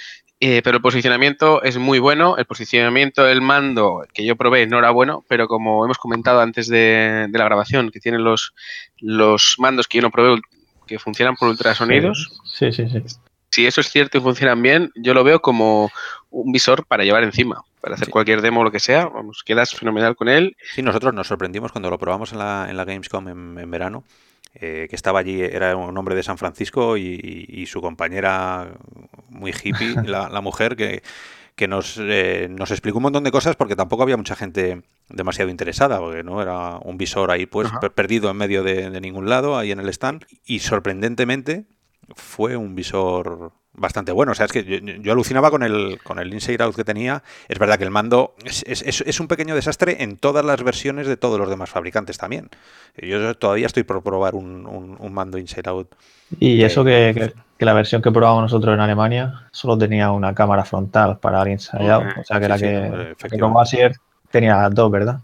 Eh, 0.43 0.63
pero 0.65 0.79
el 0.79 0.83
posicionamiento 0.83 1.63
es 1.63 1.77
muy 1.77 1.99
bueno. 1.99 2.39
El 2.39 2.47
posicionamiento 2.47 3.25
del 3.25 3.43
mando 3.43 4.07
que 4.15 4.25
yo 4.25 4.37
probé 4.37 4.67
no 4.67 4.79
era 4.79 4.91
bueno, 4.91 5.23
pero 5.29 5.49
como 5.49 5.85
hemos 5.85 5.99
comentado 5.99 6.41
antes 6.41 6.69
de, 6.69 7.29
la 7.31 7.45
grabación, 7.45 7.91
que 7.91 8.01
tienen 8.01 8.25
los, 8.25 8.55
los 9.01 9.57
mandos 9.59 9.87
que 9.87 9.99
yo 9.99 10.03
no 10.03 10.11
probé 10.11 10.41
que 10.87 10.99
funcionan 10.99 11.37
por 11.37 11.49
ultrasonidos. 11.49 12.41
Sí, 12.45 12.73
sí, 12.73 12.89
sí. 12.89 13.03
Si 13.51 13.67
eso 13.67 13.81
es 13.81 13.91
cierto 13.91 14.17
y 14.17 14.21
funcionan 14.21 14.63
bien, 14.63 14.93
yo 14.95 15.13
lo 15.13 15.25
veo 15.25 15.43
como 15.43 15.91
un 16.31 16.53
visor 16.53 16.87
para 16.87 17.03
llevar 17.03 17.25
encima, 17.25 17.65
para 17.81 17.97
hacer 17.97 18.09
cualquier 18.09 18.43
demo 18.43 18.61
o 18.61 18.65
lo 18.65 18.71
que 18.71 18.81
sea. 18.81 19.07
Vamos, 19.07 19.43
quedas 19.45 19.75
fenomenal 19.75 20.15
con 20.15 20.29
él. 20.29 20.57
Sí, 20.73 20.83
nosotros 20.83 21.13
nos 21.13 21.27
sorprendimos 21.27 21.73
cuando 21.73 21.91
lo 21.91 21.99
probamos 21.99 22.33
en 22.33 22.39
la, 22.39 22.69
en 22.71 22.77
la 22.77 22.85
Gamescom 22.85 23.29
en 23.29 23.71
verano 23.71 24.05
eh, 24.55 24.87
que 24.91 24.97
estaba 24.97 25.21
allí, 25.21 25.41
era 25.41 25.77
un 25.77 25.97
hombre 25.97 26.15
de 26.15 26.23
San 26.23 26.39
Francisco 26.39 26.97
y, 26.97 27.65
su 27.67 27.81
compañera 27.81 28.73
muy 29.29 29.53
hippie, 29.53 29.95
la, 30.05 30.41
mujer, 30.41 30.75
que, 30.77 31.03
que 31.55 31.69
nos, 31.69 31.99
eh, 32.01 32.49
nos, 32.51 32.71
explicó 32.73 32.99
un 32.99 33.05
montón 33.05 33.23
de 33.23 33.31
cosas 33.31 33.55
porque 33.55 33.77
tampoco 33.77 34.03
había 34.03 34.17
mucha 34.17 34.35
gente 34.35 34.83
demasiado 35.09 35.51
interesada, 35.51 35.99
porque 36.01 36.25
no 36.25 36.43
era 36.43 36.79
un 36.79 36.99
visor 36.99 37.31
ahí 37.31 37.47
pues 37.47 37.69
perdido 37.95 38.31
en 38.31 38.37
medio 38.37 38.65
de, 38.65 38.91
de, 38.91 39.01
ningún 39.01 39.29
lado, 39.29 39.57
ahí 39.57 39.71
en 39.71 39.79
el 39.79 39.89
stand, 39.89 40.25
y 40.45 40.59
sorprendentemente 40.59 41.67
fue 42.17 42.57
un 42.57 42.75
visor 42.75 43.53
bastante 43.81 44.12
bueno. 44.12 44.33
O 44.33 44.35
sea, 44.35 44.47
es 44.47 44.53
que 44.53 45.01
yo, 45.03 45.12
alucinaba 45.12 45.51
con 45.51 45.62
el, 45.62 45.99
con 46.05 46.19
el 46.19 46.33
Inside 46.33 46.62
Out 46.62 46.77
que 46.77 46.85
tenía. 46.85 47.23
Es 47.49 47.59
verdad 47.59 47.79
que 47.79 47.85
el 47.85 47.90
mando 47.90 48.35
es, 48.45 48.62
es, 48.66 49.01
es, 49.01 49.21
un 49.21 49.27
pequeño 49.27 49.55
desastre 49.55 50.03
en 50.03 50.16
todas 50.16 50.45
las 50.45 50.62
versiones 50.62 51.07
de 51.07 51.16
todos 51.16 51.38
los 51.38 51.49
demás 51.49 51.71
fabricantes 51.71 52.19
también. 52.19 52.51
Yo 52.97 53.35
todavía 53.37 53.66
estoy 53.66 53.83
por 53.83 54.03
probar 54.03 54.35
un, 54.35 54.66
un, 54.66 55.12
mando 55.12 55.38
Inside 55.38 55.69
Out. 55.71 55.88
Y 56.38 56.62
eso 56.62 56.85
que, 56.85 57.33
que, 57.59 57.64
la 57.64 57.73
versión 57.73 58.03
que 58.03 58.12
probamos 58.12 58.43
nosotros 58.43 58.75
en 58.75 58.81
Alemania 58.81 59.49
solo 59.51 59.77
tenía 59.77 60.12
una 60.12 60.35
cámara 60.35 60.64
frontal 60.64 61.19
para 61.19 61.43
el 61.43 61.49
Inside 61.49 61.90
Out. 61.90 62.07
O 62.21 62.25
sea, 62.25 62.38
que 62.38 62.45
era 62.45 62.59
que, 62.59 63.14
que 63.31 63.38
como 63.38 63.61
así 63.61 63.79
tenía 64.31 64.69
dos, 64.71 64.90
¿verdad? 64.90 65.21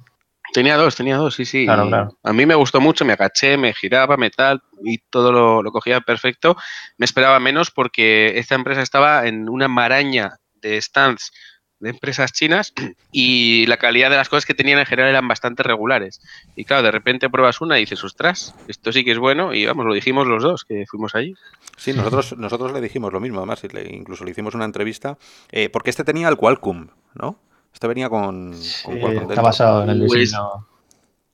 Tenía 0.52 0.76
dos, 0.76 0.96
tenía 0.96 1.16
dos, 1.16 1.34
sí, 1.34 1.44
sí. 1.44 1.66
A 1.68 2.32
mí 2.32 2.46
me 2.46 2.54
gustó 2.54 2.80
mucho, 2.80 3.04
me 3.04 3.12
agaché, 3.12 3.56
me 3.56 3.74
giraba, 3.74 4.16
metal 4.16 4.62
y 4.84 4.98
todo 5.10 5.32
lo, 5.32 5.62
lo, 5.62 5.72
cogía 5.72 6.00
perfecto. 6.00 6.56
Me 6.98 7.04
esperaba 7.04 7.38
menos 7.40 7.70
porque 7.70 8.38
esta 8.38 8.54
empresa 8.54 8.82
estaba 8.82 9.26
en 9.26 9.48
una 9.48 9.68
maraña 9.68 10.36
de 10.54 10.80
stands 10.80 11.32
de 11.78 11.90
empresas 11.90 12.32
chinas 12.32 12.72
y 13.12 13.66
la 13.66 13.76
calidad 13.76 14.10
de 14.10 14.16
las 14.16 14.28
cosas 14.28 14.46
que 14.46 14.54
tenían 14.54 14.78
en 14.78 14.86
general 14.86 15.10
eran 15.10 15.28
bastante 15.28 15.62
regulares. 15.62 16.20
Y 16.54 16.64
claro, 16.64 16.82
de 16.82 16.90
repente 16.90 17.28
pruebas 17.28 17.60
una 17.60 17.76
y 17.78 17.82
dices, 17.82 18.02
ostras, 18.04 18.54
esto 18.68 18.92
sí 18.92 19.04
que 19.04 19.12
es 19.12 19.18
bueno 19.18 19.52
y 19.52 19.66
vamos, 19.66 19.84
lo 19.84 19.94
dijimos 19.94 20.26
los 20.26 20.42
dos 20.42 20.64
que 20.64 20.84
fuimos 20.88 21.14
allí. 21.14 21.34
Sí, 21.76 21.92
nosotros, 21.92 22.36
nosotros 22.38 22.72
le 22.72 22.80
dijimos 22.80 23.12
lo 23.12 23.20
mismo, 23.20 23.38
además, 23.38 23.62
incluso 23.90 24.24
le 24.24 24.30
hicimos 24.30 24.54
una 24.54 24.64
entrevista, 24.64 25.18
eh, 25.52 25.68
porque 25.68 25.90
este 25.90 26.04
tenía 26.04 26.28
el 26.28 26.36
Qualcomm, 26.36 26.88
¿no? 27.14 27.38
Este 27.76 27.88
venía 27.88 28.08
con, 28.08 28.54
Qualcomm. 28.86 29.28
Está 29.28 29.42
basado 29.42 29.82
en 29.82 29.90
el 29.90 30.06
pues 30.06 30.20
diseño. 30.20 30.66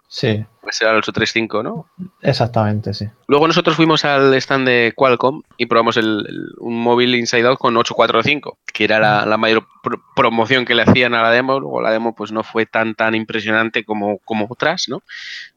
Sí. 0.08 0.44
Pues 0.60 0.80
era 0.80 0.90
el 0.90 0.96
835, 0.96 1.62
¿no? 1.62 1.86
Exactamente, 2.20 2.92
sí. 2.94 3.06
Luego 3.28 3.46
nosotros 3.46 3.76
fuimos 3.76 4.04
al 4.04 4.34
stand 4.34 4.66
de 4.66 4.92
Qualcomm 4.96 5.42
y 5.56 5.66
probamos 5.66 5.96
un 5.98 6.82
móvil 6.82 7.14
Inside 7.14 7.46
Out 7.46 7.60
con 7.60 7.76
845, 7.76 8.58
que 8.72 8.82
era 8.82 9.24
la, 9.24 9.36
mayor 9.36 9.68
promoción 10.16 10.64
que 10.64 10.74
le 10.74 10.82
hacían 10.82 11.14
a 11.14 11.22
la 11.22 11.30
demo. 11.30 11.60
Luego 11.60 11.80
la 11.80 11.92
demo 11.92 12.12
pues 12.12 12.32
no 12.32 12.42
fue 12.42 12.66
tan 12.66 12.96
tan 12.96 13.14
impresionante 13.14 13.84
como, 13.84 14.18
como 14.18 14.48
otras, 14.50 14.88
¿no? 14.88 15.04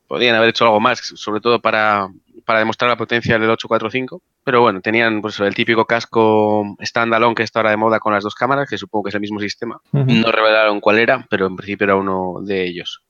Podrían 0.08 0.36
haber 0.36 0.50
hecho 0.50 0.66
algo 0.66 0.80
más, 0.80 1.00
sobre 1.00 1.42
todo 1.42 1.60
para, 1.62 2.10
demostrar 2.54 2.90
la 2.90 2.98
potencia 2.98 3.38
del 3.40 3.50
845. 3.50 4.22
Pero 4.44 4.62
bueno, 4.62 4.82
tenían 4.82 5.22
pues 5.22 5.40
el 5.40 5.56
típico 5.56 5.86
casco 5.86 6.76
standalone 6.82 7.36
que 7.36 7.44
está 7.44 7.60
ahora 7.60 7.72
de 7.72 7.78
moda 7.78 8.00
con 8.00 8.14
las 8.14 8.24
dos 8.24 8.36
cámaras, 8.36 8.70
que 8.70 8.78
supongo 8.78 9.04
que 9.04 9.10
es 9.10 9.16
el 9.16 9.22
mismo 9.22 9.40
sistema. 9.40 9.82
No 9.92 10.32
revelaron 10.32 10.80
cuál 10.80 11.00
era, 11.00 11.26
pero 11.30 11.48
en 11.48 11.56
principio 11.56 11.86
era 11.86 11.96
uno 11.96 12.42
de 12.42 12.66
ellos. 12.66 13.06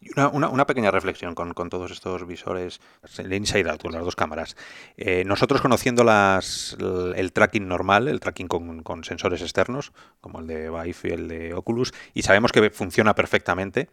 Y 0.00 0.10
una, 0.18 0.66
pequeña 0.66 0.90
reflexión 0.90 1.34
con, 1.34 1.54
todos 1.70 1.90
estos 1.90 2.26
visores, 2.26 2.80
el 3.18 3.32
Inside 3.32 3.70
Out, 3.70 3.82
con 3.82 3.92
las 3.92 4.04
dos 4.04 4.16
cámaras. 4.16 4.56
Eh, 4.96 5.24
nosotros 5.24 5.60
conociendo 5.60 6.04
las, 6.04 6.76
el, 7.14 7.32
tracking 7.32 7.68
normal, 7.68 8.08
el 8.08 8.20
tracking 8.20 8.48
con, 8.48 9.04
sensores 9.04 9.42
externos, 9.42 9.92
como 10.20 10.40
el 10.40 10.46
de 10.46 10.70
Vive 10.70 10.96
y 11.04 11.08
el 11.08 11.28
de 11.28 11.54
Oculus, 11.54 11.92
y 12.14 12.22
sabemos 12.22 12.52
que 12.52 12.70
funciona 12.70 13.14
perfectamente, 13.14 13.88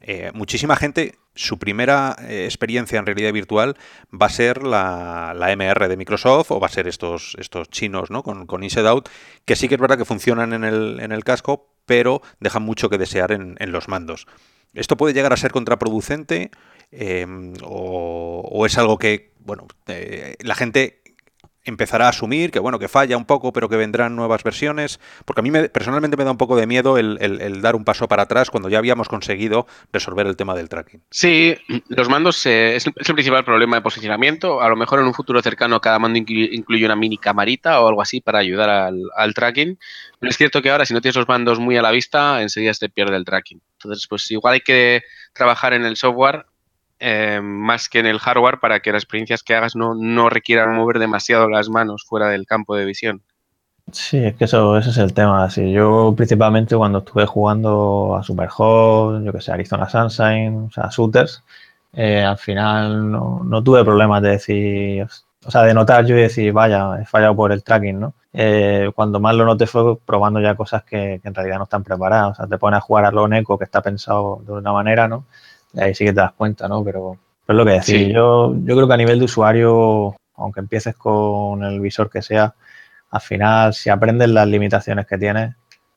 eh, 0.00 0.30
muchísima 0.34 0.76
gente, 0.76 1.14
su 1.34 1.58
primera 1.58 2.16
eh, 2.20 2.44
experiencia 2.44 2.98
en 2.98 3.06
realidad 3.06 3.32
virtual 3.32 3.76
va 4.12 4.26
a 4.26 4.30
ser 4.30 4.62
la, 4.62 5.34
MR 5.56 5.88
de 5.88 5.96
Microsoft 5.96 6.50
o 6.50 6.60
va 6.60 6.66
a 6.66 6.70
ser 6.70 6.86
estos, 6.86 7.36
estos 7.38 7.68
chinos 7.70 8.10
¿no? 8.10 8.22
con, 8.22 8.46
con 8.46 8.62
Inside 8.62 8.88
Out, 8.88 9.08
que 9.44 9.56
sí 9.56 9.68
que 9.68 9.74
es 9.76 9.80
verdad 9.80 9.98
que 9.98 10.04
funcionan 10.04 10.52
en 10.52 10.64
el, 10.64 11.00
en 11.00 11.12
el 11.12 11.24
casco, 11.24 11.68
pero 11.86 12.22
dejan 12.40 12.62
mucho 12.62 12.88
que 12.88 12.98
desear 12.98 13.32
en, 13.32 13.56
en 13.58 13.72
los 13.72 13.88
mandos. 13.88 14.26
¿Esto 14.74 14.96
puede 14.96 15.14
llegar 15.14 15.32
a 15.32 15.36
ser 15.36 15.52
contraproducente 15.52 16.50
em, 16.90 17.54
o, 17.62 18.64
es 18.66 18.76
algo 18.76 18.98
que, 18.98 19.32
bueno, 19.38 19.66
eh, 19.86 20.34
la 20.40 20.54
gente 20.54 21.00
empezará 21.64 22.06
a 22.06 22.08
asumir 22.10 22.50
que, 22.50 22.58
bueno, 22.58 22.78
que 22.78 22.88
falla 22.88 23.16
un 23.16 23.24
poco, 23.24 23.52
pero 23.52 23.68
que 23.68 23.76
vendrán 23.76 24.16
nuevas 24.16 24.42
versiones? 24.42 25.00
Porque 25.24 25.40
a 25.40 25.42
mí 25.42 25.50
me, 25.50 25.68
personalmente 25.68 26.16
me 26.16 26.24
da 26.24 26.30
un 26.30 26.36
poco 26.36 26.56
de 26.56 26.66
miedo 26.66 26.98
el, 26.98 27.60
dar 27.62 27.76
un 27.76 27.84
paso 27.84 28.08
para 28.08 28.24
atrás 28.24 28.50
cuando 28.50 28.68
ya 28.68 28.78
habíamos 28.78 29.08
conseguido 29.08 29.66
resolver 29.92 30.26
el 30.26 30.36
tema 30.36 30.54
del 30.54 30.68
tracking. 30.68 31.02
Sí, 31.10 31.56
los 31.88 32.08
mandos 32.08 32.44
eh, 32.46 32.76
es, 32.76 32.86
el 32.86 33.14
principal 33.14 33.44
problema 33.44 33.76
de 33.76 33.82
posicionamiento. 33.82 34.60
A 34.60 34.68
lo 34.68 34.76
mejor 34.76 35.00
en 35.00 35.06
un 35.06 35.14
futuro 35.14 35.40
cercano 35.42 35.80
cada 35.80 35.98
mando 35.98 36.18
incluye 36.18 36.84
una 36.84 36.96
mini 36.96 37.18
camarita 37.18 37.80
o 37.80 37.88
algo 37.88 38.02
así 38.02 38.20
para 38.20 38.38
ayudar 38.38 38.68
al, 38.70 39.02
al 39.16 39.34
tracking. 39.34 39.78
Pero 40.20 40.30
es 40.30 40.36
cierto 40.36 40.62
que 40.62 40.70
ahora 40.70 40.86
si 40.86 40.94
no 40.94 41.00
tienes 41.00 41.16
los 41.16 41.28
mandos 41.28 41.58
muy 41.58 41.76
a 41.76 41.82
la 41.82 41.90
vista, 41.90 42.42
enseguida 42.42 42.74
se 42.74 42.88
pierde 42.88 43.16
el 43.16 43.24
tracking. 43.24 43.60
Entonces, 43.78 44.06
pues 44.06 44.30
igual 44.30 44.54
hay 44.54 44.60
que 44.60 45.02
trabajar 45.32 45.74
en 45.74 45.84
el 45.84 45.96
software 45.96 46.46
eh, 46.98 47.40
más 47.42 47.88
que 47.88 47.98
en 47.98 48.06
el 48.06 48.18
hardware 48.18 48.60
para 48.60 48.80
que 48.80 48.92
las 48.92 49.02
experiencias 49.02 49.42
que 49.42 49.54
hagas 49.54 49.76
no, 49.76 49.94
no, 49.94 50.30
requieran 50.30 50.74
mover 50.74 50.98
demasiado 50.98 51.48
las 51.48 51.68
manos 51.68 52.04
fuera 52.06 52.28
del 52.28 52.46
campo 52.46 52.76
de 52.76 52.84
visión. 52.84 53.22
Sí, 53.92 54.18
es 54.18 54.34
que 54.36 54.44
eso, 54.44 54.78
ese 54.78 54.90
es 54.90 54.98
el 54.98 55.12
tema. 55.12 55.48
Sí, 55.50 55.70
yo 55.72 56.14
principalmente 56.16 56.76
cuando 56.76 56.98
estuve 57.00 57.26
jugando 57.26 58.16
a 58.16 58.22
Superhot, 58.22 59.22
yo 59.24 59.32
que 59.32 59.40
sé, 59.40 59.52
Arizona 59.52 59.88
Sunshine, 59.88 60.66
o 60.68 60.70
sea, 60.70 60.88
shooters, 60.90 61.42
eh, 61.92 62.22
al 62.22 62.38
final 62.38 63.10
no, 63.10 63.42
no, 63.44 63.62
tuve 63.62 63.84
problemas 63.84 64.22
de 64.22 64.30
decir, 64.30 65.06
o 65.46 65.50
sea, 65.50 65.62
de 65.62 65.74
notar 65.74 66.06
yo 66.06 66.16
y 66.16 66.22
decir, 66.22 66.52
vaya, 66.52 67.00
he 67.00 67.04
fallado 67.04 67.36
por 67.36 67.52
el 67.52 67.62
tracking, 67.62 68.00
¿no? 68.00 68.14
Eh, 68.36 68.90
cuando 68.96 69.20
más 69.20 69.36
lo 69.36 69.44
noté 69.44 69.66
fue 69.66 69.96
probando 69.98 70.40
ya 70.40 70.56
cosas 70.56 70.82
que, 70.82 71.20
en 71.22 71.34
realidad 71.34 71.58
no 71.58 71.64
están 71.64 71.84
preparadas. 71.84 72.32
O 72.32 72.34
sea, 72.34 72.46
te 72.48 72.58
pones 72.58 72.78
a 72.78 72.80
jugar 72.80 73.04
a 73.04 73.12
lo 73.12 73.28
Neko 73.28 73.56
que 73.58 73.64
está 73.64 73.80
pensado 73.80 74.42
de 74.44 74.52
una 74.52 74.72
manera, 74.72 75.06
¿no? 75.06 75.24
Ahí 75.76 75.94
sí 75.94 76.04
que 76.04 76.12
te 76.12 76.20
das 76.20 76.32
cuenta, 76.32 76.68
¿no? 76.68 76.84
Pero, 76.84 77.18
es 77.46 77.54
lo 77.54 77.64
que 77.64 77.72
decir. 77.72 78.12
Yo, 78.12 78.54
yo 78.54 78.74
creo 78.74 78.88
que 78.88 78.94
a 78.94 78.98
nivel 78.98 79.18
de 79.18 79.24
usuario, 79.24 80.16
aunque 80.36 80.60
empieces 80.60 80.96
con 80.96 81.62
el 81.64 81.80
visor 81.80 82.10
que 82.10 82.22
sea, 82.22 82.54
al 83.10 83.20
final, 83.20 83.74
si 83.74 83.90
aprendes 83.90 84.28
las 84.30 84.48
limitaciones 84.48 85.06
que 85.06 85.18
tienes, 85.18 85.54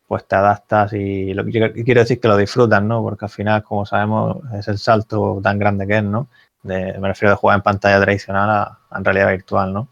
pues 0.07 0.27
te 0.27 0.35
adaptas 0.35 0.93
y 0.93 1.33
lo 1.33 1.43
que 1.45 1.83
quiero 1.83 2.01
decir 2.01 2.19
que 2.19 2.27
lo 2.27 2.37
disfrutas, 2.37 2.81
¿no? 2.81 3.01
Porque 3.01 3.25
al 3.25 3.31
final, 3.31 3.63
como 3.63 3.85
sabemos, 3.85 4.37
es 4.53 4.67
el 4.67 4.77
salto 4.77 5.39
tan 5.43 5.59
grande 5.59 5.87
que 5.87 5.97
es, 5.97 6.03
¿no? 6.03 6.27
De, 6.63 6.97
me 6.99 7.07
refiero 7.09 7.31
de 7.31 7.37
jugar 7.37 7.57
en 7.57 7.63
pantalla 7.63 8.01
tradicional 8.01 8.49
a, 8.49 8.79
a 8.89 8.97
en 8.97 9.05
realidad 9.05 9.29
virtual, 9.29 9.73
¿no? 9.73 9.89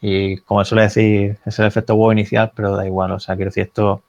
Y 0.00 0.38
como 0.38 0.64
suele 0.64 0.84
decir, 0.84 1.38
es 1.44 1.58
el 1.58 1.66
efecto 1.66 1.94
wow 1.94 2.12
inicial, 2.12 2.52
pero 2.54 2.76
da 2.76 2.86
igual. 2.86 3.12
O 3.12 3.20
sea, 3.20 3.36
quiero 3.36 3.50
decir, 3.50 3.64
esto 3.64 4.02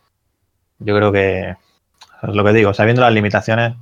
yo 0.80 0.96
creo 0.96 1.12
que 1.12 1.50
es 1.50 2.36
lo 2.36 2.44
que 2.44 2.54
digo, 2.54 2.74
sabiendo 2.74 3.02
las 3.02 3.14
limitaciones, 3.14 3.76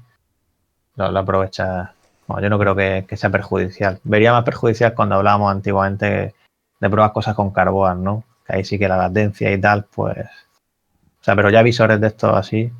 lo, 1.07 1.19
aprovecha. 1.19 1.93
Bueno, 2.27 2.43
yo 2.43 2.49
no 2.49 2.59
creo 2.59 2.75
que, 2.75 3.17
sea 3.17 3.29
perjudicial. 3.29 3.99
Vería 4.03 4.33
más 4.33 4.43
perjudicial 4.43 4.93
cuando 4.93 5.15
hablábamos 5.15 5.51
antiguamente 5.51 6.35
de 6.79 6.89
probar 6.89 7.13
cosas 7.13 7.35
con 7.35 7.51
carbón, 7.51 8.03
¿no? 8.03 8.23
Que 8.45 8.57
ahí 8.57 8.63
sí 8.63 8.77
que 8.77 8.87
la 8.87 8.97
latencia 8.97 9.51
y 9.51 9.59
tal, 9.59 9.85
pues. 9.85 10.17
O 10.17 11.23
sea, 11.23 11.35
pero 11.35 11.49
ya 11.49 11.61
visores 11.61 11.99
de 11.99 12.07
esto 12.07 12.35
así, 12.35 12.71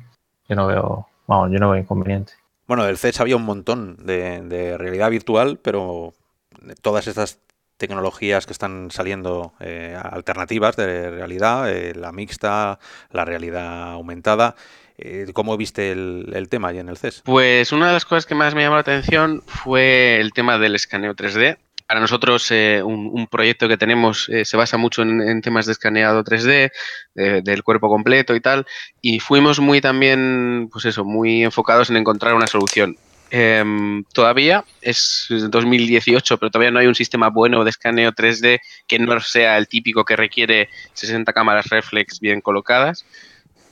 yo 0.48 0.56
no 0.56 0.66
veo, 0.66 1.08
vamos, 1.26 1.50
yo 1.52 1.58
no 1.58 1.70
veo 1.70 1.80
inconveniente. 1.80 2.32
Bueno, 2.66 2.84
del 2.84 2.98
CES 2.98 3.20
había 3.20 3.36
un 3.36 3.44
montón 3.44 3.96
de, 4.06 4.42
de 4.42 4.78
realidad 4.78 5.10
virtual, 5.10 5.58
pero 5.62 6.14
todas 6.82 7.06
estas 7.08 7.40
tecnologías 7.80 8.46
que 8.46 8.52
están 8.52 8.90
saliendo 8.90 9.54
eh, 9.58 9.98
alternativas 10.00 10.76
de 10.76 11.10
realidad, 11.10 11.72
eh, 11.72 11.94
la 11.94 12.12
mixta, 12.12 12.78
la 13.10 13.24
realidad 13.24 13.92
aumentada. 13.92 14.54
Eh, 15.02 15.26
¿Cómo 15.32 15.56
viste 15.56 15.92
el, 15.92 16.46
tema 16.50 16.68
ahí 16.68 16.78
en 16.78 16.90
el 16.90 16.98
CES? 16.98 17.22
Pues 17.24 17.72
una 17.72 17.88
de 17.88 17.94
las 17.94 18.04
cosas 18.04 18.26
que 18.26 18.34
más 18.34 18.54
me 18.54 18.62
llamó 18.62 18.74
la 18.74 18.82
atención 18.82 19.42
fue 19.46 20.20
el 20.20 20.32
tema 20.32 20.58
del 20.58 20.74
escaneo 20.74 21.14
3D. 21.14 21.56
Para 21.86 22.00
nosotros 22.00 22.52
un, 22.84 23.26
proyecto 23.28 23.66
que 23.66 23.76
tenemos 23.76 24.30
se 24.44 24.56
basa 24.56 24.76
mucho 24.76 25.02
en, 25.02 25.40
temas 25.40 25.66
de 25.66 25.72
escaneado 25.72 26.22
3D, 26.22 26.70
del 27.14 27.64
cuerpo 27.64 27.88
completo 27.88 28.36
y 28.36 28.40
tal, 28.40 28.64
y 29.00 29.18
fuimos 29.18 29.58
muy 29.58 29.80
también, 29.80 30.68
pues 30.70 30.84
eso, 30.84 31.04
muy 31.04 31.42
enfocados 31.42 31.90
en 31.90 31.96
encontrar 31.96 32.34
una 32.34 32.46
solución. 32.46 32.96
Em, 33.30 34.02
todavía 34.12 34.64
es 34.82 35.26
2018, 35.28 36.38
pero 36.38 36.50
todavía 36.50 36.72
no 36.72 36.80
hay 36.80 36.88
un 36.88 36.96
sistema 36.96 37.28
bueno 37.28 37.62
de 37.62 37.70
escaneo 37.70 38.12
3D 38.12 38.60
que 38.88 38.98
no 38.98 39.20
sea 39.20 39.56
el 39.56 39.68
típico 39.68 40.04
que 40.04 40.16
requiere 40.16 40.68
60 40.94 41.32
cámaras 41.32 41.68
reflex 41.68 42.18
bien 42.18 42.40
colocadas. 42.40 43.06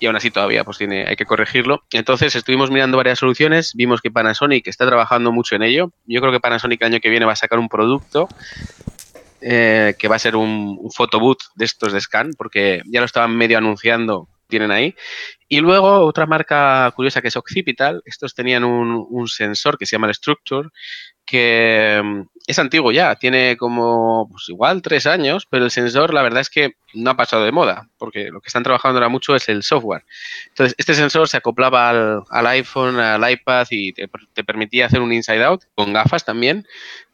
Y 0.01 0.07
aún 0.07 0.17
así 0.17 0.31
todavía 0.31 0.65
pues 0.65 0.79
tiene, 0.79 1.07
hay 1.07 1.17
que 1.17 1.25
corregirlo. 1.25 1.83
Entonces 1.93 2.35
estuvimos 2.35 2.71
mirando 2.71 2.97
varias 2.97 3.19
soluciones, 3.19 3.73
vimos 3.75 4.01
que 4.01 4.11
Panasonic 4.11 4.67
está 4.69 4.87
trabajando 4.87 5.33
mucho 5.33 5.57
en 5.57 5.63
ello. 5.63 5.93
Yo 6.07 6.21
creo 6.21 6.33
que 6.33 6.41
Panasonic 6.41 6.81
el 6.83 6.87
año 6.95 7.01
que 7.01 7.11
viene 7.11 7.27
va 7.27 7.33
a 7.33 7.37
sacar 7.37 7.59
un 7.59 7.69
producto 7.69 8.29
eh, 9.41 9.95
que 9.99 10.09
va 10.09 10.17
a 10.17 10.21
ser 10.21 10.37
un, 10.37 10.77
un 10.81 10.91
photobooth 10.91 11.43
de 11.55 11.65
estos 11.65 11.93
de 11.93 12.01
scan, 12.01 12.33
porque 12.37 12.83
ya 12.87 13.01
lo 13.01 13.07
estaban 13.07 13.37
medio 13.37 13.59
anunciando 13.59 14.29
tienen 14.49 14.71
ahí. 14.71 14.97
Y 15.47 15.61
luego 15.61 16.01
otra 16.01 16.27
marca 16.27 16.91
curiosa 16.97 17.23
que 17.23 17.29
es 17.29 17.37
Occipital, 17.37 18.03
estos 18.05 18.35
tenían 18.35 18.65
un, 18.65 19.29
sensor 19.29 19.79
que 19.79 19.87
se 19.87 19.97
llama 19.97 20.13
Structure, 20.13 20.69
que 21.29 22.01
mm, 22.03 22.23
es 22.47 22.59
antiguo 22.59 22.91
ya, 22.91 23.14
tiene 23.17 23.59
como 23.59 24.27
pues 24.31 24.49
igual 24.49 24.81
tres 24.81 25.07
años, 25.07 25.47
pero 25.49 25.67
el 25.67 25.71
sensor 25.71 26.14
la 26.14 26.23
verdad 26.23 26.41
es 26.41 26.49
que 26.49 26.73
no 26.95 27.11
ha 27.11 27.17
pasado 27.17 27.45
de 27.45 27.53
moda, 27.53 27.91
porque 27.99 28.31
lo 28.31 28.41
que 28.41 28.47
están 28.49 28.62
trabajando 28.62 28.97
ahora 28.97 29.11
mucho 29.11 29.37
es 29.37 29.51
el 29.51 29.62
software. 29.62 30.05
Entonces, 30.49 30.75
este 30.79 30.95
sensor 30.95 31.29
se 31.29 31.37
acoplaba 31.37 31.91
al, 31.91 32.47
iPhone, 32.47 32.99
al 32.99 33.31
iPad 33.31 33.67
y 33.71 33.93
te, 33.93 34.09
permitía 34.43 34.87
hacer 34.87 35.03
un 35.03 35.13
inside 35.13 35.44
out 35.44 35.65
con 35.75 35.92
gafas 35.92 36.25
también, 36.25 36.67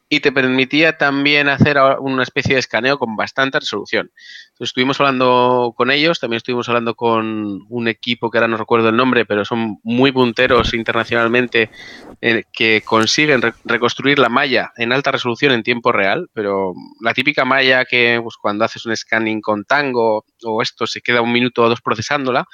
y 0.07 0.19
te 0.19 0.31
permitía 0.31 0.97
también 0.97 1.49
hacer 1.49 1.77
una 1.99 2.21
especie 2.21 2.53
de 2.53 2.59
escaneo 2.59 2.99
con 2.99 3.15
bastante 3.15 3.59
resolución. 3.59 4.11
Entonces, 4.49 4.69
estuvimos 4.69 4.99
hablando 4.99 5.73
con 5.75 5.89
ellos, 5.89 6.19
también 6.19 6.37
estuvimos 6.37 6.69
hablando 6.69 6.93
con 6.93 7.61
un 7.67 7.87
equipo 7.87 8.29
que 8.29 8.37
ahora 8.37 8.47
no 8.47 8.57
recuerdo 8.57 8.89
el 8.89 8.95
nombre, 8.95 9.25
pero 9.25 9.45
son 9.45 9.79
muy 9.83 10.11
punteros 10.11 10.75
internacionalmente 10.75 11.71
eh, 12.21 12.43
que 12.53 12.83
consiguen 12.85 13.41
reconstruir 13.63 14.19
la 14.19 14.29
malla 14.29 14.71
en 14.77 14.93
alta 14.93 15.11
resolución 15.11 15.53
en 15.53 15.63
tiempo 15.63 15.91
real, 15.91 16.29
pero 16.33 16.73
la 17.01 17.13
típica 17.13 17.43
malla 17.43 17.85
que 17.85 18.19
pues, 18.21 18.35
cuando 18.37 18.63
haces 18.63 18.85
un 18.85 18.95
scanning 18.95 19.41
con 19.41 19.65
Tango 19.65 20.23
o 20.43 20.61
esto 20.61 20.85
se 20.85 21.01
queda 21.01 21.21
un 21.21 21.33
minuto 21.33 21.63
o 21.63 21.69
dos 21.69 21.81
procesándola, 21.81 22.45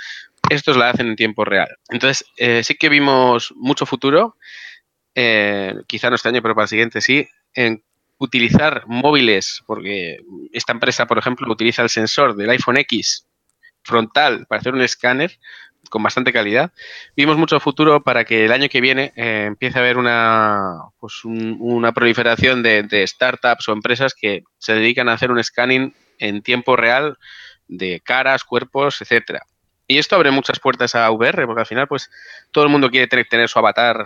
estos 0.50 0.78
la 0.78 0.90
hacen 0.90 1.08
en 1.08 1.16
tiempo 1.18 1.44
real. 1.44 1.70
Entonces, 1.90 2.26
eh, 2.38 2.64
sí 2.64 2.76
que 2.76 2.90
vimos 2.90 3.54
mucho 3.58 3.86
futuro. 3.86 4.38
Eh, 5.14 5.76
quizá 5.88 6.10
no 6.10 6.16
este 6.16 6.30
año, 6.30 6.42
pero 6.42 6.56
para 6.56 6.64
el 6.64 6.70
siguiente 6.70 7.02
sí, 7.02 7.28
en 7.54 7.84
utilizar 8.18 8.84
móviles, 8.88 9.64
porque 9.66 10.20
esta 10.54 10.74
empresa, 10.74 11.08
por 11.08 11.18
ejemplo, 11.18 11.52
utiliza 11.52 11.82
el 11.82 11.90
sensor 11.90 12.36
del 12.36 12.52
iPhone 12.52 12.78
X 12.78 13.28
frontal 13.84 14.46
para 14.48 14.60
hacer 14.60 14.74
un 14.74 14.82
escáner, 14.82 15.40
con 15.90 16.04
bastante 16.04 16.32
calidad. 16.32 16.72
Vimos 17.16 17.38
mucho 17.38 17.60
futuro 17.60 18.04
para 18.04 18.24
que 18.24 18.46
el 18.46 18.52
año 18.52 18.70
que 18.70 18.82
viene 18.82 19.14
eh, 19.16 19.46
empiece 19.48 19.80
a 19.80 19.82
haber 19.82 19.98
una, 19.98 20.84
pues 21.00 21.26
una 21.26 21.92
proliferación 21.92 22.62
de, 22.64 23.06
startups 23.08 23.68
o 23.68 23.74
empresas 23.74 24.14
que 24.14 24.44
se 24.58 24.74
dedican 24.74 25.10
a 25.10 25.14
hacer 25.14 25.32
un 25.32 25.44
scanning 25.44 25.94
en 26.20 26.44
tiempo 26.44 26.76
real 26.76 27.18
de 27.68 28.02
caras, 28.02 28.44
cuerpos, 28.44 29.02
etcétera. 29.02 29.42
Y 29.88 29.98
esto 29.98 30.16
abre 30.16 30.32
muchas 30.32 30.60
puertas 30.60 30.96
a 30.96 31.10
VR, 31.12 31.46
porque 31.46 31.62
al 31.62 31.68
final, 31.68 31.88
pues, 31.88 32.10
todo 32.52 32.64
el 32.64 32.70
mundo 32.70 32.90
quiere 32.90 33.08
tener, 33.08 33.50
su 33.50 33.60
avatar 33.60 34.06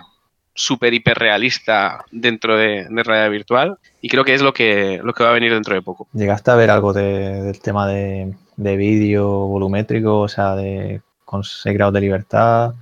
súper 0.56 0.94
hiperrealista 0.94 2.04
dentro 2.12 2.58
de, 2.58 2.88
realidad 2.90 3.30
virtual 3.30 3.78
y 4.02 4.10
creo 4.10 4.24
que 4.24 4.34
es 4.34 4.42
lo 4.42 4.54
que, 4.54 5.00
lo 5.04 5.14
que 5.14 5.24
va 5.24 5.30
a 5.30 5.34
venir 5.34 5.54
dentro 5.54 5.76
de 5.76 5.84
poco. 5.84 6.08
¿Llegaste 6.14 6.50
a 6.50 6.56
ver 6.56 6.72
algo 6.72 6.94
del 6.94 7.60
tema 7.60 7.88
de, 7.88 8.34
de 8.56 8.78
vídeo 8.78 9.28
volumétrico, 9.28 10.22
o 10.22 10.28
sea, 10.28 10.56
de 10.56 11.02
con 11.26 11.44
6 11.44 11.74
grados 11.76 11.94
de 11.94 12.02
libertad. 12.02 12.74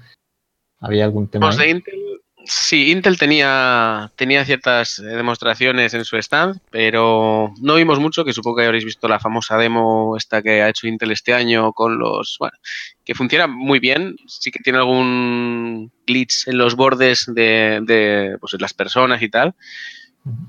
¿Había 0.79 1.05
algún 1.05 1.27
tema? 1.27 1.55
De 1.55 1.69
Intel, 1.69 2.12
sí, 2.45 2.91
Intel 2.91 3.17
tenía, 3.17 4.11
tenía 4.15 4.45
ciertas 4.45 4.99
eh, 4.99 5.03
demostraciones 5.03 5.93
en 5.93 6.05
su 6.05 6.17
stand, 6.17 6.59
pero 6.69 7.53
no 7.61 7.75
vimos 7.75 7.99
mucho, 7.99 8.25
que 8.25 8.33
supongo 8.33 8.57
que 8.57 8.65
habréis 8.65 8.85
visto 8.85 9.07
la 9.07 9.19
famosa 9.19 9.57
demo 9.57 10.15
esta 10.17 10.41
que 10.41 10.61
ha 10.61 10.69
hecho 10.69 10.87
Intel 10.87 11.11
este 11.11 11.33
año 11.33 11.73
con 11.73 11.97
los... 11.97 12.37
Bueno, 12.39 12.57
que 13.05 13.15
funciona 13.15 13.47
muy 13.47 13.79
bien, 13.79 14.15
sí 14.27 14.51
que 14.51 14.59
tiene 14.59 14.79
algún 14.79 15.91
glitch 16.07 16.47
en 16.47 16.57
los 16.57 16.75
bordes 16.75 17.25
de, 17.27 17.79
de 17.83 18.37
pues, 18.39 18.55
las 18.59 18.73
personas 18.73 19.21
y 19.21 19.29
tal, 19.29 19.55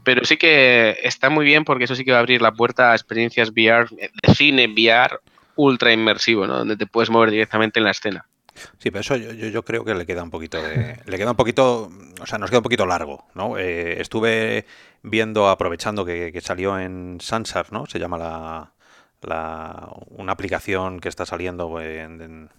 pero 0.05 0.25
sí 0.25 0.37
que 0.37 0.97
está 1.03 1.31
muy 1.31 1.45
bien 1.45 1.65
porque 1.65 1.85
eso 1.85 1.97
sí 1.97 2.05
que 2.05 2.13
va 2.13 2.19
a 2.19 2.21
abrir 2.21 2.41
la 2.41 2.53
puerta 2.53 2.93
a 2.93 2.95
experiencias 2.95 3.51
VR, 3.51 3.89
de 3.91 4.35
cine 4.35 4.67
VR 4.69 5.19
ultra 5.57 5.93
inmersivo, 5.93 6.47
¿no? 6.47 6.59
Donde 6.59 6.77
te 6.77 6.87
puedes 6.87 7.11
mover 7.11 7.31
directamente 7.31 7.79
en 7.81 7.85
la 7.85 7.91
escena. 7.91 8.27
Sí, 8.79 8.91
pero 8.91 9.01
eso 9.01 9.17
yo, 9.17 9.33
yo, 9.33 9.65
creo 9.65 9.85
que 9.85 9.95
le 9.95 10.07
queda 10.07 10.23
un 10.23 10.31
poquito 10.31 10.63
de, 10.63 11.01
le 11.07 11.19
queda 11.19 11.31
un 11.31 11.37
poquito, 11.37 11.91
o 12.21 12.27
sea, 12.27 12.39
nos 12.39 12.51
queda 12.51 12.61
un 12.61 12.65
poquito 12.65 12.87
largo, 12.87 13.27
¿no? 13.35 13.59
Eh, 13.59 14.01
estuve 14.01 14.67
viendo, 15.03 15.49
aprovechando 15.49 16.05
que, 16.05 16.41
salió 16.41 16.79
en 16.79 17.19
Sansar, 17.21 17.73
¿no? 17.73 17.87
Se 17.87 17.99
llama 17.99 18.19
la, 18.19 18.73
la 19.23 19.89
una 20.11 20.33
aplicación 20.33 21.01
que 21.01 21.09
está 21.09 21.27
saliendo 21.27 21.81
en, 21.81 22.51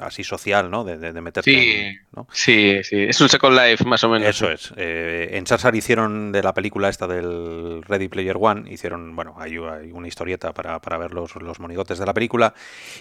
así 0.00 0.24
social, 0.24 0.70
¿no? 0.70 0.84
De, 0.84 0.98
de, 0.98 1.20
meterte 1.20 1.50
sí, 1.50 1.98
sí, 2.32 2.82
sí, 2.82 3.02
es 3.02 3.20
un 3.20 3.28
Second 3.28 3.58
Life 3.58 3.84
más 3.84 4.02
o 4.04 4.08
menos. 4.08 4.28
Eso 4.28 4.50
es. 4.50 4.72
Eh, 4.76 5.30
en 5.32 5.46
Sansar 5.46 5.74
hicieron 5.74 6.32
de 6.32 6.42
la 6.42 6.54
película 6.54 6.88
esta 6.88 7.06
del 7.06 7.82
Ready 7.82 8.08
Player 8.08 8.36
One, 8.38 8.72
hicieron, 8.72 9.14
bueno, 9.14 9.34
hay, 9.38 9.58
una 9.58 10.08
historieta 10.08 10.52
para, 10.52 10.80
para 10.80 10.98
ver 10.98 11.12
los, 11.12 11.36
los, 11.36 11.60
monigotes 11.60 11.98
de 11.98 12.06
la 12.06 12.14
película. 12.14 12.54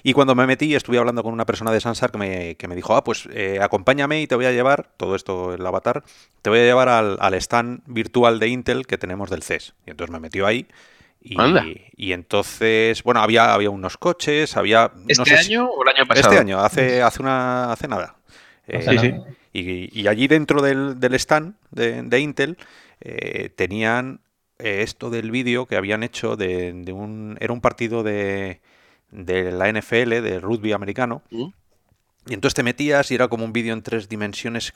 Y 0.04 0.14
cuando 0.14 0.36
me 0.36 0.46
metí, 0.46 0.76
estuve 0.76 0.98
hablando 0.98 1.24
con 1.24 1.34
una 1.34 1.46
persona 1.46 1.72
de 1.72 1.80
Sansar 1.80 2.12
que 2.12 2.18
me, 2.18 2.56
que 2.56 2.68
me 2.68 2.76
dijo, 2.76 2.96
ah, 2.96 3.04
pues 3.04 3.28
eh, 3.34 3.60
acompáñame 3.62 4.22
y 4.22 4.28
te 4.28 4.36
voy 4.36 4.46
a 4.46 4.52
llevar, 4.52 4.90
todo 4.98 5.16
esto 5.16 5.54
el 5.54 5.66
avatar, 5.66 6.04
te 6.42 6.50
voy 6.50 6.60
a 6.60 6.64
llevar 6.64 6.90
al, 6.90 7.18
al 7.20 7.34
stand 7.36 7.82
virtual 7.86 8.40
de 8.40 8.48
Intel 8.50 8.86
que 8.86 8.98
tenemos 8.98 9.30
del 9.30 9.44
CES. 9.44 9.74
Y 9.86 9.92
entonces 9.92 10.12
me 10.12 10.20
metió 10.20 10.46
ahí 10.46 10.68
y, 11.24 12.12
entonces, 12.12 13.02
bueno, 13.04 13.22
había, 13.22 13.54
había 13.54 13.70
unos 13.70 13.98
coches, 13.98 14.58
había... 14.58 14.92
¿Este 15.08 15.36
año 15.36 15.70
o 15.70 15.84
el 15.84 15.90
año 15.96 16.06
pasado? 16.06 16.30
Este 16.30 16.42
año, 16.42 16.60
hace, 16.60 17.02
hace, 17.02 17.22
una, 17.22 17.72
hace 17.72 17.88
nada. 17.88 18.16
sí, 18.68 18.98
sí. 18.98 19.14
Y, 19.54 20.08
allí 20.08 20.28
dentro 20.28 20.62
del, 20.62 20.98
stand 21.14 21.56
de, 21.72 22.20
Intel 22.20 22.58
eh, 23.00 23.50
tenían 23.56 24.20
eh, 24.60 24.82
esto 24.82 25.10
del 25.10 25.32
vídeo 25.32 25.66
que 25.66 25.78
habían 25.78 26.04
hecho 26.04 26.36
de, 26.36 26.74
un... 26.94 27.38
Era 27.40 27.54
un 27.54 27.62
partido 27.62 28.04
de, 28.04 28.60
de 29.12 29.52
la 29.52 29.72
NFL, 29.72 30.22
de 30.22 30.40
rugby 30.40 30.74
americano. 30.74 31.22
Mm. 31.30 31.50
Y 32.28 32.34
entonces 32.34 32.54
te 32.56 32.64
metías 32.64 33.12
y 33.12 33.16
era 33.16 33.28
como 33.28 33.44
un 33.44 33.52
vídeo 33.52 33.74
en 33.74 33.82
tres 33.82 34.08
dimensiones. 34.08 34.72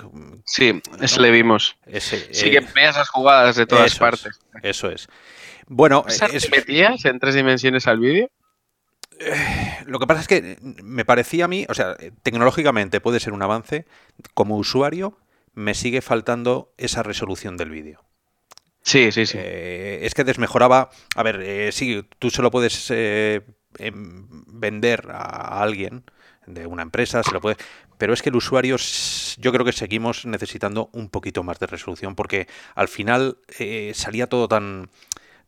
Sí, 0.45 0.81
eso 1.01 1.21
le 1.21 1.31
vimos. 1.31 1.77
sí, 1.99 2.51
que 2.51 2.59
veas 2.75 2.97
las 2.97 3.09
jugadas 3.09 3.55
de 3.55 3.65
todas 3.65 3.97
partes. 3.97 4.39
eso 4.63 4.89
es. 4.89 5.07
Bueno, 5.67 6.05
es... 6.07 6.49
metías 6.51 7.05
en 7.05 7.19
tres 7.19 7.35
dimensiones 7.35 7.87
al 7.87 7.99
vídeo? 7.99 8.29
Eh, 9.19 9.83
lo 9.85 9.99
que 9.99 10.07
pasa 10.07 10.21
es 10.21 10.27
que 10.27 10.57
me 10.61 11.05
parecía 11.05 11.45
a 11.45 11.47
mí, 11.47 11.65
o 11.69 11.73
sea, 11.73 11.95
tecnológicamente 12.23 13.01
puede 13.01 13.19
ser 13.19 13.33
un 13.33 13.41
avance, 13.41 13.85
como 14.33 14.57
usuario 14.57 15.17
me 15.53 15.73
sigue 15.73 16.01
faltando 16.01 16.73
esa 16.77 17.01
resolución 17.01 17.57
del 17.57 17.71
vídeo. 17.71 18.03
Sí, 18.83 19.11
sí, 19.11 19.25
sí. 19.25 19.37
Eh, 19.41 19.99
es 20.03 20.13
que 20.13 20.23
desmejoraba, 20.23 20.91
a 21.15 21.23
ver, 21.23 21.41
eh, 21.41 21.71
sí, 21.71 22.05
tú 22.19 22.29
se 22.29 22.41
lo 22.41 22.51
puedes 22.51 22.91
em, 22.91 24.27
vender 24.47 25.07
a 25.11 25.61
alguien 25.61 26.03
de 26.47 26.65
una 26.65 26.81
empresa, 26.81 27.21
se 27.21 27.31
lo 27.31 27.41
puede, 27.41 27.57
pero 27.97 28.13
es 28.13 28.21
que 28.21 28.29
el 28.29 28.35
usuario 28.35 28.77
yo 29.37 29.51
creo 29.51 29.65
que 29.65 29.73
seguimos 29.73 30.25
necesitando 30.25 30.89
un 30.93 31.09
poquito 31.09 31.43
más 31.43 31.59
de 31.59 31.67
resolución 31.67 32.15
porque 32.15 32.47
al 32.73 32.87
final 32.87 33.37
salía 33.93 34.27
todo 34.27 34.47
tan 34.47 34.89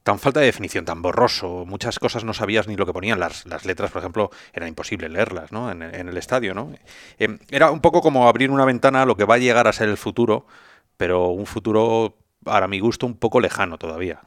tan 0.03 0.17
falta 0.17 0.39
de 0.39 0.47
definición, 0.47 0.85
tan 0.85 1.01
borroso, 1.01 1.65
muchas 1.67 1.99
cosas 1.99 2.23
no 2.23 2.33
sabías 2.33 2.67
ni 2.67 2.75
lo 2.75 2.85
que 2.85 2.93
ponían, 2.93 3.19
las, 3.19 3.45
las 3.45 3.65
letras, 3.65 3.91
por 3.91 4.01
ejemplo, 4.01 4.31
era 4.53 4.67
imposible 4.67 5.09
leerlas, 5.09 5.51
¿no? 5.51 5.71
En, 5.71 5.83
el 5.83 6.17
estadio, 6.17 6.53
¿no? 6.53 6.73
Em, 7.17 7.37
era 7.51 7.69
un 7.69 7.81
poco 7.81 8.01
como 8.01 8.27
abrir 8.27 8.49
una 8.49 8.65
ventana 8.65 9.03
a 9.03 9.05
lo 9.05 9.15
que 9.15 9.25
va 9.25 9.35
a 9.35 9.39
llegar 9.39 9.67
a 9.67 9.73
ser 9.73 9.89
el 9.89 9.97
futuro, 9.97 10.45
pero 10.97 11.27
un 11.27 11.45
futuro, 11.45 12.15
para 12.43 12.67
mi 12.67 12.79
gusto, 12.79 13.05
un 13.05 13.17
poco 13.17 13.39
lejano 13.39 13.77
todavía. 13.77 14.21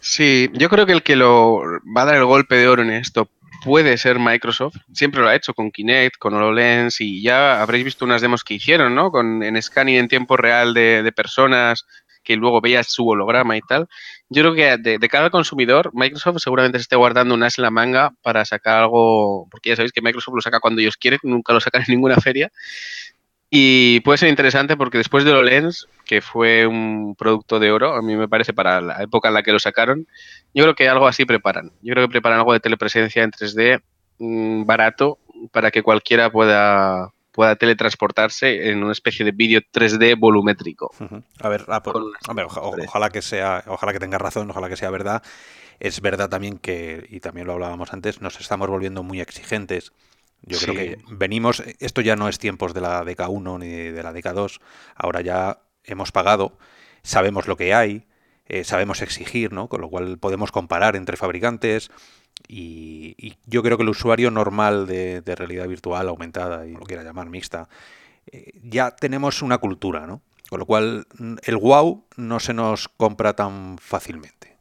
Sí, 0.00 0.50
yo 0.52 0.68
creo 0.68 0.84
que 0.84 0.92
el 0.92 1.02
que 1.02 1.16
lo 1.16 1.62
va 1.96 2.02
a 2.02 2.04
dar 2.04 2.16
el 2.16 2.26
golpe 2.26 2.56
de 2.56 2.68
oro 2.68 2.82
en 2.82 2.90
esto 2.90 3.28
puede 3.64 3.96
ser 3.96 4.18
Microsoft. 4.18 4.76
Siempre 4.92 5.20
lo 5.20 5.28
ha 5.28 5.34
hecho 5.34 5.54
con 5.54 5.70
Kinect, 5.70 6.18
con 6.18 6.34
HoloLens 6.34 7.00
y 7.00 7.22
ya 7.22 7.62
habréis 7.62 7.84
visto 7.84 8.04
unas 8.04 8.20
demos 8.20 8.44
que 8.44 8.54
hicieron, 8.54 8.94
¿no? 8.94 9.10
Con 9.10 9.42
en 9.42 9.60
scanning 9.60 9.96
en 9.96 10.08
tiempo 10.08 10.36
real 10.36 10.74
de, 10.74 11.10
personas 11.16 11.86
que 12.22 12.36
luego 12.36 12.60
veías 12.60 12.86
su 12.90 13.06
holograma 13.08 13.56
y 13.56 13.60
tal. 13.60 13.88
Yo 14.28 14.42
creo 14.42 14.54
que 14.54 14.98
de, 14.98 15.08
cada 15.08 15.30
consumidor, 15.30 15.90
Microsoft 15.94 16.38
seguramente 16.38 16.78
se 16.78 16.82
esté 16.82 16.96
guardando 16.96 17.34
un 17.34 17.42
as 17.42 17.58
en 17.58 17.62
la 17.62 17.70
manga 17.70 18.12
para 18.22 18.44
sacar 18.44 18.82
algo, 18.82 19.48
porque 19.50 19.70
ya 19.70 19.76
sabéis 19.76 19.92
que 19.92 20.02
Microsoft 20.02 20.34
lo 20.34 20.40
saca 20.42 20.60
cuando 20.60 20.80
ellos 20.80 20.96
quieren, 20.96 21.20
nunca 21.22 21.52
lo 21.52 21.60
sacan 21.60 21.82
en 21.86 21.94
ninguna 21.94 22.16
feria. 22.16 22.50
Y 23.50 24.00
puede 24.00 24.18
ser 24.18 24.28
interesante 24.28 24.76
porque 24.76 24.98
después 24.98 25.24
de 25.24 25.30
HoloLens, 25.30 25.86
que 26.04 26.20
fue 26.20 26.66
un 26.66 27.14
producto 27.16 27.60
de 27.60 27.70
oro, 27.70 27.94
a 27.94 28.02
mí 28.02 28.16
me 28.16 28.28
parece 28.28 28.52
para 28.52 28.80
la 28.80 29.02
época 29.02 29.28
en 29.28 29.34
la 29.34 29.42
que 29.42 29.52
lo 29.52 29.60
sacaron, 29.60 30.06
yo 30.54 30.64
creo 30.64 30.74
que 30.74 30.88
algo 30.88 31.06
así 31.06 31.24
preparan. 31.24 31.70
Yo 31.82 31.94
creo 31.94 32.06
que 32.06 32.12
preparan 32.12 32.38
algo 32.38 32.52
de 32.52 32.60
telepresencia 32.60 33.22
en 33.22 33.30
3D 33.30 33.82
mm, 34.18 34.64
barato 34.64 35.18
para 35.52 35.70
que 35.70 35.82
cualquiera 35.82 36.30
pueda 36.30 37.12
pueda 37.34 37.56
teletransportarse 37.56 38.70
en 38.70 38.82
una 38.82 38.92
especie 38.92 39.24
de 39.24 39.32
vídeo 39.32 39.60
3D 39.60 40.16
volumétrico. 40.16 40.92
A 41.40 41.48
ver, 41.48 41.64
ah, 41.66 41.82
pues, 41.82 41.96
ojalá 42.86 43.10
que 43.10 43.22
sea, 43.22 43.64
ojalá 43.66 43.92
que 43.92 43.98
tenga 43.98 44.18
razón, 44.18 44.48
ojalá 44.50 44.68
que 44.68 44.76
sea 44.76 44.88
verdad. 44.90 45.20
Es 45.80 46.00
verdad 46.00 46.28
también 46.28 46.58
que, 46.58 47.04
y 47.10 47.18
también 47.18 47.48
lo 47.48 47.54
hablábamos 47.54 47.92
antes, 47.92 48.20
nos 48.20 48.40
estamos 48.40 48.68
volviendo 48.68 49.02
muy 49.02 49.20
exigentes. 49.20 49.92
Yo 50.46 50.58
creo 50.58 50.74
que 50.74 50.98
venimos, 51.10 51.62
esto 51.78 52.00
ya 52.00 52.16
no 52.16 52.28
es 52.28 52.38
tiempos 52.38 52.74
de 52.74 52.80
la 52.80 53.02
DK1 53.02 53.58
ni 53.58 53.68
de 53.68 54.02
la 54.02 54.12
DK2, 54.12 54.60
ahora 54.94 55.22
ya 55.22 55.58
hemos 55.84 56.12
pagado, 56.12 56.58
sabemos 57.02 57.48
lo 57.48 57.56
que 57.56 57.72
hay, 57.72 58.06
eh, 58.46 58.64
sabemos 58.64 59.00
exigir, 59.00 59.52
¿no? 59.52 59.68
Con 59.68 59.80
lo 59.80 59.88
cual 59.88 60.18
podemos 60.18 60.52
comparar 60.52 60.96
entre 60.96 61.16
fabricantes, 61.16 61.90
y, 62.46 63.36
yo 63.46 63.62
creo 63.62 63.76
que 63.76 63.84
el 63.84 63.88
usuario 63.88 64.30
normal 64.30 64.86
de, 64.86 65.22
realidad 65.24 65.66
virtual 65.66 66.08
aumentada, 66.08 66.66
y 66.66 66.72
lo 66.72 66.80
quiera 66.80 67.02
llamar 67.02 67.30
mixta, 67.30 67.68
eh, 68.30 68.52
ya 68.62 68.90
tenemos 68.90 69.40
una 69.40 69.58
cultura, 69.58 70.06
¿no? 70.06 70.22
Con 70.50 70.60
lo 70.60 70.66
cual 70.66 71.06
el 71.42 71.56
wow 71.56 72.04
no 72.16 72.38
se 72.38 72.52
nos 72.52 72.88
compra 72.88 73.34
tan 73.34 73.78
fácilmente. 73.78 74.58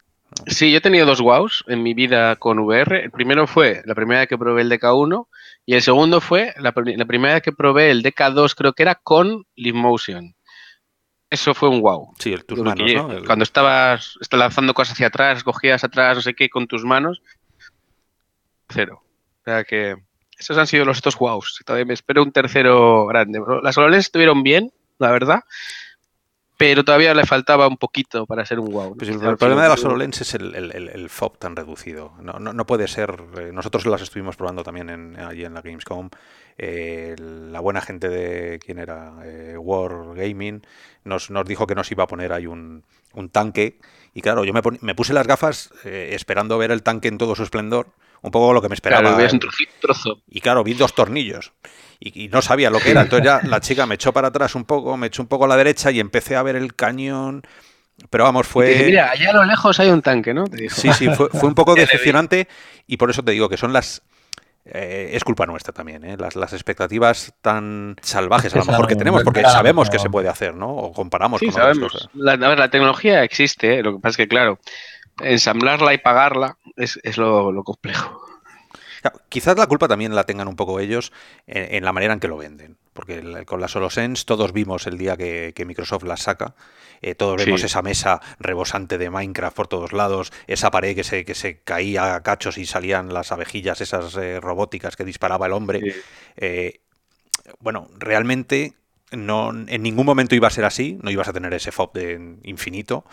Sí, 0.48 0.72
yo 0.72 0.78
he 0.78 0.82
tenido 0.82 1.06
dos 1.06 1.20
wows 1.22 1.64
en 1.68 1.84
mi 1.84 1.94
vida 1.94 2.36
con 2.38 2.60
VR. 2.60 3.04
El 3.04 3.12
primero 3.12 3.48
fue 3.48 3.82
la 3.86 3.94
primera 3.94 4.22
vez 4.22 4.30
que 4.30 4.38
probé 4.38 4.62
el 4.62 4.72
DK1 4.72 5.28
y 5.66 5.76
el 5.76 5.82
segundo 5.82 6.20
fue 6.20 6.54
la, 6.58 6.74
primera 6.74 7.36
vez 7.36 7.44
que 7.44 7.52
probé 7.52 7.90
el 7.90 8.04
DK2, 8.04 8.54
creo 8.56 8.74
que 8.74 8.84
era 8.84 8.96
con 8.96 9.46
Motion. 9.56 10.36
Eso 11.30 11.54
fue 11.54 11.70
un 11.70 11.82
wow. 11.82 12.14
Sí, 12.20 12.36
tus 12.46 12.60
manos, 12.60 12.94
¿no? 12.94 13.26
Cuando 13.26 13.44
estabas, 13.44 14.18
lanzando 14.32 14.74
cosas 14.74 14.94
hacia 14.94 15.08
atrás, 15.08 15.44
cogías 15.44 15.84
atrás, 15.84 16.18
no 16.18 16.22
sé 16.22 16.36
qué, 16.36 16.50
con 16.50 16.68
tus 16.68 16.84
manos, 16.84 17.22
cero. 18.70 19.04
O 19.42 19.44
sea 19.46 19.64
que 19.64 19.96
esos 20.38 20.58
han 20.58 20.68
sido 20.68 20.86
los 20.86 20.98
estos 20.98 21.16
wows. 21.20 21.62
Todavía 21.66 21.86
me 21.86 21.94
espero 21.94 22.24
un 22.24 22.32
tercero 22.32 23.06
grande. 23.08 23.42
Las 23.64 23.78
HoloLens 23.78 24.06
estuvieron 24.06 24.44
bien, 24.44 24.72
la 25.00 25.12
verdad, 25.12 25.44
pero 26.58 26.84
todavía 26.84 27.14
le 27.14 27.26
faltaba 27.26 27.68
un 27.68 27.78
poquito 27.78 28.26
para 28.26 28.46
ser 28.46 28.60
un 28.60 28.72
wow. 28.72 28.96
Pues 28.96 29.10
el, 29.10 29.20
problema 29.38 29.64
de 29.64 29.70
las 29.70 29.84
HoloLens 29.84 30.22
es 30.22 30.34
el, 30.36 30.54
el, 30.56 31.10
FOB 31.10 31.38
tan 31.38 31.56
reducido. 31.56 32.14
No, 32.22 32.40
no, 32.40 32.66
puede 32.66 32.88
ser. 32.88 33.24
Eh, 33.38 33.52
nosotros 33.52 33.86
las 33.88 34.02
estuvimos 34.02 34.36
probando 34.36 34.64
también 34.64 34.90
en, 34.90 35.20
allí 35.20 35.46
en 35.46 35.54
la 35.54 35.62
Gamescom. 35.62 36.10
Eh, 36.58 37.16
la 37.18 37.60
buena 37.60 37.82
gente 37.82 38.08
de 38.08 38.60
quién 38.60 38.78
era 38.78 39.14
eh, 39.24 39.58
War 39.58 40.14
Gaming 40.16 40.62
nos, 41.04 41.32
nos 41.32 41.46
dijo 41.46 41.66
que 41.66 41.74
nos 41.74 41.92
iba 41.92 42.04
a 42.04 42.08
poner 42.08 42.32
ahí 42.32 42.46
un, 42.46 42.84
un 43.16 43.30
tanque 43.30 43.80
y 44.14 44.22
claro 44.22 44.46
yo 44.46 44.54
me, 44.54 44.62
me 44.82 44.94
puse 44.94 45.14
las 45.14 45.26
gafas 45.26 45.72
esperando 45.84 46.60
ver 46.60 46.70
el 46.70 46.84
tanque 46.84 47.08
en 47.08 47.18
todo 47.18 47.34
su 47.34 47.42
esplendor 47.42 47.88
un 48.24 48.32
poco 48.32 48.54
lo 48.54 48.62
que 48.62 48.70
me 48.70 48.76
esperaba. 48.76 49.02
Claro, 49.02 49.18
ves 49.18 49.34
un 49.34 49.40
trozo. 49.80 50.22
Y 50.28 50.42
claro, 50.42 50.64
vi 50.64 50.74
dos 50.74 50.96
tornillos 50.96 51.52
y, 52.00 52.28
no 52.30 52.42
sabía 52.42 52.70
lo 52.70 52.80
que 52.80 52.92
era. 52.92 53.02
Entonces 53.02 53.26
ya 53.26 53.42
la 53.44 53.60
chica 53.60 53.86
me 53.86 53.96
echó 53.96 54.12
para 54.12 54.30
atrás 54.30 54.56
un 54.56 54.66
poco, 54.66 54.98
me 54.98 55.08
echó 55.08 55.22
un 55.22 55.28
poco 55.28 55.46
a 55.46 55.48
la 55.48 55.58
derecha 55.58 55.92
y 55.92 56.00
empecé 56.00 56.36
a 56.36 56.44
ver 56.44 56.56
el 56.56 56.76
cañón. 56.76 57.44
Pero 58.10 58.24
vamos, 58.24 58.48
fue. 58.48 58.86
mira, 58.86 59.12
allá 59.12 59.30
a 59.30 59.34
lo 59.34 59.46
lejos 59.46 59.80
hay 59.80 59.90
un 59.90 60.02
tanque, 60.02 60.34
¿no? 60.34 60.46
Sí, 60.70 60.92
sí, 60.94 61.10
fue, 61.10 61.30
un 61.44 61.54
poco 61.54 61.76
decepcionante 61.76 62.48
y 62.88 62.98
por 62.98 63.10
eso 63.10 63.24
te 63.24 63.32
digo 63.32 63.48
que 63.50 63.58
son 63.58 63.72
las. 63.72 64.02
Eh, 64.66 65.12
es 65.14 65.26
culpa 65.26 65.46
nuestra 65.46 65.74
también, 65.74 66.06
¿eh? 66.06 66.16
las, 66.18 66.38
las 66.38 66.54
expectativas 66.54 67.34
tan 67.42 67.98
salvajes 68.02 68.56
a 68.56 68.60
lo 68.60 68.66
mejor 68.66 68.88
que 68.88 68.96
tenemos, 68.96 69.22
porque 69.22 69.42
sabemos 69.42 69.90
que 69.90 70.00
se 70.00 70.10
puede 70.10 70.30
hacer, 70.30 70.56
¿no? 70.56 70.70
O 70.70 70.94
comparamos 70.94 71.42
con 71.42 71.52
sabemos. 71.52 72.10
La, 72.14 72.34
a 72.34 72.38
ver, 72.38 72.58
la 72.58 72.70
tecnología 72.70 73.26
existe, 73.26 73.80
¿eh? 73.80 73.84
lo 73.84 73.94
que 73.94 74.00
pasa 74.00 74.12
es 74.12 74.18
que, 74.18 74.28
claro, 74.30 74.60
ensamblarla 75.22 75.94
y 75.94 75.98
pagarla 75.98 76.58
es, 76.76 77.00
es 77.04 77.18
lo, 77.18 77.52
lo 77.52 77.64
complejo. 77.64 78.24
Quizás 79.30 79.58
la 79.58 79.68
culpa 79.68 79.88
también 79.88 80.16
la 80.16 80.24
tengan 80.24 80.48
un 80.48 80.56
poco 80.56 80.80
ellos 80.80 81.12
en, 81.46 81.84
la 81.84 81.92
manera 81.92 82.14
en 82.14 82.20
que 82.20 82.28
lo 82.28 82.38
venden. 82.38 82.78
Porque 82.94 83.44
con 83.46 83.60
las 83.60 83.76
HoloSense 83.76 84.24
todos 84.26 84.54
vimos 84.54 84.88
el 84.88 84.98
día 84.98 85.18
que, 85.18 85.54
Microsoft 85.66 86.04
las 86.04 86.22
saca. 86.22 86.56
Eh, 87.02 87.16
todos 87.16 87.44
vemos 87.44 87.64
esa 87.64 87.82
mesa 87.82 88.22
rebosante 88.40 88.98
de 88.98 89.10
Minecraft 89.10 89.56
por 89.56 89.68
todos 89.68 89.92
lados, 89.92 90.32
esa 90.48 90.72
pared 90.72 90.96
que 90.96 91.04
se, 91.04 91.26
que 91.26 91.36
se 91.36 91.60
caía 91.60 92.16
a 92.16 92.24
cachos 92.24 92.58
y 92.58 92.66
salían 92.66 93.14
las 93.14 93.34
abejillas, 93.34 93.82
esas 93.82 94.16
eh, 94.16 94.40
robóticas 94.40 94.96
que 94.96 95.04
disparaba 95.04 95.48
el 95.48 95.54
hombre. 95.54 95.96
Eh, 96.38 96.80
bueno, 97.60 97.90
realmente 97.98 98.76
no, 99.12 99.50
en 99.50 99.84
ningún 99.84 100.06
momento 100.06 100.34
iba 100.34 100.48
a 100.48 100.52
ser 100.52 100.64
así, 100.64 100.98
no 101.02 101.12
ibas 101.12 101.28
a 101.28 101.34
tener 101.34 101.54
ese 101.54 101.74
FOB 101.74 101.94
de 101.94 102.38
infinito. 102.44 103.06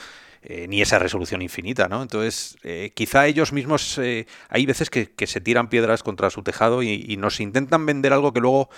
Eh, 0.43 0.67
ni 0.69 0.81
esa 0.81 0.99
resolución 0.99 1.43
infinita, 1.43 1.87
¿no? 1.87 2.01
Entonces, 2.01 2.57
eh, 2.63 2.93
quizá 2.95 3.27
ellos 3.27 3.53
mismos, 3.53 3.99
eh, 3.99 4.27
hay 4.49 4.65
veces 4.65 4.89
que, 4.89 5.13
se 5.27 5.41
tiran 5.43 5.69
piedras 5.69 6.03
contra 6.03 6.31
su 6.31 6.43
tejado 6.43 6.83
y, 6.83 7.15
nos 7.19 7.41
intentan 7.41 7.85
vender 7.85 8.15
algo 8.15 8.33
que 8.33 8.41
luego 8.41 8.71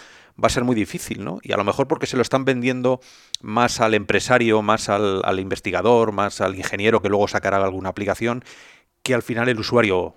va 0.42 0.48
a 0.48 0.50
ser 0.50 0.64
muy 0.64 0.74
difícil, 0.74 1.22
¿no? 1.22 1.38
Y 1.40 1.52
a 1.52 1.56
lo 1.56 1.62
mejor 1.62 1.86
porque 1.86 2.08
se 2.08 2.16
lo 2.16 2.22
están 2.22 2.44
vendiendo 2.44 2.98
más 3.42 3.80
al 3.80 3.94
empresario, 3.94 4.60
más 4.60 4.88
al, 4.88 5.38
investigador, 5.38 6.10
más 6.10 6.40
al 6.40 6.56
ingeniero 6.56 7.00
que 7.00 7.08
luego 7.08 7.28
sacará 7.28 7.58
alguna 7.58 7.90
aplicación, 7.90 8.44
que 9.04 9.14
al 9.14 9.22
final 9.22 9.48
el 9.48 9.60
usuario 9.60 10.16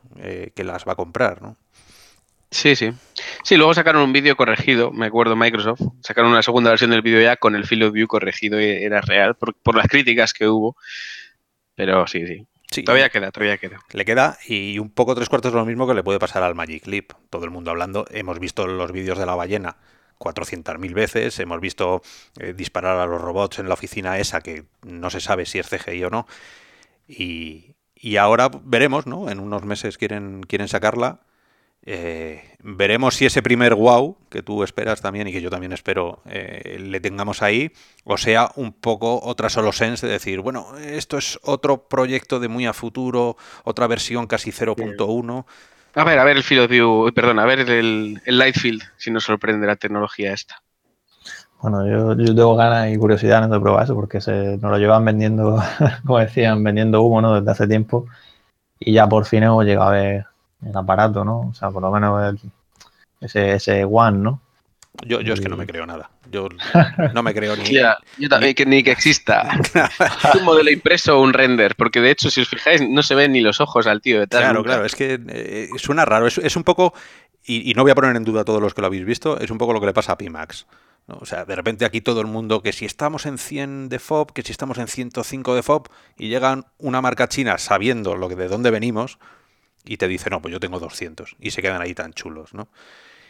que 0.55 0.63
las 0.63 0.87
va 0.87 0.93
a 0.93 0.95
comprar, 0.95 1.43
¿no? 1.43 1.57
Sí, 2.49 2.75
sí. 2.75 2.91
Sí, 3.43 3.55
luego 3.55 3.75
sacaron 3.75 4.01
un 4.01 4.13
vídeo 4.13 4.35
corregido, 4.35 4.91
me 4.91 5.07
acuerdo 5.07 5.35
Microsoft, 5.35 5.81
sacaron 6.01 6.31
una 6.31 6.41
segunda 6.41 6.71
versión 6.71 6.89
del 6.89 7.03
vídeo 7.03 7.21
ya 7.21 7.35
con 7.35 7.55
el 7.55 7.65
field 7.65 7.83
of 7.83 7.93
view 7.93 8.07
corregido 8.07 8.59
y 8.59 8.65
era 8.65 9.01
real 9.01 9.35
por 9.35 9.75
las 9.75 9.87
críticas 9.87 10.33
que 10.33 10.47
hubo. 10.47 10.75
Pero 11.75 12.07
sí, 12.07 12.25
sí. 12.25 12.47
Todavía 12.83 13.09
queda, 13.09 13.31
todavía 13.31 13.57
queda. 13.57 13.79
Le 13.91 14.05
queda 14.05 14.37
y 14.47 14.79
un 14.79 14.89
poco 14.89 15.15
tres 15.15 15.29
cuartos 15.29 15.53
lo 15.53 15.65
mismo 15.65 15.87
que 15.87 15.93
le 15.93 16.03
puede 16.03 16.19
pasar 16.19 16.43
al 16.43 16.55
Magic 16.55 16.87
Leap. 16.87 17.13
Todo 17.29 17.45
el 17.45 17.51
mundo 17.51 17.71
hablando. 17.71 18.05
Hemos 18.09 18.39
visto 18.39 18.67
los 18.67 18.91
vídeos 18.91 19.17
de 19.17 19.25
la 19.25 19.35
ballena 19.35 19.77
400.000 20.19 20.93
veces. 20.93 21.39
Hemos 21.39 21.61
visto 21.61 22.01
eh, 22.39 22.53
disparar 22.53 22.97
a 22.97 23.05
los 23.05 23.21
robots 23.21 23.59
en 23.59 23.67
la 23.67 23.75
oficina 23.75 24.17
esa 24.19 24.41
que 24.41 24.65
no 24.83 25.09
se 25.09 25.21
sabe 25.21 25.45
si 25.45 25.59
es 25.59 25.69
CGI 25.69 26.03
o 26.05 26.09
no. 26.09 26.27
Y, 27.07 27.75
y 27.95 28.17
ahora 28.17 28.49
veremos, 28.63 29.05
¿no? 29.07 29.29
En 29.29 29.39
unos 29.39 29.63
meses 29.63 29.97
quieren, 29.97 30.43
quieren 30.43 30.67
sacarla 30.67 31.21
eh, 31.87 32.55
veremos 32.63 33.15
si 33.15 33.25
ese 33.25 33.43
primer 33.43 33.75
wow 33.75 34.17
que 34.29 34.41
tú 34.41 34.63
esperas 34.63 35.01
también 35.01 35.27
y 35.27 35.31
que 35.31 35.41
yo 35.41 35.51
también 35.51 35.71
espero 35.71 36.19
eh, 36.25 36.77
le 36.79 36.99
tengamos 36.99 37.43
ahí, 37.43 37.71
o 38.03 38.17
sea, 38.17 38.49
un 38.55 38.73
poco 38.73 39.21
otra 39.23 39.49
solo 39.49 39.71
sense 39.71 40.07
de 40.07 40.13
decir, 40.13 40.39
bueno, 40.41 40.75
esto 40.77 41.17
es 41.17 41.39
otro 41.43 41.87
proyecto 41.87 42.39
de 42.39 42.47
muy 42.47 42.65
a 42.65 42.73
futuro, 42.73 43.37
otra 43.63 43.85
versión 43.87 44.25
casi 44.25 44.51
0.1. 44.51 45.45
A 45.93 46.03
ver, 46.03 46.19
a 46.19 46.23
ver 46.23 46.37
el 46.37 46.43
field 46.43 46.63
of 46.63 46.69
view, 46.69 47.11
perdón, 47.13 47.39
a 47.39 47.45
ver 47.45 47.59
el, 47.59 48.21
el 48.25 48.37
light 48.37 48.57
field, 48.57 48.81
si 48.97 49.11
nos 49.11 49.23
sorprende 49.23 49.67
la 49.67 49.75
tecnología 49.75 50.33
esta. 50.33 50.61
Bueno, 51.61 51.87
yo, 51.87 52.15
tengo 52.15 52.55
ganas 52.55 52.91
y 52.91 52.97
curiosidad 52.97 53.47
de 53.47 53.59
probar 53.59 53.85
eso 53.85 53.95
porque 53.95 54.21
se, 54.21 54.57
nos 54.57 54.71
lo 54.71 54.77
llevan 54.77 55.05
vendiendo, 55.05 55.61
como 56.05 56.19
decían, 56.19 56.63
vendiendo 56.63 57.01
humo 57.01 57.21
¿no? 57.21 57.35
desde 57.35 57.51
hace 57.51 57.67
tiempo 57.67 58.07
y 58.79 58.93
ya 58.93 59.07
por 59.07 59.25
fin 59.25 59.43
hemos 59.43 59.65
llegado 59.65 59.89
a 59.89 59.93
ver 59.93 60.25
el 60.63 60.75
aparato, 60.75 61.25
¿no? 61.25 61.41
O 61.49 61.53
sea, 61.53 61.71
por 61.71 61.81
lo 61.81 61.91
menos 61.91 62.35
ese, 63.21 63.53
ese 63.53 63.83
One, 63.83 64.19
¿no? 64.19 64.41
Yo, 65.05 65.19
yo 65.19 65.33
es 65.33 65.41
que 65.41 65.49
no 65.49 65.57
me 65.57 65.67
creo 65.67 65.85
nada. 65.85 66.09
Yo 66.31 66.47
no 67.13 67.23
me 67.23 67.33
creo 67.33 67.55
ni. 67.55 67.63
yo 67.73 68.29
también, 68.29 68.55
que, 68.55 68.65
ni 68.65 68.81
que 68.81 68.91
exista 68.91 69.59
un 70.39 70.45
modelo 70.45 70.71
impreso 70.71 71.17
o 71.17 71.21
un 71.21 71.33
render, 71.33 71.75
porque 71.75 71.99
de 71.99 72.11
hecho, 72.11 72.31
si 72.31 72.41
os 72.41 72.47
fijáis, 72.47 72.81
no 72.87 73.03
se 73.03 73.15
ven 73.15 73.33
ni 73.33 73.41
los 73.41 73.59
ojos 73.59 73.87
al 73.87 74.01
tío 74.01 74.19
detrás. 74.19 74.43
Claro, 74.43 74.63
claro, 74.63 74.85
es 74.85 74.95
que 74.95 75.19
eh, 75.27 75.69
suena 75.77 76.05
raro. 76.05 76.27
Es, 76.27 76.37
es 76.37 76.55
un 76.55 76.63
poco, 76.63 76.93
y, 77.47 77.73
no 77.75 77.83
voy 77.83 77.91
a 77.91 77.95
poner 77.95 78.15
en 78.15 78.23
duda 78.23 78.41
a 78.41 78.45
todos 78.45 78.61
los 78.61 78.73
que 78.73 78.81
lo 78.81 78.87
habéis 78.87 79.05
visto, 79.05 79.39
es 79.39 79.51
un 79.51 79.57
poco 79.57 79.73
lo 79.73 79.79
que 79.79 79.85
le 79.87 79.93
pasa 79.93 80.13
a 80.13 80.17
Pimax. 80.17 80.65
O 81.07 81.25
sea, 81.25 81.45
de 81.45 81.55
repente 81.55 81.85
aquí 81.85 82.01
todo 82.01 82.21
el 82.21 82.27
mundo, 82.27 82.63
que 82.63 82.73
si 82.73 82.85
estamos 82.85 83.27
en 83.27 83.37
100 83.37 83.89
de 83.89 83.99
FOB, 83.99 84.33
que 84.33 84.41
si 84.41 84.51
estamos 84.51 84.79
en 84.79 84.87
105 84.87 85.53
de 85.53 85.61
FOB, 85.61 85.87
y 86.17 86.29
llegan 86.29 86.65
una 86.79 87.01
marca 87.01 87.27
china 87.27 87.59
sabiendo 87.59 88.15
lo 88.15 88.27
que, 88.27 88.35
de 88.35 88.47
dónde 88.47 88.71
venimos, 88.71 89.19
y 89.85 89.97
te 89.97 90.07
dice, 90.07 90.29
no, 90.29 90.41
pues 90.41 90.51
yo 90.51 90.59
tengo 90.59 90.79
200 90.79 91.35
y 91.39 91.51
se 91.51 91.61
quedan 91.61 91.81
ahí 91.81 91.93
tan 91.93 92.13
chulos, 92.13 92.53
¿no? 92.53 92.69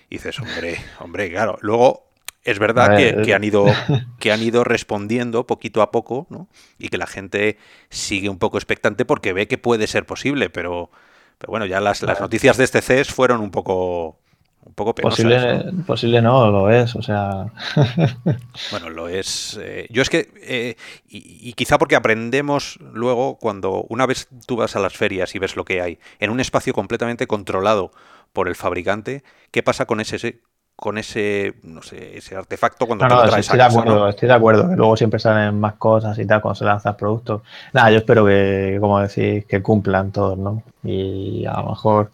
Y 0.10 0.16
dices, 0.16 0.40
hombre, 0.40 0.78
hombre, 1.00 1.30
claro. 1.30 1.58
Luego 1.62 2.10
es 2.44 2.60
verdad 2.60 2.96
que, 2.96 3.34
han 3.34 3.44
ido, 3.44 3.66
que 4.20 4.32
han 4.32 4.42
ido 4.42 4.64
respondiendo 4.64 5.48
poquito 5.48 5.82
a 5.82 5.92
poco, 5.92 6.28
¿no? 6.30 6.48
Y 6.78 6.90
que 6.90 6.98
la 6.98 7.08
gente 7.08 7.58
sigue 7.90 8.30
un 8.30 8.38
poco 8.38 8.58
expectante 8.58 9.04
porque 9.04 9.34
ve 9.34 9.48
que 9.48 9.58
puede 9.58 9.88
ser 9.88 10.06
posible, 10.06 10.50
pero, 10.50 10.92
pero 11.38 11.52
bueno, 11.52 11.66
ya 11.66 11.82
las, 11.82 12.04
las 12.04 12.22
noticias 12.22 12.58
de 12.58 12.64
este 12.64 12.82
CES 12.82 13.10
fueron 13.12 13.42
un 13.42 13.52
poco 13.52 14.20
un 14.66 14.74
poco 14.74 14.96
Posible, 14.96 15.64
¿no? 15.72 15.84
posible 15.84 16.22
no, 16.22 16.50
lo 16.50 16.72
es, 16.72 16.96
o 16.96 17.02
sea. 17.02 17.46
bueno, 18.72 18.90
lo 18.90 19.08
es. 19.08 19.60
Eh, 19.62 19.88
yo 19.92 20.02
es 20.02 20.10
que, 20.10 20.32
eh, 20.42 20.76
y, 21.08 21.54
quizá 21.54 21.78
porque 21.78 21.96
aprendemos 21.96 22.80
luego 22.94 23.38
cuando 23.38 23.86
una 23.90 24.06
vez 24.06 24.28
tú 24.48 24.56
vas 24.58 24.76
a 24.76 24.80
las 24.80 24.98
ferias 24.98 25.36
y 25.36 25.40
ves 25.40 25.56
lo 25.56 25.66
que 25.66 25.82
hay 25.82 26.00
en 26.20 26.32
un 26.32 26.40
espacio 26.40 26.74
completamente 26.74 27.28
controlado 27.28 27.92
por 28.34 28.48
el 28.48 28.56
fabricante, 28.56 29.24
¿qué 29.52 29.62
pasa 29.62 29.86
con 29.86 30.00
ese 30.00 30.42
con 30.76 30.98
ese, 30.98 31.54
no 31.64 31.82
sé, 31.82 32.18
ese 32.18 32.36
artefacto 32.36 32.86
cuando 32.86 33.08
te 33.08 33.14
lo 33.14 33.24
traes 33.24 33.46
estoy 33.46 33.58
de 33.58 33.64
acuerdo, 33.64 34.10
Estoy 34.10 34.28
de 34.28 34.34
acuerdo, 34.34 34.70
que 34.70 34.76
luego 34.76 34.98
siempre 34.98 35.20
salen 35.20 35.58
más 35.58 35.76
cosas 35.76 36.20
y 36.20 36.26
tal 36.26 36.42
cuando 36.42 36.56
se 36.56 36.66
lanzan 36.66 36.98
productos. 36.98 37.44
Nada, 37.72 37.92
yo 37.92 38.00
espero 38.00 38.26
que, 38.26 38.78
como 38.82 39.00
decís, 39.00 39.46
que 39.46 39.62
cumplan 39.62 40.12
todos, 40.12 40.38
¿no? 40.38 40.64
Y 40.84 41.46
a 41.46 41.62
lo 41.62 41.70
mejor 41.70 42.12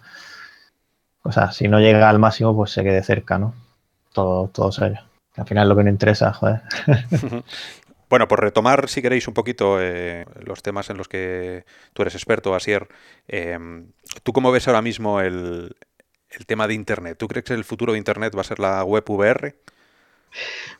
o 1.24 1.32
sea, 1.32 1.51
si 1.51 1.67
no 1.67 1.80
llega 1.80 2.09
al 2.09 2.19
máximo, 2.19 2.55
pues 2.55 2.72
se 2.72 2.84
quede 2.84 3.03
cerca, 3.03 3.38
¿no? 3.38 3.53
Todo, 4.13 4.47
todo 4.47 4.72
serio. 4.72 5.01
Al 5.36 5.47
final 5.47 5.69
lo 5.69 5.76
que 5.76 5.84
nos 5.84 5.91
interesa, 5.91 6.34
joder. 6.34 6.61
Bueno, 8.11 8.28
por 8.28 8.41
retomar, 8.41 8.89
si 8.89 9.01
queréis, 9.01 9.30
un 9.30 9.34
poquito 9.34 9.78
eh, 9.80 10.26
los 10.41 10.61
temas 10.61 10.89
en 10.89 10.97
los 10.97 11.07
que 11.07 11.63
tú 11.93 12.01
eres 12.01 12.13
experto, 12.13 12.53
Asier. 12.53 12.89
Em, 13.26 13.93
¿Tú 14.24 14.34
cómo 14.34 14.51
ves 14.51 14.67
ahora 14.67 14.82
mismo 14.82 15.22
el, 15.22 15.78
el, 16.30 16.45
tema 16.45 16.67
de 16.67 16.74
Internet? 16.74 17.17
¿Tú 17.17 17.30
crees 17.30 17.45
que 17.45 17.53
el 17.53 17.63
futuro 17.63 17.93
de 17.93 17.99
Internet 17.99 18.36
va 18.36 18.41
a 18.41 18.43
ser 18.43 18.59
la 18.59 18.84
web 18.84 19.09
VR? 19.09 19.55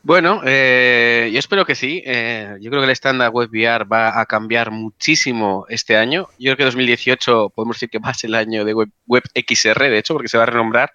Bueno, 0.04 0.42
eh, 0.46 1.30
yo 1.32 1.40
espero 1.40 1.66
que 1.66 1.76
sí. 1.76 2.02
Eh, 2.06 2.58
yo 2.60 2.70
creo 2.70 2.82
que 2.82 2.86
el 2.86 2.92
estándar 2.92 3.32
web 3.32 3.50
VR 3.50 3.86
va 3.86 4.20
a 4.20 4.26
cambiar 4.26 4.72
muchísimo 4.72 5.66
este 5.70 5.98
año. 5.98 6.28
Yo 6.40 6.56
creo 6.56 6.58
que 6.58 6.64
2018 6.66 7.52
podemos 7.56 7.76
decir 7.76 7.90
que 7.90 8.00
va 8.00 8.10
a 8.10 8.14
ser 8.14 8.30
el 8.30 8.36
año 8.36 8.66
de 8.66 8.74
web, 8.74 9.24
XR, 9.36 9.90
de 9.90 9.98
hecho, 9.98 10.14
porque 10.14 10.30
se 10.30 10.38
va 10.38 10.44
a 10.44 10.48
renombrar. 10.48 10.92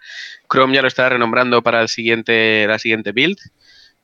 Chrome 0.51 0.75
ya 0.75 0.83
lo 0.83 0.89
está 0.89 1.09
renombrando 1.09 1.63
para 1.63 1.83
el 1.83 1.89
siguiente, 1.89 2.67
la 2.67 2.79
siguiente 2.79 3.13
build. 3.13 3.39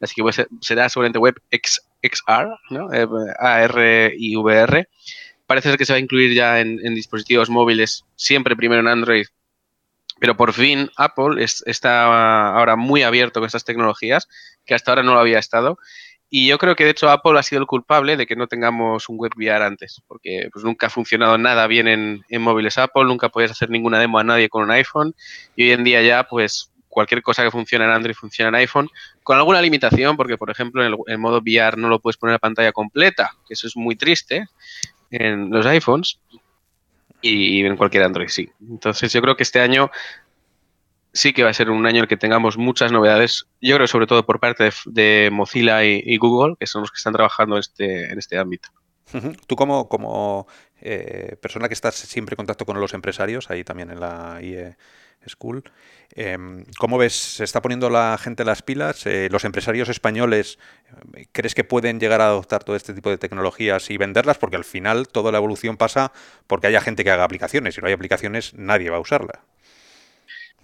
Así 0.00 0.14
que 0.14 0.22
pues, 0.22 0.42
será 0.60 0.88
seguramente 0.88 1.18
web 1.18 1.40
XR, 1.50 2.48
¿no? 2.70 2.92
Eh, 2.92 3.06
AR 3.38 4.12
y 4.16 4.36
VR. 4.36 4.88
Parece 5.46 5.70
ser 5.70 5.78
que 5.78 5.84
se 5.84 5.92
va 5.92 5.96
a 5.96 6.00
incluir 6.00 6.34
ya 6.34 6.60
en 6.60 6.94
dispositivos 6.94 7.50
móviles, 7.50 8.04
siempre 8.16 8.56
primero 8.56 8.80
en 8.80 8.88
Android, 8.88 9.26
pero 10.22 10.36
por 10.36 10.52
fin 10.52 10.88
Apple 10.96 11.42
está 11.42 12.54
ahora 12.54 12.76
muy 12.76 13.02
abierto 13.02 13.40
con 13.40 13.48
estas 13.48 13.64
tecnologías, 13.64 14.28
que 14.64 14.72
hasta 14.72 14.92
ahora 14.92 15.02
no 15.02 15.14
lo 15.14 15.18
había 15.18 15.40
estado. 15.40 15.78
Y 16.30 16.46
yo 16.46 16.58
creo 16.58 16.76
que 16.76 16.84
de 16.84 16.90
hecho 16.90 17.10
Apple 17.10 17.36
ha 17.36 17.42
sido 17.42 17.60
el 17.60 17.66
culpable 17.66 18.16
de 18.16 18.24
que 18.24 18.36
no 18.36 18.46
tengamos 18.46 19.08
un 19.08 19.18
web 19.18 19.32
VR 19.34 19.64
antes, 19.64 20.00
porque 20.06 20.48
pues, 20.52 20.64
nunca 20.64 20.86
ha 20.86 20.90
funcionado 20.90 21.38
nada 21.38 21.66
bien 21.66 21.88
en, 21.88 22.22
móviles 22.40 22.78
Apple, 22.78 23.06
nunca 23.06 23.30
podías 23.30 23.50
hacer 23.50 23.68
ninguna 23.68 23.98
demo 23.98 24.20
a 24.20 24.22
nadie 24.22 24.48
con 24.48 24.62
un 24.62 24.70
iPhone 24.70 25.12
y 25.56 25.64
hoy 25.64 25.72
en 25.72 25.82
día 25.82 26.00
ya 26.02 26.22
pues 26.22 26.70
cualquier 26.86 27.20
cosa 27.20 27.42
que 27.42 27.50
funcione 27.50 27.84
en 27.84 27.90
Android 27.90 28.14
funciona 28.14 28.50
en 28.50 28.54
iPhone, 28.54 28.90
con 29.24 29.38
alguna 29.38 29.60
limitación, 29.60 30.16
porque 30.16 30.38
por 30.38 30.52
ejemplo 30.52 30.84
en 30.86 30.94
el 31.04 31.18
modo 31.18 31.38
VR 31.38 31.76
no 31.76 31.88
lo 31.88 31.98
puedes 31.98 32.16
poner 32.16 32.36
a 32.36 32.38
pantalla 32.38 32.70
completa, 32.70 33.32
que 33.44 33.54
eso 33.54 33.66
es 33.66 33.76
muy 33.76 33.96
triste 33.96 34.46
en 35.10 35.50
los 35.50 35.66
iPhones, 35.66 36.20
y 37.22 37.64
en 37.64 37.76
cualquier 37.76 38.02
Android, 38.02 38.28
sí. 38.28 38.50
Entonces 38.60 39.12
yo 39.12 39.22
creo 39.22 39.36
que 39.36 39.44
este 39.44 39.60
año 39.60 39.90
sí 41.12 41.32
que 41.32 41.42
va 41.42 41.50
a 41.50 41.54
ser 41.54 41.70
un 41.70 41.86
año 41.86 41.98
en 41.98 42.02
el 42.02 42.08
que 42.08 42.16
tengamos 42.16 42.56
muchas 42.56 42.90
novedades, 42.90 43.46
yo 43.60 43.76
creo 43.76 43.86
sobre 43.86 44.06
todo 44.06 44.24
por 44.24 44.40
parte 44.40 44.70
de, 44.86 45.30
Mozilla 45.32 45.84
y, 45.84 46.16
Google, 46.16 46.56
que 46.58 46.66
son 46.66 46.82
los 46.82 46.90
que 46.90 46.96
están 46.96 47.12
trabajando 47.12 47.58
este, 47.58 48.10
en 48.10 48.18
este 48.18 48.38
ámbito. 48.38 48.68
Tú 49.46 49.56
como, 49.56 49.90
como 49.90 50.46
eh, 50.80 51.36
persona 51.42 51.68
que 51.68 51.74
estás 51.74 51.94
siempre 51.96 52.32
en 52.32 52.38
contacto 52.38 52.64
con 52.64 52.80
los 52.80 52.94
empresarios, 52.94 53.50
ahí 53.50 53.62
también 53.62 53.90
en 53.90 54.00
la 54.00 54.38
IE 54.40 54.76
School, 55.28 55.64
em, 56.14 56.64
¿cómo 56.78 56.98
ves? 56.98 57.14
¿Se 57.14 57.44
está 57.44 57.62
poniendo 57.62 57.90
la 57.90 58.18
gente 58.18 58.44
las 58.44 58.62
pilas? 58.62 59.06
Eh, 59.06 59.28
¿Los 59.30 59.44
empresarios 59.44 59.88
españoles 59.88 60.58
crees 61.32 61.54
que 61.54 61.64
pueden 61.64 62.00
llegar 62.00 62.20
a 62.20 62.26
adoptar 62.26 62.64
todo 62.64 62.76
este 62.76 62.94
tipo 62.94 63.10
de 63.10 63.18
tecnologías 63.18 63.90
y 63.90 63.96
venderlas? 63.96 64.38
Porque 64.38 64.56
al 64.56 64.64
final 64.64 65.08
toda 65.08 65.32
la 65.32 65.38
evolución 65.38 65.76
pasa 65.76 66.12
porque 66.46 66.66
haya 66.66 66.80
gente 66.80 67.04
que 67.04 67.10
haga 67.10 67.24
aplicaciones. 67.24 67.74
Si 67.74 67.80
no 67.80 67.86
hay 67.86 67.92
aplicaciones, 67.94 68.54
nadie 68.54 68.90
va 68.90 68.96
a 68.96 69.00
usarla. 69.00 69.40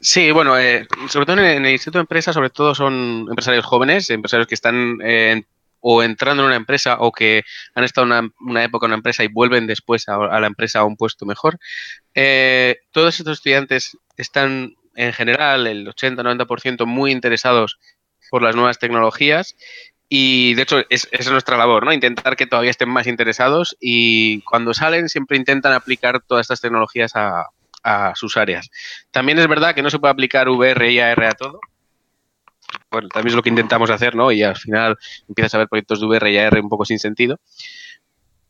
Sí, 0.01 0.31
bueno, 0.31 0.57
eh, 0.59 0.87
sobre 1.09 1.27
todo 1.27 1.41
en 1.41 1.65
el 1.65 1.73
Instituto 1.73 1.99
de 1.99 2.03
Empresa, 2.03 2.33
sobre 2.33 2.51
todo 2.51 2.75
son 2.75 3.27
empresarios 3.29 3.65
jóvenes, 3.65 4.11
empresarios 4.11 4.47
que 4.47 4.55
están 4.55 5.01
en 5.03 5.45
o 5.81 6.03
entrando 6.03 6.43
en 6.43 6.49
una 6.49 6.57
empresa 6.57 6.97
o 7.01 7.13
que 7.13 7.43
han 7.75 7.85
estado 7.85 8.07
una, 8.07 8.29
una 8.41 8.65
época 8.65 8.87
en 8.87 8.91
una 8.91 8.97
empresa 8.97 9.25
y 9.25 9.29
vuelven 9.29 9.67
después 9.67 10.09
a, 10.09 10.17
la 10.41 10.47
empresa 10.47 10.81
a 10.81 10.85
un 10.85 10.97
puesto 10.97 11.27
mejor. 11.27 11.59
Eh, 12.15 12.79
todos 12.93 13.19
estos 13.19 13.39
estudiantes 13.39 13.97
están 14.17 14.75
en 14.95 15.13
general, 15.13 15.67
el 15.67 15.87
80-90% 15.87 16.85
muy 16.87 17.13
interesados 17.13 17.79
por 18.31 18.43
las 18.43 18.57
nuevas 18.57 18.79
tecnologías 18.79 19.57
y 20.09 20.55
de 20.55 20.63
hecho 20.63 20.83
es, 20.89 21.07
es, 21.13 21.31
nuestra 21.31 21.57
labor, 21.57 21.85
¿no? 21.85 21.93
Intentar 21.93 22.35
que 22.35 22.47
todavía 22.47 22.71
estén 22.71 22.89
más 22.89 23.07
interesados 23.07 23.77
y 23.79 24.41
cuando 24.43 24.75
salen 24.75 25.09
siempre 25.09 25.37
intentan 25.37 25.73
aplicar 25.73 26.21
todas 26.27 26.45
estas 26.47 26.61
tecnologías 26.61 27.15
a, 27.15 27.47
a 27.83 28.15
sus 28.15 28.37
áreas. 28.37 28.71
También 29.11 29.39
es 29.39 29.47
verdad 29.47 29.75
que 29.75 29.83
no 29.83 29.91
se 29.91 29.99
puede 29.99 30.13
aplicar 30.13 30.49
VR 30.49 30.91
y 30.91 31.01
AR 31.01 31.25
a 31.25 31.33
todo, 31.33 31.61
bueno, 32.91 33.09
también 33.09 33.33
es 33.33 33.37
lo 33.37 33.43
que 33.43 33.51
intentamos 33.51 33.91
hacer, 33.91 34.15
¿no? 34.15 34.33
Y 34.33 34.43
al 34.43 34.57
final 34.57 34.97
empiezas 35.29 35.55
a 35.55 35.59
ver 35.59 35.69
proyectos 35.69 36.01
de 36.01 36.07
VR 36.07 36.31
y 36.31 36.39
AR 36.39 36.61
un 36.61 36.69
poco 36.69 36.85
sin 36.85 36.99
sentido. 36.99 37.39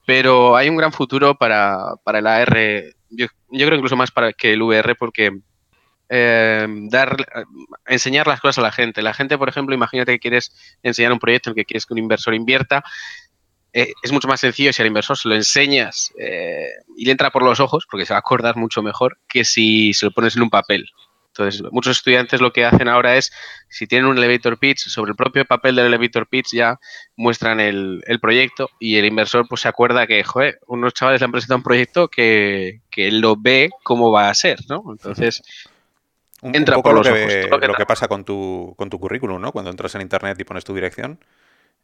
Pero 0.07 0.57
hay 0.57 0.69
un 0.69 0.77
gran 0.77 0.93
futuro 0.93 1.37
para, 1.37 1.97
para 2.05 2.21
el 2.21 2.27
AR, 2.27 2.57
yo, 3.11 3.27
creo 3.51 3.75
incluso 3.75 3.97
más 3.97 4.11
para 4.11 4.33
que 4.33 4.53
el 4.53 4.63
VR, 4.63 4.95
porque 4.95 5.33
eh, 6.09 6.67
dar, 6.89 7.17
enseñar 7.87 8.27
las 8.27 8.41
cosas 8.41 8.59
a 8.59 8.63
la 8.63 8.73
gente. 8.73 9.03
La 9.03 9.13
gente, 9.13 9.37
por 9.37 9.49
ejemplo, 9.49 9.75
imagínate 9.75 10.13
que 10.13 10.19
quieres 10.19 10.79
enseñar 10.83 11.13
un 11.13 11.19
proyecto 11.19 11.51
en 11.51 11.53
el 11.53 11.57
que 11.57 11.65
quieres 11.67 11.85
que 11.85 11.95
un 11.95 11.99
inversor 11.99 12.35
invierta. 12.35 12.83
Eh, 13.73 13.93
es 14.03 14.13
mucho 14.13 14.29
más 14.29 14.41
sencillo 14.41 14.73
si 14.73 14.81
al 14.81 14.89
inversor 14.89 15.19
se 15.19 15.29
lo 15.29 15.35
enseñas 15.35 16.13
eh, 16.19 16.71
y 16.97 17.05
le 17.05 17.11
entra 17.11 17.31
por 17.31 17.43
los 17.43 17.61
ojos, 17.61 17.87
porque 17.91 18.07
se 18.07 18.15
va 18.15 18.19
a 18.19 18.21
acordar 18.21 18.57
mucho 18.57 18.83
mejor 18.83 19.19
que 19.29 19.45
si 19.45 19.93
se 19.93 20.07
lo 20.07 20.13
pones 20.13 20.37
en 20.37 20.43
un 20.43 20.51
papel. 20.51 20.87
Entonces, 21.39 21.63
muchos 21.71 21.97
estudiantes 21.99 22.41
lo 22.41 22.53
que 22.53 22.65
hacen 22.65 22.89
ahora 22.89 23.17
es, 23.17 23.33
si 23.69 23.87
tienen 23.87 24.09
un 24.09 24.19
elevator 24.19 24.59
pitch, 24.59 24.89
sobre 24.89 25.11
el 25.11 25.17
propio 25.17 25.45
papel 25.45 25.77
del 25.77 25.87
elevator 25.87 26.27
pitch 26.27 26.53
ya 26.53 26.81
muestran 27.17 27.61
el, 27.61 28.03
proyecto 28.21 28.71
y 28.81 28.97
el 28.97 29.05
inversor 29.05 29.47
pues 29.49 29.61
se 29.61 29.69
acuerda 29.69 30.07
que, 30.07 30.25
joder, 30.25 30.59
unos 30.67 30.95
chavales 30.95 31.21
le 31.21 31.27
han 31.27 31.33
presentado 31.33 31.59
un 31.59 31.63
proyecto 31.63 32.09
que, 32.09 32.81
que 32.91 33.07
él 33.09 33.21
lo 33.21 33.37
ve 33.37 33.71
cómo 33.85 34.11
va 34.11 34.31
a 34.31 34.35
ser, 34.35 34.59
¿no? 34.69 34.83
Entonces... 34.91 35.43
entra 36.43 36.83
por 36.83 36.95
los 36.95 37.07
lo 37.07 37.15
que, 37.15 37.45
ojos. 37.45 37.61
Lo 37.69 37.75
que, 37.75 37.87
pasa 37.87 38.09
con 38.09 38.25
tu, 38.25 38.75
con 38.77 38.91
tu 38.91 38.99
currículum, 38.99 39.41
¿no? 39.41 39.53
Cuando 39.53 39.71
entras 39.71 39.95
en 39.95 40.01
internet 40.01 40.37
y 40.41 40.45
pones 40.45 40.65
tu 40.65 40.75
dirección, 40.75 41.21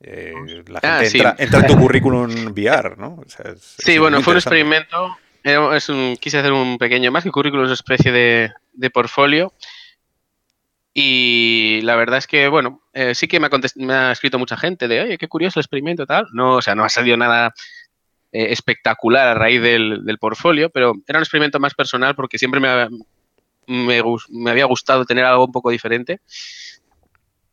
eh, 0.00 0.34
la 0.66 0.80
ah, 0.82 0.98
gente 0.98 1.16
entra, 1.18 1.36
entra, 1.38 1.60
en 1.60 1.66
tu 1.68 1.78
currículum 1.78 2.46
VR, 2.56 2.96
¿no? 2.96 3.22
sí, 3.56 3.98
bueno, 3.98 4.20
fue 4.20 4.32
un 4.32 4.38
experimento 4.38 5.16
un, 5.44 6.16
quise 6.16 6.38
hacer 6.38 6.52
un 6.52 6.78
pequeño 6.78 7.10
más 7.10 7.24
que 7.24 7.30
currículum 7.30 7.64
es 7.64 7.68
una 7.68 7.74
especie 7.74 8.12
de, 8.12 8.52
de 8.72 8.90
portfolio. 8.90 9.52
Y 10.96 11.80
la 11.82 11.96
verdad 11.96 12.18
es 12.18 12.28
que, 12.28 12.46
bueno, 12.48 12.82
eh, 12.92 13.16
sí 13.16 13.26
que 13.26 13.40
me 13.40 13.48
ha, 13.48 13.50
me 13.76 13.92
ha, 13.92 14.12
escrito 14.12 14.38
mucha 14.38 14.56
gente 14.56 14.86
de, 14.86 15.00
oye, 15.00 15.18
qué 15.18 15.26
curioso 15.26 15.58
el 15.58 15.64
experimento 15.64 16.06
tal. 16.06 16.26
No, 16.32 16.56
o 16.56 16.62
sea, 16.62 16.76
no 16.76 16.84
ha 16.84 16.88
salido 16.88 17.16
nada 17.16 17.52
eh, 18.30 18.46
espectacular 18.50 19.26
a 19.26 19.34
raíz 19.34 19.60
del, 19.60 20.04
del, 20.04 20.18
portfolio, 20.18 20.70
pero 20.70 20.94
era 21.06 21.18
un 21.18 21.24
experimento 21.24 21.58
más 21.58 21.74
personal 21.74 22.14
porque 22.14 22.38
siempre 22.38 22.60
me, 22.60 22.88
me, 23.66 24.02
me 24.30 24.50
había 24.50 24.66
gustado 24.66 25.04
tener 25.04 25.24
algo 25.24 25.46
un 25.46 25.52
poco 25.52 25.70
diferente. 25.70 26.20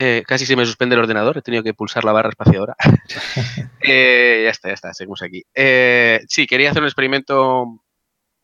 Eh, 0.04 0.24
casi 0.26 0.48
se 0.48 0.56
me 0.56 0.66
suspende 0.66 0.96
el 0.96 1.02
ordenador, 1.02 1.38
he 1.38 1.44
tenido 1.44 1.62
que 1.62 1.76
pulsar 1.76 2.04
la 2.04 2.12
barra 2.12 2.30
espaciadora. 2.30 2.76
eh, 3.82 4.42
ya 4.46 4.50
está, 4.50 4.70
ya 4.70 4.74
está, 4.74 4.94
seguimos 4.96 5.22
aquí. 5.22 5.44
Eh, 5.54 6.22
sí, 6.28 6.48
quería 6.48 6.72
hacer 6.72 6.82
un 6.82 6.88
experimento, 6.88 7.68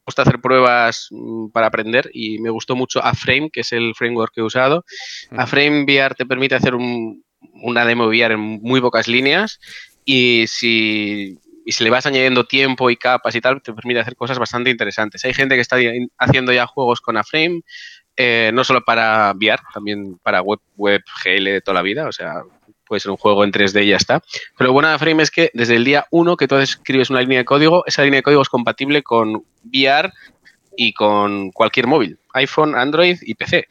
gusta 0.05 0.21
hacer 0.21 0.39
pruebas 0.39 1.07
mm, 1.09 1.47
para 1.47 1.65
aprender 1.65 2.11
y 2.13 2.37
me 2.37 2.51
gustó 2.51 2.75
mucho 2.75 3.03
A-Frame, 3.03 3.49
que 3.49 3.61
es 3.61 3.71
el 3.71 3.95
framework 3.95 4.35
que 4.35 4.41
he 4.41 4.43
usado. 4.43 4.85
A-Frame 5.31 5.85
VR 5.85 6.13
te 6.13 6.27
permite 6.27 6.53
hacer 6.53 6.75
un, 6.75 7.23
una 7.63 7.85
demo 7.85 8.05
VR 8.05 8.35
en 8.35 8.39
muy 8.39 8.79
pocas 8.79 9.07
líneas 9.07 9.59
y 10.05 10.45
si, 10.45 11.39
y 11.65 11.71
si 11.71 11.83
le 11.83 11.89
vas 11.89 12.05
añadiendo 12.05 12.45
tiempo 12.45 12.91
y 12.91 12.97
capas 12.97 13.33
y 13.33 13.41
tal, 13.41 13.63
te 13.63 13.73
permite 13.73 13.99
hacer 13.99 14.15
cosas 14.15 14.37
bastante 14.37 14.69
interesantes. 14.69 15.25
Hay 15.25 15.33
gente 15.33 15.55
que 15.55 15.61
está 15.61 15.77
haciendo 16.19 16.53
ya 16.53 16.67
juegos 16.67 17.01
con 17.01 17.17
A-Frame, 17.17 17.63
eh, 18.17 18.51
no 18.53 18.63
solo 18.63 18.83
para 18.83 19.31
VR, 19.33 19.61
también 19.73 20.17
para 20.23 20.41
web, 20.41 20.59
web 20.75 21.01
GL 21.23 21.43
de 21.45 21.61
toda 21.61 21.75
la 21.75 21.81
vida, 21.83 22.07
o 22.07 22.11
sea, 22.11 22.41
puede 22.87 22.99
ser 22.99 23.11
un 23.11 23.17
juego 23.17 23.43
en 23.43 23.51
3D 23.51 23.83
y 23.83 23.89
ya 23.89 23.97
está. 23.97 24.21
Pero 24.57 24.69
lo 24.69 24.73
bueno 24.73 24.89
de 24.89 24.97
Frame 24.97 25.21
es 25.21 25.31
que 25.31 25.51
desde 25.53 25.75
el 25.75 25.83
día 25.83 26.07
1 26.09 26.37
que 26.37 26.47
tú 26.47 26.55
escribes 26.55 27.09
una 27.09 27.21
línea 27.21 27.39
de 27.39 27.45
código, 27.45 27.83
esa 27.85 28.03
línea 28.03 28.19
de 28.19 28.23
código 28.23 28.41
es 28.41 28.49
compatible 28.49 29.03
con 29.03 29.43
VR 29.65 30.11
y 30.77 30.93
con 30.93 31.51
cualquier 31.51 31.87
móvil, 31.87 32.19
iPhone, 32.33 32.75
Android 32.75 33.17
y 33.23 33.33
PC. 33.33 33.67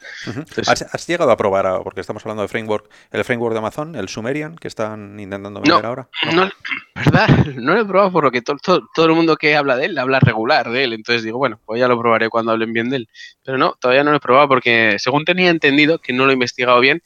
¿Has, 0.67 1.07
llegado 1.07 1.31
a 1.31 1.37
probar, 1.37 1.83
porque 1.85 2.01
estamos 2.01 2.25
hablando 2.27 2.43
de 2.43 2.49
framework, 2.49 2.91
el 3.13 3.25
framework 3.25 3.53
de 3.55 3.59
Amazon, 3.61 3.95
el 3.95 4.09
Sumerian, 4.09 4.57
que 4.57 4.67
están 4.67 5.19
intentando 5.21 5.61
vender 5.61 5.87
ahora? 5.87 6.09
No. 6.35 6.51
¿verdad? 6.97 7.29
No 7.55 7.75
lo 7.75 7.81
he 7.81 7.85
probado 7.85 8.11
por 8.11 8.25
lo 8.25 8.33
que 8.33 8.43
todo 8.43 9.07
el 9.07 9.13
mundo 9.13 9.37
que 9.37 9.57
habla 9.57 9.77
de 9.77 9.87
él 9.87 9.99
habla 9.99 10.19
regular 10.19 10.69
de 10.71 10.83
él. 10.85 10.93
Entonces 10.95 11.23
digo, 11.23 11.39
bueno, 11.39 11.61
pues 11.65 11.79
ya 11.79 11.87
lo 11.87 11.99
probaré 11.99 12.29
cuando 12.29 12.51
hablen 12.51 12.73
bien 12.73 12.91
de 12.91 12.97
él. 12.97 13.09
Pero 13.45 13.57
no, 13.57 13.77
todavía 13.81 14.03
no 14.03 14.11
lo 14.11 14.17
he 14.17 14.21
probado 14.21 14.49
porque 14.49 14.97
según 14.99 15.25
tenía 15.25 15.51
entendido, 15.51 16.01
que 16.01 16.13
no 16.13 16.25
lo 16.25 16.31
he 16.31 16.35
investigado 16.35 16.81
bien, 16.81 17.03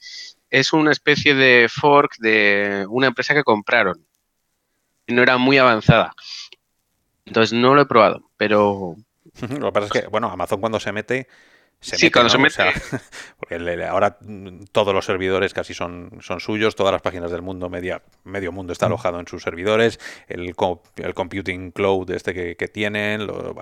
es 0.49 0.73
una 0.73 0.91
especie 0.91 1.35
de 1.35 1.69
fork 1.69 2.17
de 2.17 2.85
una 2.89 3.07
empresa 3.07 3.35
que 3.35 3.43
compraron. 3.43 4.03
No 5.05 5.21
era 5.21 5.37
muy 5.37 5.59
avanzada. 5.59 6.13
Entonces 7.25 7.53
no 7.53 7.75
lo 7.75 7.83
he 7.83 7.85
probado, 7.85 8.31
pero 8.35 8.95
Lo 9.59 9.67
que 9.67 9.71
pasa 9.71 9.85
es 9.85 9.91
que, 9.91 10.07
bueno, 10.07 10.29
Amazon 10.29 10.59
cuando 10.59 10.79
se 10.79 10.91
mete, 10.91 11.27
se 11.79 11.97
sí, 11.97 12.05
mete, 12.05 12.13
cuando 12.13 12.29
se 12.29 12.37
mete. 12.37 12.63
porque 13.39 13.83
ahora 13.85 14.17
todos 14.71 14.93
los 14.93 15.05
servidores 15.05 15.53
casi 15.53 15.73
son, 15.73 16.19
son 16.21 16.39
suyos, 16.39 16.75
todas 16.75 16.91
las 16.91 17.01
páginas 17.01 17.31
del 17.31 17.41
mundo, 17.41 17.69
media, 17.69 18.01
medio 18.23 18.51
mundo 18.51 18.73
está 18.73 18.85
mm. 18.85 18.91
alojado 18.91 19.19
en 19.19 19.27
sus 19.27 19.43
servidores, 19.43 19.99
el, 20.27 20.53
el 20.97 21.13
computing 21.13 21.71
cloud 21.71 22.11
este 22.11 22.33
que, 22.33 22.55
que 22.55 22.67
tienen, 22.67 23.25
lo, 23.25 23.55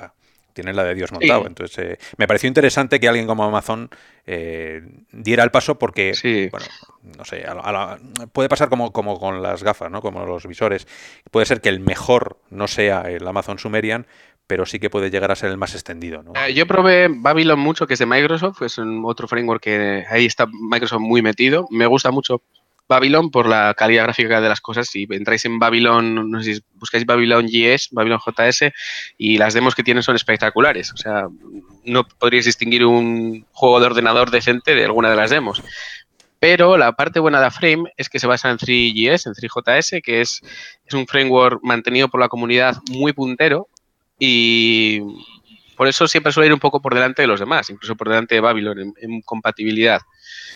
tienen 0.53 0.75
la 0.75 0.83
de 0.83 0.95
Dios 0.95 1.11
montado. 1.11 1.47
Entonces, 1.47 1.77
eh, 1.77 1.97
me 2.17 2.27
pareció 2.27 2.47
interesante 2.47 2.99
que 2.99 3.07
alguien 3.07 3.27
como 3.27 3.43
Amazon 3.43 3.89
eh, 4.25 4.81
diera 5.11 5.43
el 5.43 5.51
paso 5.51 5.79
porque, 5.79 6.11
bueno, 6.51 6.65
no 7.17 7.23
sé, 7.23 7.45
puede 8.33 8.49
pasar 8.49 8.69
como, 8.69 8.91
como 8.91 9.19
con 9.19 9.41
las 9.41 9.63
gafas, 9.63 9.89
¿no? 9.89 10.01
Como 10.01 10.25
los 10.25 10.45
visores. 10.45 10.87
Puede 11.31 11.45
ser 11.45 11.61
que 11.61 11.69
el 11.69 11.79
mejor 11.79 12.37
no 12.49 12.67
sea 12.67 13.03
el 13.03 13.25
Amazon 13.27 13.57
Sumerian, 13.57 14.05
pero 14.49 14.65
sí 14.65 14.79
que 14.79 14.89
puede 14.89 15.11
llegar 15.11 15.31
a 15.31 15.35
ser 15.35 15.51
el 15.51 15.57
más 15.57 15.75
extendido. 15.75 16.23
¿no? 16.23 16.33
Eh, 16.35 16.55
yo 16.55 16.65
probé 16.65 17.07
Babylon 17.07 17.59
mucho, 17.59 17.85
que 17.85 17.93
es 17.93 17.99
de 17.99 18.07
Microsoft, 18.07 18.63
es 18.63 18.81
otro 19.03 19.27
framework 19.27 19.61
que 19.61 20.05
ahí 20.09 20.25
está 20.25 20.47
Microsoft 20.47 21.01
muy 21.01 21.21
metido. 21.21 21.67
Me 21.69 21.85
gusta 21.85 22.09
mucho 22.09 22.41
Babylon 22.87 23.29
por 23.29 23.45
la 23.45 23.75
calidad 23.75 24.05
gráfica 24.05 24.41
de 24.41 24.49
las 24.49 24.59
cosas. 24.59 24.87
Si 24.87 25.05
entráis 25.07 25.45
en 25.45 25.59
Babylon, 25.59 26.31
no 26.31 26.41
sé 26.41 26.55
si 26.55 26.61
buscáis 26.73 27.05
Babylon 27.05 27.47
JS, 27.47 27.89
Babylon 27.91 28.19
JS, 28.25 28.71
y 29.19 29.37
las 29.37 29.53
demos 29.53 29.75
que 29.75 29.83
tienen 29.83 30.01
son 30.01 30.15
espectaculares. 30.15 30.93
O 30.93 30.97
sea, 30.97 31.27
no 31.85 32.07
podríais 32.07 32.45
distinguir 32.45 32.85
un 32.85 33.45
juego 33.51 33.79
de 33.79 33.85
ordenador 33.85 34.31
decente 34.31 34.73
de 34.73 34.83
alguna 34.83 35.11
de 35.11 35.15
las 35.15 35.29
demos. 35.29 35.61
Pero 36.39 36.75
la 36.75 36.93
parte 36.93 37.19
buena 37.19 37.39
de 37.39 37.51
Frame 37.51 37.91
es 37.97 38.09
que 38.09 38.17
se 38.17 38.25
basa 38.25 38.49
en 38.49 38.57
3GS, 38.57 39.27
en 39.27 39.33
3JS, 39.33 40.01
que 40.01 40.21
es, 40.21 40.41
es 40.85 40.93
un 40.95 41.05
framework 41.05 41.59
mantenido 41.61 42.07
por 42.07 42.19
la 42.19 42.29
comunidad 42.29 42.77
muy 42.89 43.13
puntero 43.13 43.67
y 44.19 45.01
por 45.75 45.87
eso 45.87 46.07
siempre 46.09 46.33
suele 46.33 46.47
ir 46.47 46.53
un 46.53 46.59
poco 46.59 46.81
por 46.81 46.93
delante 46.93 47.21
de 47.21 47.27
los 47.27 47.39
demás, 47.39 47.69
incluso 47.69 47.95
por 47.95 48.09
delante 48.09 48.35
de 48.35 48.41
Babylon 48.41 48.93
en, 48.97 49.21
compatibilidad. 49.21 50.01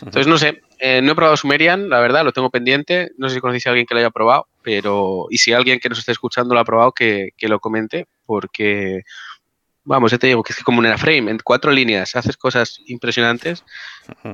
Entonces, 0.01 0.28
no 0.28 0.38
sé, 0.38 0.61
eh, 0.80 1.01
no 1.01 1.14
he 1.14 1.16
probado 1.16 1.38
Sumerian, 1.38 1.89
la 1.89 2.01
verdad, 2.01 2.26
lo 2.26 2.34
tengo 2.34 2.49
pendiente. 2.49 3.11
No 3.18 3.30
sé 3.30 3.36
si 3.36 3.41
conocéis 3.41 3.68
a 3.68 3.70
alguien 3.70 3.86
que 3.86 3.93
lo 3.93 4.01
haya 4.01 4.11
probado, 4.11 4.47
pero 4.61 5.28
y 5.30 5.38
si 5.38 5.53
alguien 5.53 5.80
que 5.80 5.88
nos 5.88 5.99
esté 5.99 6.11
escuchando 6.11 6.53
lo 6.53 6.59
ha 6.59 6.66
probado, 6.66 6.91
que, 6.91 7.30
que 7.38 7.47
lo 7.47 7.61
comente, 7.61 8.07
porque 8.26 9.03
vamos, 9.86 10.11
ya 10.11 10.18
te 10.18 10.28
digo 10.28 10.43
que 10.43 10.53
es 10.53 10.64
como 10.64 10.80
un 10.80 10.97
frame, 10.97 11.32
en 11.32 11.39
cuatro 11.43 11.72
líneas 11.72 12.16
haces 12.16 12.38
cosas 12.38 12.80
impresionantes. 12.86 13.64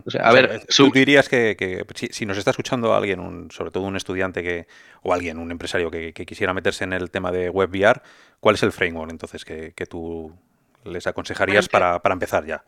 O 0.06 0.10
sea, 0.10 0.22
a 0.22 0.34
ver, 0.34 0.66
tú 0.76 0.92
dirías 0.92 1.30
que, 1.30 1.86
si, 2.12 2.26
nos 2.26 2.38
está 2.38 2.52
escuchando 2.52 2.94
alguien, 2.94 3.20
un, 3.20 3.52
sobre 3.52 3.72
todo 3.72 3.84
un 3.84 3.96
estudiante 3.96 4.44
que 4.44 4.68
o 5.02 5.14
alguien, 5.14 5.38
un 5.38 5.52
empresario 5.52 5.90
que, 5.92 6.14
quisiera 6.14 6.54
meterse 6.54 6.84
en 6.84 6.94
el 6.94 7.10
tema 7.10 7.32
de 7.32 7.50
web 7.50 7.70
VR, 7.70 8.02
¿cuál 8.40 8.56
es 8.56 8.64
el 8.64 8.72
framework 8.72 9.12
entonces 9.12 9.46
que, 9.46 9.86
tú 9.90 10.34
les 10.84 11.08
aconsejarías 11.08 11.68
para, 11.70 12.00
empezar 12.06 12.46
ya? 12.46 12.64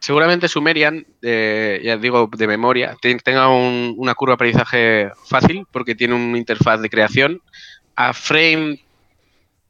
Seguramente 0.00 0.48
Sumerian, 0.48 1.06
eh, 1.22 1.80
ya 1.82 1.96
digo 1.96 2.30
de 2.36 2.46
memoria, 2.46 2.96
tenga 3.00 3.48
una 3.48 4.14
curva 4.14 4.32
de 4.32 4.34
aprendizaje 4.34 5.10
fácil 5.26 5.66
porque 5.72 5.94
tiene 5.94 6.14
una 6.14 6.38
interfaz 6.38 6.80
de 6.80 6.88
creación. 6.88 7.42
A 7.96 8.12
Frame 8.12 8.80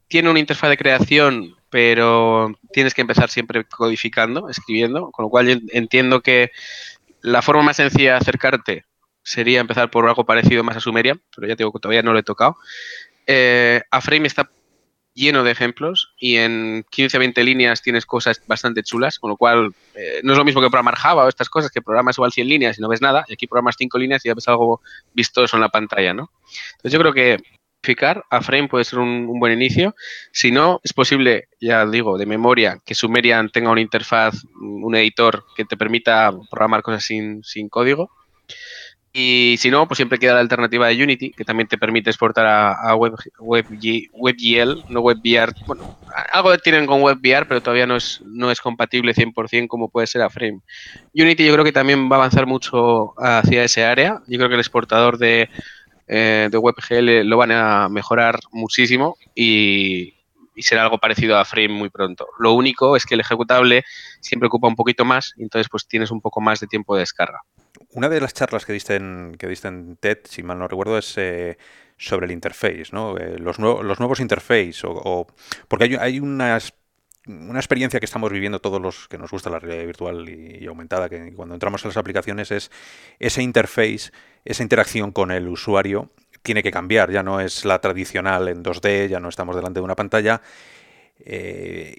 tiene 0.07 0.29
una 0.29 0.39
interfaz 0.39 0.69
de 0.69 0.77
creación, 0.77 1.55
pero 1.71 2.51
tienes 2.71 2.93
que 2.93 3.01
empezar 3.01 3.29
siempre 3.29 3.63
codificando, 3.65 4.49
escribiendo, 4.49 5.09
con 5.11 5.23
lo 5.23 5.29
cual 5.29 5.47
yo 5.47 5.55
entiendo 5.71 6.21
que 6.21 6.51
la 7.21 7.41
forma 7.41 7.63
más 7.63 7.77
sencilla 7.77 8.11
de 8.11 8.17
acercarte 8.17 8.85
sería 9.23 9.59
empezar 9.59 9.89
por 9.91 10.07
algo 10.07 10.25
parecido 10.25 10.63
más 10.63 10.77
a 10.77 10.79
Sumeria, 10.79 11.17
pero 11.35 11.47
ya 11.47 11.55
digo 11.55 11.71
que 11.71 11.79
todavía 11.79 12.03
no 12.03 12.13
lo 12.13 12.19
he 12.19 12.23
tocado. 12.23 12.57
Eh, 13.27 13.81
a 13.91 14.01
Frame 14.01 14.27
está 14.27 14.49
lleno 15.13 15.43
de 15.43 15.51
ejemplos 15.51 16.13
y 16.17 16.37
en 16.37 16.85
15-20 16.85 17.43
líneas 17.43 17.81
tienes 17.81 18.05
cosas 18.05 18.41
bastante 18.47 18.83
chulas, 18.83 19.19
con 19.19 19.29
lo 19.29 19.37
cual 19.37 19.73
eh, 19.95 20.21
no 20.23 20.33
es 20.33 20.37
lo 20.37 20.45
mismo 20.45 20.61
que 20.61 20.69
programar 20.69 20.95
Java 20.95 21.25
o 21.25 21.29
estas 21.29 21.49
cosas, 21.49 21.71
que 21.71 21.81
programas 21.81 22.17
igual 22.17 22.31
100 22.31 22.47
líneas 22.47 22.77
y 22.77 22.81
no 22.81 22.89
ves 22.89 23.01
nada, 23.01 23.25
y 23.27 23.33
aquí 23.33 23.47
programas 23.47 23.75
5 23.77 23.97
líneas 23.97 24.25
y 24.25 24.29
ya 24.29 24.35
ves 24.35 24.47
algo 24.47 24.81
vistoso 25.13 25.57
en 25.57 25.61
la 25.61 25.69
pantalla, 25.69 26.13
¿no? 26.13 26.31
Entonces 26.77 26.93
yo 26.93 26.99
creo 26.99 27.13
que 27.13 27.37
a 28.29 28.41
Frame 28.41 28.67
puede 28.67 28.83
ser 28.83 28.99
un, 28.99 29.39
buen 29.39 29.53
inicio. 29.53 29.95
Si 30.31 30.51
no, 30.51 30.79
es 30.83 30.93
posible, 30.93 31.47
ya 31.59 31.85
digo, 31.85 32.17
de 32.17 32.25
memoria, 32.25 32.79
que 32.85 32.95
Sumerian 32.95 33.49
tenga 33.49 33.71
una 33.71 33.81
interfaz, 33.81 34.43
un 34.59 34.95
editor 34.95 35.45
que 35.55 35.65
te 35.65 35.77
permita 35.77 36.31
programar 36.49 36.81
cosas 36.81 37.03
sin, 37.03 37.43
sin 37.43 37.69
código. 37.69 38.11
Y 39.11 39.55
si 39.57 39.71
no, 39.71 39.87
pues 39.87 39.97
siempre 39.97 40.19
queda 40.19 40.35
la 40.35 40.39
alternativa 40.41 40.87
de 40.87 41.03
Unity, 41.03 41.31
que 41.31 41.43
también 41.43 41.67
te 41.67 41.79
permite 41.79 42.11
exportar 42.11 42.45
a, 42.45 42.95
Web, 42.95 43.15
WebGL, 43.39 44.83
no 44.89 45.01
WebVR. 45.01 45.53
Bueno, 45.65 45.97
algo 46.31 46.55
tienen 46.59 46.85
con 46.85 47.01
WebVR, 47.01 47.47
pero 47.47 47.61
todavía 47.61 47.87
no 47.87 47.95
es, 47.95 48.21
no 48.25 48.51
es 48.51 48.61
compatible 48.61 49.15
100% 49.15 49.67
como 49.67 49.89
puede 49.89 50.05
ser 50.05 50.21
a 50.21 50.29
Frame. 50.29 50.59
Unity 51.15 51.45
yo 51.45 51.53
creo 51.53 51.65
que 51.65 51.71
también 51.71 52.09
va 52.09 52.17
a 52.17 52.19
avanzar 52.19 52.45
mucho 52.45 53.13
hacia 53.17 53.63
ese 53.63 53.83
área. 53.83 54.21
Yo 54.27 54.37
creo 54.37 54.49
que 54.49 54.55
el 54.55 54.61
exportador 54.61 55.17
de, 55.17 55.49
eh, 56.07 56.49
de 56.51 56.57
WebGL 56.57 57.27
lo 57.27 57.37
van 57.37 57.51
a 57.51 57.89
mejorar 57.89 58.39
muchísimo 58.51 59.17
y, 59.33 60.13
y 60.59 60.61
será 60.61 60.83
algo 60.83 60.99
parecido 60.99 61.37
a 61.37 61.45
Frame 61.45 61.69
muy 61.69 61.89
pronto. 61.89 62.27
Lo 62.37 62.53
único 62.53 62.95
es 62.95 63.05
que 63.05 63.15
el 63.15 63.21
ejecutable 63.21 63.85
siempre 64.19 64.47
ocupa 64.47 64.67
un 64.67 64.75
poquito 64.75 65.03
más, 65.03 65.33
entonces 65.37 65.67
pues 65.67 65.87
tienes 65.87 66.11
un 66.11 66.21
poco 66.21 66.41
más 66.41 66.59
de 66.59 66.67
tiempo 66.67 66.95
de 66.95 66.99
descarga. 66.99 67.39
Una 67.91 68.09
de 68.09 68.21
las 68.21 68.33
charlas 68.33 68.65
que 68.65 68.73
diste 68.73 68.95
en, 68.95 69.35
que 69.37 69.47
diste 69.47 69.67
en 69.67 69.95
TED, 69.97 70.19
si 70.25 70.43
mal 70.43 70.59
no 70.59 70.67
recuerdo, 70.67 70.97
es 70.97 71.17
eh, 71.17 71.57
sobre 71.97 72.27
el 72.27 72.31
interface, 72.31 72.85
¿no? 72.91 73.17
Eh, 73.17 73.39
los, 73.39 73.57
los, 73.59 73.99
nuevos 73.99 74.19
interface, 74.19 74.81
o, 74.83 75.25
porque 75.67 75.85
hay, 75.85 75.95
hay 75.95 76.19
una 76.19 76.59
experiencia 77.55 77.99
que 77.99 78.05
estamos 78.05 78.31
viviendo 78.31 78.59
todos 78.59 78.79
los 78.79 79.07
que 79.07 79.17
nos 79.17 79.31
gusta 79.31 79.49
la 79.49 79.59
realidad 79.59 79.85
virtual 79.85 80.29
y, 80.29 80.65
aumentada, 80.67 81.09
que 81.09 81.33
cuando 81.33 81.55
entramos 81.55 81.83
en 81.83 81.89
las 81.89 81.97
aplicaciones 81.97 82.51
es 82.51 82.69
ese 83.17 83.41
interface, 83.41 84.11
esa 84.45 84.63
interacción 84.63 85.11
con 85.11 85.31
el 85.31 85.47
usuario 85.47 86.11
tiene 86.43 86.63
que 86.63 86.71
cambiar, 86.71 87.11
ya 87.11 87.23
no 87.23 87.41
es 87.41 87.65
la 87.65 87.81
tradicional 87.81 88.47
en 88.47 88.63
2D, 88.63 89.07
ya 89.07 89.19
no 89.19 89.29
estamos 89.29 89.55
delante 89.55 89.79
de 89.79 89.83
una 89.83 89.95
pantalla. 89.95 90.41
Eh, 91.19 91.97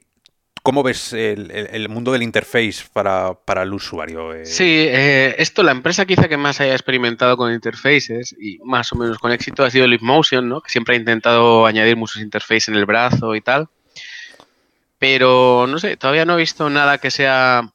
¿Cómo 0.62 0.82
ves 0.82 1.12
el, 1.12 1.88
mundo 1.88 2.12
del 2.12 2.22
interface 2.22 2.84
para, 2.92 3.62
el 3.62 3.72
usuario? 3.72 4.34
Eh, 4.34 4.46
sí, 4.46 4.86
eh, 4.88 5.34
esto 5.38 5.62
la 5.62 5.72
empresa 5.72 6.06
quizá 6.06 6.28
que 6.28 6.36
más 6.36 6.60
haya 6.60 6.72
experimentado 6.72 7.36
con 7.36 7.52
interfaces 7.52 8.34
y 8.38 8.58
más 8.64 8.92
o 8.92 8.96
menos 8.96 9.18
con 9.18 9.32
éxito 9.32 9.64
ha 9.64 9.70
sido 9.70 9.86
Motion, 10.00 10.48
¿no? 10.48 10.60
que 10.60 10.70
siempre 10.70 10.94
ha 10.94 10.98
intentado 10.98 11.66
añadir 11.66 11.96
muchos 11.96 12.22
interfaces 12.22 12.68
en 12.68 12.76
el 12.76 12.86
brazo 12.86 13.34
y 13.34 13.40
tal. 13.40 13.68
Pero 14.98 15.66
no 15.66 15.78
sé, 15.78 15.96
todavía 15.96 16.24
no 16.24 16.34
he 16.34 16.38
visto 16.38 16.68
nada 16.70 16.98
que 16.98 17.10
sea 17.10 17.70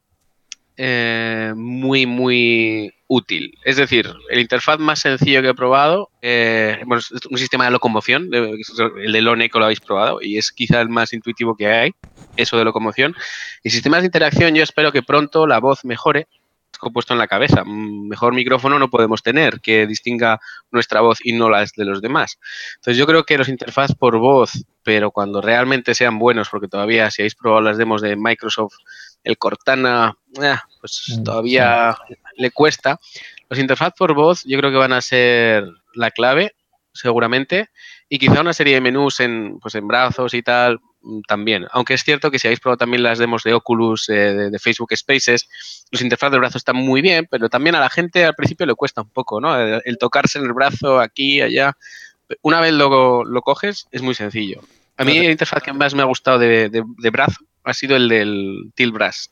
muy, 1.56 2.06
muy 2.06 2.95
útil. 3.08 3.58
Es 3.64 3.78
decir, 3.78 4.12
el 4.30 4.40
interfaz 4.40 4.80
más 4.80 5.00
sencillo 5.00 5.42
que 5.42 5.50
he 5.50 5.54
probado, 5.54 6.10
eh, 6.22 6.80
es 6.98 7.26
un 7.30 7.38
sistema 7.38 7.66
de 7.66 7.72
locomoción, 7.72 8.30
el 8.34 9.12
de 9.12 9.22
Loneco 9.22 9.60
lo 9.60 9.66
habéis 9.66 9.80
probado 9.80 10.22
y 10.22 10.38
es 10.38 10.52
quizá 10.52 10.82
el 10.82 10.90
más 10.90 11.14
intuitivo 11.14 11.56
que 11.56 11.68
hay, 11.68 11.92
eso 12.36 12.58
de 12.58 12.66
locomoción. 12.66 13.16
Y 13.64 13.70
sistemas 13.70 14.02
de 14.02 14.08
interacción, 14.08 14.56
yo 14.56 14.64
espero 14.64 14.92
que 14.92 15.04
pronto 15.04 15.46
la 15.48 15.60
voz 15.60 15.86
mejore, 15.86 16.28
puesto 16.92 17.14
en 17.14 17.20
la 17.20 17.28
cabeza. 17.28 17.64
Mejor 17.66 18.34
micrófono 18.34 18.80
no 18.80 18.90
podemos 18.90 19.24
tener 19.24 19.62
que 19.62 19.88
distinga 19.88 20.40
nuestra 20.72 21.02
voz 21.02 21.20
y 21.24 21.34
no 21.34 21.50
las 21.50 21.74
de 21.74 21.86
los 21.86 22.02
demás. 22.02 22.40
Entonces 22.76 22.98
yo 22.98 23.06
creo 23.06 23.24
que 23.24 23.38
los 23.38 23.50
interfaz 23.50 23.94
por 23.96 24.18
voz, 24.18 24.66
pero 24.84 25.12
cuando 25.12 25.42
realmente 25.42 25.96
sean 25.96 26.20
buenos, 26.20 26.50
porque 26.50 26.68
todavía 26.68 27.10
si 27.12 27.22
habéis 27.22 27.36
probado 27.36 27.62
las 27.62 27.78
demos 27.78 28.02
de 28.02 28.16
Microsoft, 28.16 28.76
el 29.26 29.38
Cortana, 29.38 30.16
eh, 30.42 30.56
pues 30.80 31.18
mm, 31.18 31.24
todavía 31.24 31.98
le 32.38 32.52
cuesta. 32.52 33.00
Los 33.50 33.60
interfaz 33.60 33.94
por 33.98 34.14
voz 34.14 34.44
yo 34.46 34.58
creo 34.58 34.72
que 34.72 34.78
van 34.78 34.94
a 34.94 35.02
ser 35.02 35.66
la 35.94 36.12
clave, 36.12 36.56
seguramente, 36.94 37.70
y 38.08 38.20
quizá 38.20 38.42
una 38.42 38.54
serie 38.54 38.76
de 38.76 38.82
menús 38.82 39.20
en, 39.20 39.60
pues 39.60 39.76
en 39.76 39.88
brazos 39.88 40.34
y 40.34 40.44
tal 40.44 40.80
mm, 41.02 41.22
también. 41.28 41.66
Aunque 41.72 41.96
es 41.96 42.04
cierto 42.04 42.30
que 42.30 42.40
si 42.40 42.48
habéis 42.48 42.60
probado 42.60 42.78
también 42.78 43.04
las 43.04 43.18
demos 43.18 43.44
de 43.44 43.54
Oculus, 43.54 44.08
eh, 44.10 44.34
de, 44.52 44.60
Facebook 44.60 44.96
Spaces, 44.96 45.50
los 45.92 46.02
interfaz 46.02 46.32
de 46.32 46.38
brazo 46.38 46.60
están 46.60 46.78
muy 46.78 47.02
bien, 47.02 47.28
pero 47.30 47.50
también 47.50 47.76
a 47.76 47.80
la 47.80 47.90
gente 47.90 48.26
al 48.26 48.36
principio 48.36 48.66
le 48.68 48.76
cuesta 48.76 49.02
un 49.02 49.10
poco, 49.10 49.42
¿no? 49.42 49.60
El, 49.60 49.98
tocarse 49.98 50.38
en 50.38 50.46
el 50.46 50.54
brazo 50.54 51.00
aquí, 51.00 51.42
allá. 51.42 51.76
Una 52.42 52.60
vez 52.60 52.74
lo, 52.74 53.24
lo 53.24 53.42
coges, 53.42 53.88
es 53.92 54.02
muy 54.02 54.14
sencillo. 54.14 54.62
A 54.98 55.04
mí 55.04 55.18
el 55.18 55.32
interfaz 55.32 55.62
que 55.62 55.74
más 55.74 55.94
me 55.94 56.02
ha 56.02 56.06
gustado 56.06 56.40
de, 56.40 56.70
de 56.70 57.10
brazo 57.10 57.46
ha 57.64 57.74
sido 57.74 57.96
el 57.96 58.08
del 58.08 58.72
Tilt 58.76 58.94
Brass. 58.94 59.32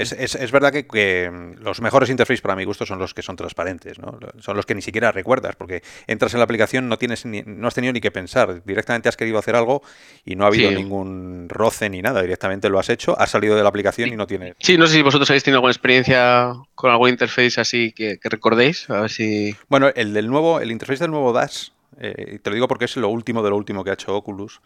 Es, 0.00 0.34
es, 0.34 0.50
verdad 0.50 0.72
que, 0.72 1.30
mm, 1.30 1.62
los 1.62 1.82
mejores 1.82 2.08
interfaces 2.08 2.40
para 2.40 2.56
mi 2.56 2.64
gusto 2.64 2.86
son 2.86 2.98
los 2.98 3.12
que 3.12 3.20
son 3.20 3.36
transparentes, 3.36 3.98
¿no? 3.98 4.18
Son 4.38 4.56
los 4.56 4.64
que 4.64 4.74
ni 4.74 4.80
siquiera 4.80 5.12
recuerdas, 5.12 5.56
porque 5.56 5.82
entras 6.06 6.32
en 6.32 6.38
la 6.38 6.44
aplicación, 6.44 6.88
no 6.88 6.96
tienes 6.96 7.26
no 7.26 7.68
has 7.68 7.74
tenido 7.74 7.92
ni 7.92 8.00
que 8.00 8.10
pensar, 8.10 8.64
directamente 8.64 9.10
has 9.10 9.18
querido 9.18 9.38
hacer 9.38 9.56
algo 9.56 9.82
y 10.24 10.36
no 10.36 10.44
ha 10.44 10.46
habido 10.46 10.70
ningún 10.70 11.50
roce 11.50 11.90
ni 11.90 12.00
nada, 12.00 12.22
directamente 12.22 12.70
lo 12.70 12.78
has 12.78 12.88
hecho, 12.88 13.14
has 13.20 13.30
salido 13.30 13.56
de 13.56 13.62
la 13.62 13.68
aplicación 13.68 14.10
y 14.10 14.16
no 14.16 14.26
tienes. 14.26 14.54
Sí, 14.60 14.78
no 14.78 14.86
sé 14.86 14.94
si 14.94 15.02
vosotros 15.02 15.28
habéis 15.28 15.42
tenido 15.42 15.58
alguna 15.58 15.72
experiencia 15.72 16.54
con 16.74 16.90
algún 16.90 17.10
interface 17.10 17.60
así 17.60 17.92
que, 17.92 18.18
recordéis, 18.22 18.88
a 18.88 19.02
ver 19.02 19.10
si. 19.10 19.54
Bueno, 19.68 19.90
el 19.94 20.14
del 20.14 20.28
nuevo, 20.28 20.60
el 20.60 20.70
interface 20.70 21.04
del 21.04 21.10
nuevo 21.10 21.34
Dash, 21.34 21.68
eh, 22.00 22.38
te 22.42 22.50
lo 22.50 22.54
digo 22.54 22.68
porque 22.68 22.86
es 22.86 22.96
lo 22.96 23.08
último 23.08 23.42
de 23.42 23.50
lo 23.50 23.56
último 23.56 23.84
que 23.84 23.90
ha 23.90 23.94
hecho 23.94 24.16
Oculus. 24.16 24.60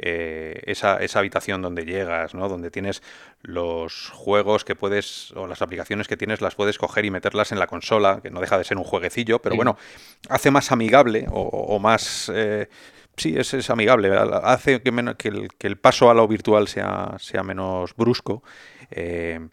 Eh, 0.00 0.62
esa, 0.66 0.98
esa, 0.98 1.18
habitación 1.18 1.60
donde 1.60 1.84
llegas, 1.84 2.32
¿no? 2.32 2.48
donde 2.48 2.70
tienes 2.70 3.02
los 3.42 4.10
juegos 4.10 4.64
que 4.64 4.76
puedes, 4.76 5.32
o 5.32 5.48
las 5.48 5.60
aplicaciones 5.60 6.06
que 6.06 6.16
tienes, 6.16 6.40
las 6.40 6.54
puedes 6.54 6.78
coger 6.78 7.04
y 7.04 7.10
meterlas 7.10 7.50
en 7.50 7.58
la 7.58 7.66
consola, 7.66 8.20
que 8.22 8.30
no 8.30 8.40
deja 8.40 8.56
de 8.56 8.62
ser 8.62 8.76
un 8.76 8.84
jueguecillo, 8.84 9.40
pero 9.40 9.56
bueno, 9.56 9.76
hace 10.28 10.52
más 10.52 10.70
amigable 10.70 11.26
o, 11.30 11.78
más... 11.80 12.30
Eh, 12.32 12.68
sí, 13.16 13.34
es, 13.36 13.70
amigable, 13.70 14.16
hace 14.16 14.82
que, 14.82 14.90
el, 14.90 15.48
que, 15.58 15.66
el, 15.66 15.76
paso 15.76 16.10
a 16.10 16.14
lo 16.14 16.28
virtual 16.28 16.68
sea, 16.68 17.16
sea 17.18 17.42
menos 17.42 17.96
brusco. 17.96 18.44
Eh, 18.92 19.48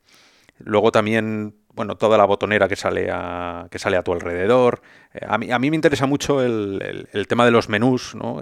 luego 0.59 0.91
también 0.91 1.55
bueno, 1.75 1.95
toda 1.95 2.17
la 2.17 2.25
botonera 2.25 2.67
que 2.67 2.75
sale 2.75 3.09
a, 3.11 3.67
que 3.69 3.79
sale 3.79 3.97
a 3.97 4.03
tu 4.03 4.13
alrededor. 4.13 4.81
a, 5.21 5.37
mí, 5.37 5.51
a 5.51 5.59
mí 5.59 5.69
me 5.69 5.75
interesa 5.75 6.05
mucho 6.05 6.41
el, 6.41 7.07
el, 7.11 7.27
tema 7.27 7.45
de 7.45 7.51
los 7.51 7.69
menús, 7.69 8.15
¿no? 8.15 8.41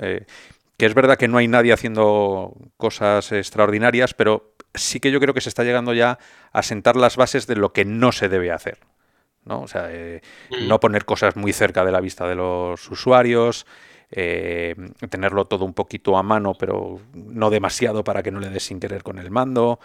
que 0.77 0.85
es 0.85 0.93
verdad 0.93 1.17
que 1.17 1.27
no 1.27 1.37
hay 1.37 1.47
nadie 1.47 1.73
haciendo 1.73 2.53
cosas 2.77 3.31
extraordinarias, 3.31 4.13
pero 4.13 4.53
sí 4.73 4.99
que 4.99 5.11
yo 5.11 5.19
creo 5.19 5.33
que 5.33 5.41
se 5.41 5.49
está 5.49 5.63
llegando 5.63 5.93
ya 5.93 6.17
a 6.51 6.63
sentar 6.63 6.95
las 6.95 7.15
bases 7.15 7.47
de 7.47 7.55
lo 7.55 7.73
que 7.73 7.85
no 7.85 8.11
se 8.11 8.29
debe 8.29 8.51
hacer. 8.51 8.79
¿no? 9.45 9.61
O 9.61 9.67
sea, 9.67 9.87
eh, 9.89 10.21
mm. 10.49 10.67
no 10.67 10.79
poner 10.79 11.05
cosas 11.05 11.35
muy 11.35 11.53
cerca 11.53 11.85
de 11.85 11.91
la 11.91 12.01
vista 12.01 12.27
de 12.27 12.35
los 12.35 12.89
usuarios, 12.89 13.65
eh, 14.11 14.75
tenerlo 15.09 15.45
todo 15.45 15.65
un 15.65 15.73
poquito 15.73 16.17
a 16.17 16.23
mano, 16.23 16.53
pero 16.53 16.99
no 17.13 17.49
demasiado 17.49 18.03
para 18.03 18.23
que 18.23 18.31
no 18.31 18.39
le 18.39 18.49
des 18.49 18.63
sin 18.63 18.79
querer 18.79 19.03
con 19.03 19.19
el 19.19 19.31
mando. 19.31 19.79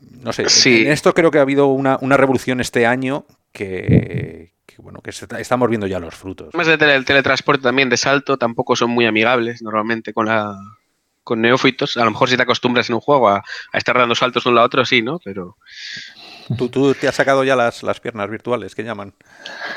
No 0.00 0.32
sé, 0.32 0.46
en 0.82 0.92
esto 0.92 1.14
creo 1.14 1.30
que 1.30 1.38
ha 1.38 1.42
habido 1.42 1.68
una, 1.68 1.98
una 2.00 2.16
revolución 2.16 2.60
este 2.60 2.86
año 2.86 3.24
que, 3.52 4.52
bueno, 4.78 5.00
que 5.00 5.10
estamos 5.10 5.68
viendo 5.68 5.86
ya 5.86 5.98
los 5.98 6.14
frutos. 6.14 6.54
Más 6.54 6.66
de 6.66 6.74
el 6.74 7.04
teletransporte 7.04 7.62
también 7.62 7.88
de 7.88 7.96
salto 7.96 8.36
tampoco 8.36 8.76
son 8.76 8.90
muy 8.90 9.06
amigables 9.06 9.62
normalmente 9.62 10.12
con 10.12 10.26
la 10.26 10.56
con 11.22 11.40
neófitos. 11.40 11.96
A 11.96 12.04
lo 12.04 12.10
mejor 12.10 12.28
si 12.28 12.36
te 12.36 12.42
acostumbras 12.42 12.88
en 12.88 12.94
un 12.96 13.00
juego 13.00 13.28
a, 13.28 13.42
estar 13.72 13.96
dando 13.96 14.14
saltos 14.14 14.44
de 14.44 14.50
un 14.50 14.56
lado 14.56 14.64
a 14.64 14.66
otro, 14.66 14.84
sí, 14.84 15.00
¿no? 15.02 15.20
Pero 15.22 15.56
¿Tú, 16.56 16.68
tú 16.68 16.94
te 16.94 17.06
has 17.06 17.14
sacado 17.14 17.44
ya 17.44 17.54
las, 17.54 17.82
las, 17.82 18.00
piernas 18.00 18.28
virtuales 18.28 18.74
que 18.74 18.82
llaman? 18.82 19.14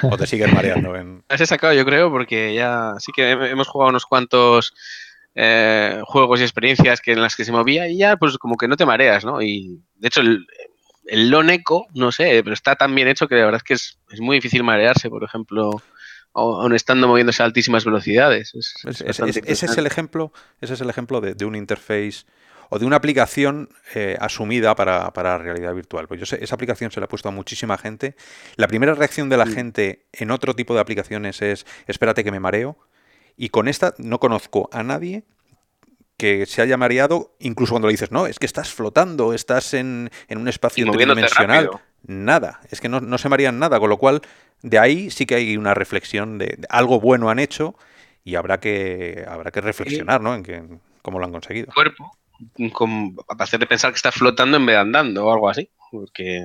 ¿O 0.02 0.18
te 0.18 0.26
sigues 0.26 0.52
mareando? 0.52 0.96
En... 0.96 1.24
Las 1.30 1.42
he 1.42 1.46
sacado, 1.46 1.74
yo 1.74 1.86
creo, 1.86 2.10
porque 2.10 2.54
ya 2.54 2.96
sí 2.98 3.12
que 3.12 3.32
hemos 3.32 3.68
jugado 3.68 3.90
unos 3.90 4.06
cuantos 4.06 4.74
eh, 5.36 6.02
juegos 6.06 6.40
y 6.40 6.44
experiencias 6.44 7.02
que 7.02 7.14
en 7.14 7.22
las 7.22 7.36
que 7.36 7.46
se 7.46 7.52
movía 7.52 7.88
y 7.88 7.98
ya, 7.98 8.18
pues 8.18 8.38
como 8.38 8.56
que 8.58 8.68
no 8.68 8.78
te 8.78 8.86
mareas, 8.86 9.26
¿no? 9.26 9.42
Y 9.42 9.82
de 9.96 10.08
hecho, 10.08 10.22
el, 10.22 10.46
el 11.06 11.30
Loneco, 11.30 11.88
no 11.94 12.12
sé, 12.12 12.42
pero 12.44 12.54
está 12.54 12.76
tan 12.76 12.94
bien 12.96 13.08
hecho 13.08 13.28
que 13.28 13.36
la 13.36 13.46
verdad 13.46 13.58
es 13.58 13.64
que 13.64 13.74
es, 13.74 13.98
muy 14.20 14.38
difícil 14.38 14.64
marearse, 14.64 15.10
por 15.10 15.24
ejemplo, 15.24 15.82
aun 16.34 16.74
estando 16.74 17.08
moviéndose 17.08 17.44
a 17.44 17.46
altísimas 17.46 17.86
velocidades. 17.86 18.54
ese 18.86 19.66
es 19.66 19.78
el 19.78 19.86
ejemplo, 19.86 20.32
ese 20.62 20.74
es 20.74 20.82
el 20.82 20.90
ejemplo 20.90 21.22
de, 21.22 21.46
un 21.46 21.56
interface 21.56 22.26
o 22.70 22.80
de 22.80 22.86
una 22.86 22.96
aplicación 22.96 23.70
eh, 23.94 24.18
asumida 24.20 24.76
para, 24.76 25.12
para, 25.14 25.38
realidad 25.38 25.76
virtual. 25.76 26.08
Pues 26.08 26.20
yo 26.20 26.26
sé, 26.26 26.44
esa 26.44 26.56
aplicación 26.56 26.92
se 26.92 27.00
la 27.00 27.06
ha 27.06 27.10
puesto 27.10 27.30
a 27.30 27.32
muchísima 27.32 27.78
gente. 27.78 28.16
La 28.56 28.68
primera 28.68 28.94
reacción 28.94 29.30
de 29.30 29.38
la 29.38 29.46
gente 29.46 30.06
en 30.12 30.32
otro 30.32 30.56
tipo 30.56 30.74
de 30.74 30.80
aplicaciones 30.80 31.42
es 31.42 31.66
espérate 31.88 32.24
que 32.24 32.32
me 32.32 32.40
mareo. 32.40 32.78
Y 33.38 33.50
con 33.50 33.68
esta 33.68 33.94
no 33.98 34.20
conozco 34.20 34.70
a 34.72 34.84
nadie 34.84 35.24
que 36.18 36.46
se 36.46 36.62
haya 36.62 36.78
mareado, 36.78 37.36
incluso 37.40 37.74
cuando 37.74 37.88
le 37.88 37.94
dices, 37.94 38.12
no, 38.12 38.28
es 38.28 38.40
que 38.40 38.46
estás 38.46 38.72
flotando, 38.72 39.34
estás 39.34 39.74
en, 39.74 40.10
un 40.30 40.48
espacio 40.48 40.90
tridimensional. 40.92 41.70
Nada, 42.06 42.62
es 42.70 42.82
que 42.82 42.90
no, 42.90 43.18
se 43.18 43.30
marean 43.30 43.60
nada, 43.60 43.80
con 43.80 43.90
lo 43.90 43.98
cual 43.98 44.22
de 44.62 44.80
ahí 44.80 45.10
sí 45.10 45.26
que 45.26 45.36
hay 45.36 45.58
una 45.58 45.74
reflexión 45.74 46.38
de, 46.38 46.60
algo 46.70 47.00
bueno 47.00 47.30
han 47.30 47.40
hecho 47.40 47.76
y 48.24 48.36
habrá 48.36 48.60
que 48.60 49.26
habrá 49.28 49.52
que 49.52 49.62
reflexionar, 49.62 50.22
¿no? 50.22 50.36
En 50.36 50.44
que, 50.44 50.64
cómo 51.02 51.20
lo 51.20 51.26
han 51.26 51.32
conseguido. 51.32 51.74
Cuerpo, 51.74 52.16
para 53.28 53.44
hacer 53.44 53.60
de 53.60 53.68
pensar 53.68 53.92
que 53.92 53.98
está 53.98 54.12
flotando 54.12 54.58
en 54.58 54.66
vez 54.66 54.76
de 54.76 54.80
andando 54.82 55.26
o 55.26 55.34
algo 55.34 55.50
así, 55.50 55.70
porque 55.92 56.42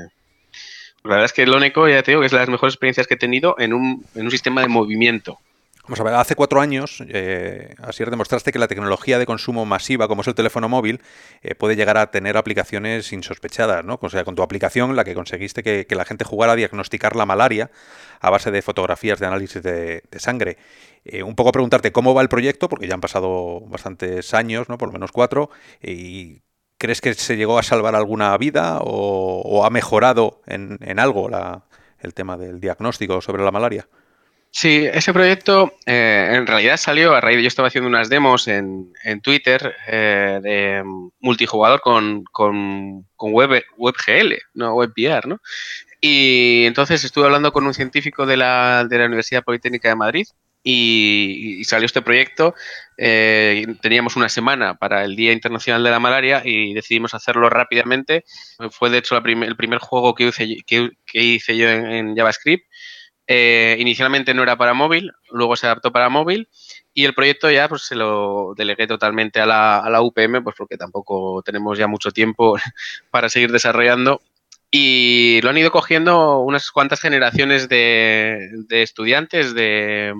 la 1.04 1.10
verdad 1.10 1.24
es 1.24 1.32
que 1.32 1.42
el 1.42 1.54
Oneco, 1.54 1.88
ya 1.88 2.02
te 2.02 2.12
digo, 2.12 2.20
que 2.20 2.26
es 2.26 2.32
de 2.32 2.38
las 2.38 2.48
mejores 2.48 2.74
experiencias 2.74 3.06
que 3.06 3.14
he 3.14 3.18
tenido 3.18 3.56
en 3.58 3.72
un, 3.72 4.04
en 4.14 4.24
un 4.24 4.30
sistema 4.30 4.60
de 4.60 4.68
movimiento. 4.68 5.38
Vamos 5.88 6.00
a 6.00 6.04
ver, 6.04 6.14
hace 6.16 6.34
cuatro 6.34 6.60
años, 6.60 7.02
eh, 7.08 7.74
así 7.82 8.04
demostraste 8.04 8.52
que 8.52 8.58
la 8.58 8.68
tecnología 8.68 9.18
de 9.18 9.24
consumo 9.24 9.64
masiva, 9.64 10.06
como 10.06 10.20
es 10.20 10.28
el 10.28 10.34
teléfono 10.34 10.68
móvil, 10.68 11.00
eh, 11.40 11.54
puede 11.54 11.76
llegar 11.76 11.96
a 11.96 12.10
tener 12.10 12.36
aplicaciones 12.36 13.10
insospechadas, 13.10 13.86
¿no? 13.86 13.98
O 14.02 14.10
sea, 14.10 14.22
con 14.22 14.34
tu 14.34 14.42
aplicación, 14.42 14.96
la 14.96 15.04
que 15.04 15.14
conseguiste 15.14 15.62
que, 15.62 15.86
la 15.96 16.04
gente 16.04 16.26
jugara 16.26 16.52
a 16.52 16.56
diagnosticar 16.56 17.16
la 17.16 17.24
malaria 17.24 17.70
a 18.20 18.28
base 18.28 18.50
de 18.50 18.60
fotografías 18.60 19.18
de 19.18 19.26
análisis 19.28 19.62
de, 19.62 20.02
sangre. 20.18 20.58
Eh, 21.06 21.22
un 21.22 21.34
poco 21.34 21.52
preguntarte 21.52 21.90
cómo 21.90 22.12
va 22.12 22.20
el 22.20 22.28
proyecto, 22.28 22.68
porque 22.68 22.86
ya 22.86 22.92
han 22.92 23.00
pasado 23.00 23.60
bastantes 23.62 24.34
años, 24.34 24.68
¿no? 24.68 24.76
Por 24.76 24.88
lo 24.88 24.92
menos 24.92 25.10
cuatro, 25.10 25.48
y 25.82 26.42
¿crees 26.76 27.00
que 27.00 27.14
se 27.14 27.38
llegó 27.38 27.58
a 27.58 27.62
salvar 27.62 27.94
alguna 27.94 28.36
vida 28.36 28.80
o, 28.82 29.64
ha 29.64 29.70
mejorado 29.70 30.42
en, 30.46 30.98
algo 30.98 31.30
el 31.98 32.12
tema 32.12 32.36
del 32.36 32.60
diagnóstico 32.60 33.22
sobre 33.22 33.42
la 33.42 33.52
malaria? 33.52 33.88
Sí, 34.50 34.88
ese 34.92 35.12
proyecto 35.12 35.72
eh, 35.86 36.30
en 36.32 36.46
realidad 36.46 36.78
salió 36.78 37.14
a 37.14 37.20
raíz 37.20 37.36
de 37.36 37.42
yo 37.42 37.48
estaba 37.48 37.68
haciendo 37.68 37.88
unas 37.88 38.08
demos 38.08 38.48
en, 38.48 38.92
Twitter 39.22 39.74
eh, 39.86 40.40
de 40.42 40.82
multijugador 41.20 41.80
con 41.80 42.24
web, 43.18 43.62
WebGL, 43.76 44.34
no 44.54 44.74
WebVR, 44.74 45.28
¿no? 45.28 45.40
Y 46.00 46.64
entonces 46.66 47.04
estuve 47.04 47.26
hablando 47.26 47.52
con 47.52 47.66
un 47.66 47.74
científico 47.74 48.26
de 48.26 48.36
la, 48.36 48.86
de 48.88 48.98
la 48.98 49.06
Universidad 49.06 49.44
Politécnica 49.44 49.88
de 49.88 49.96
Madrid 49.96 50.26
y, 50.62 51.64
salió 51.64 51.86
este 51.86 52.02
proyecto. 52.02 52.54
Eh, 52.96 53.66
teníamos 53.80 54.16
una 54.16 54.28
semana 54.28 54.76
para 54.76 55.04
el 55.04 55.16
Día 55.16 55.32
Internacional 55.32 55.82
de 55.82 55.90
la 55.90 56.00
Malaria 56.00 56.42
y 56.44 56.74
decidimos 56.74 57.14
hacerlo 57.14 57.48
rápidamente. 57.50 58.24
Fue 58.70 58.90
de 58.90 58.98
hecho 58.98 59.16
el 59.16 59.56
primer 59.56 59.78
juego 59.78 60.14
que 60.14 60.28
hice, 60.28 60.56
que, 60.66 60.90
hice 61.12 61.56
yo 61.56 61.68
en 61.68 62.16
JavaScript 62.16 62.64
eh, 63.30 63.76
inicialmente 63.78 64.32
no 64.32 64.42
era 64.42 64.56
para 64.56 64.72
móvil, 64.72 65.12
luego 65.30 65.54
se 65.54 65.66
adaptó 65.66 65.92
para 65.92 66.08
móvil 66.08 66.48
y 66.94 67.04
el 67.04 67.14
proyecto 67.14 67.50
ya 67.50 67.68
pues 67.68 67.82
se 67.82 67.94
lo 67.94 68.54
delegué 68.56 68.86
totalmente 68.86 69.38
a 69.38 69.46
la, 69.46 69.80
a 69.80 69.90
la 69.90 70.00
UPM, 70.00 70.42
pues 70.42 70.56
porque 70.56 70.78
tampoco 70.78 71.42
tenemos 71.44 71.78
ya 71.78 71.86
mucho 71.86 72.10
tiempo 72.10 72.56
para 73.10 73.28
seguir 73.28 73.52
desarrollando. 73.52 74.22
Y 74.70 75.40
lo 75.42 75.50
han 75.50 75.58
ido 75.58 75.70
cogiendo 75.70 76.40
unas 76.40 76.70
cuantas 76.70 77.00
generaciones 77.00 77.68
de, 77.68 78.50
de 78.66 78.82
estudiantes 78.82 79.54
de, 79.54 80.14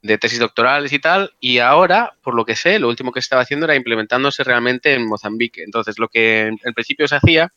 de 0.00 0.16
tesis 0.16 0.38
doctorales 0.38 0.92
y 0.92 1.00
tal, 1.00 1.32
y 1.40 1.58
ahora, 1.58 2.14
por 2.22 2.34
lo 2.34 2.44
que 2.44 2.54
sé, 2.54 2.78
lo 2.78 2.88
último 2.88 3.10
que 3.10 3.18
estaba 3.18 3.42
haciendo 3.42 3.66
era 3.66 3.74
implementándose 3.74 4.44
realmente 4.44 4.94
en 4.94 5.06
Mozambique. 5.06 5.62
Entonces, 5.64 5.98
lo 5.98 6.08
que 6.08 6.46
en, 6.46 6.74
principio 6.74 7.08
se 7.08 7.16
hacía 7.16 7.52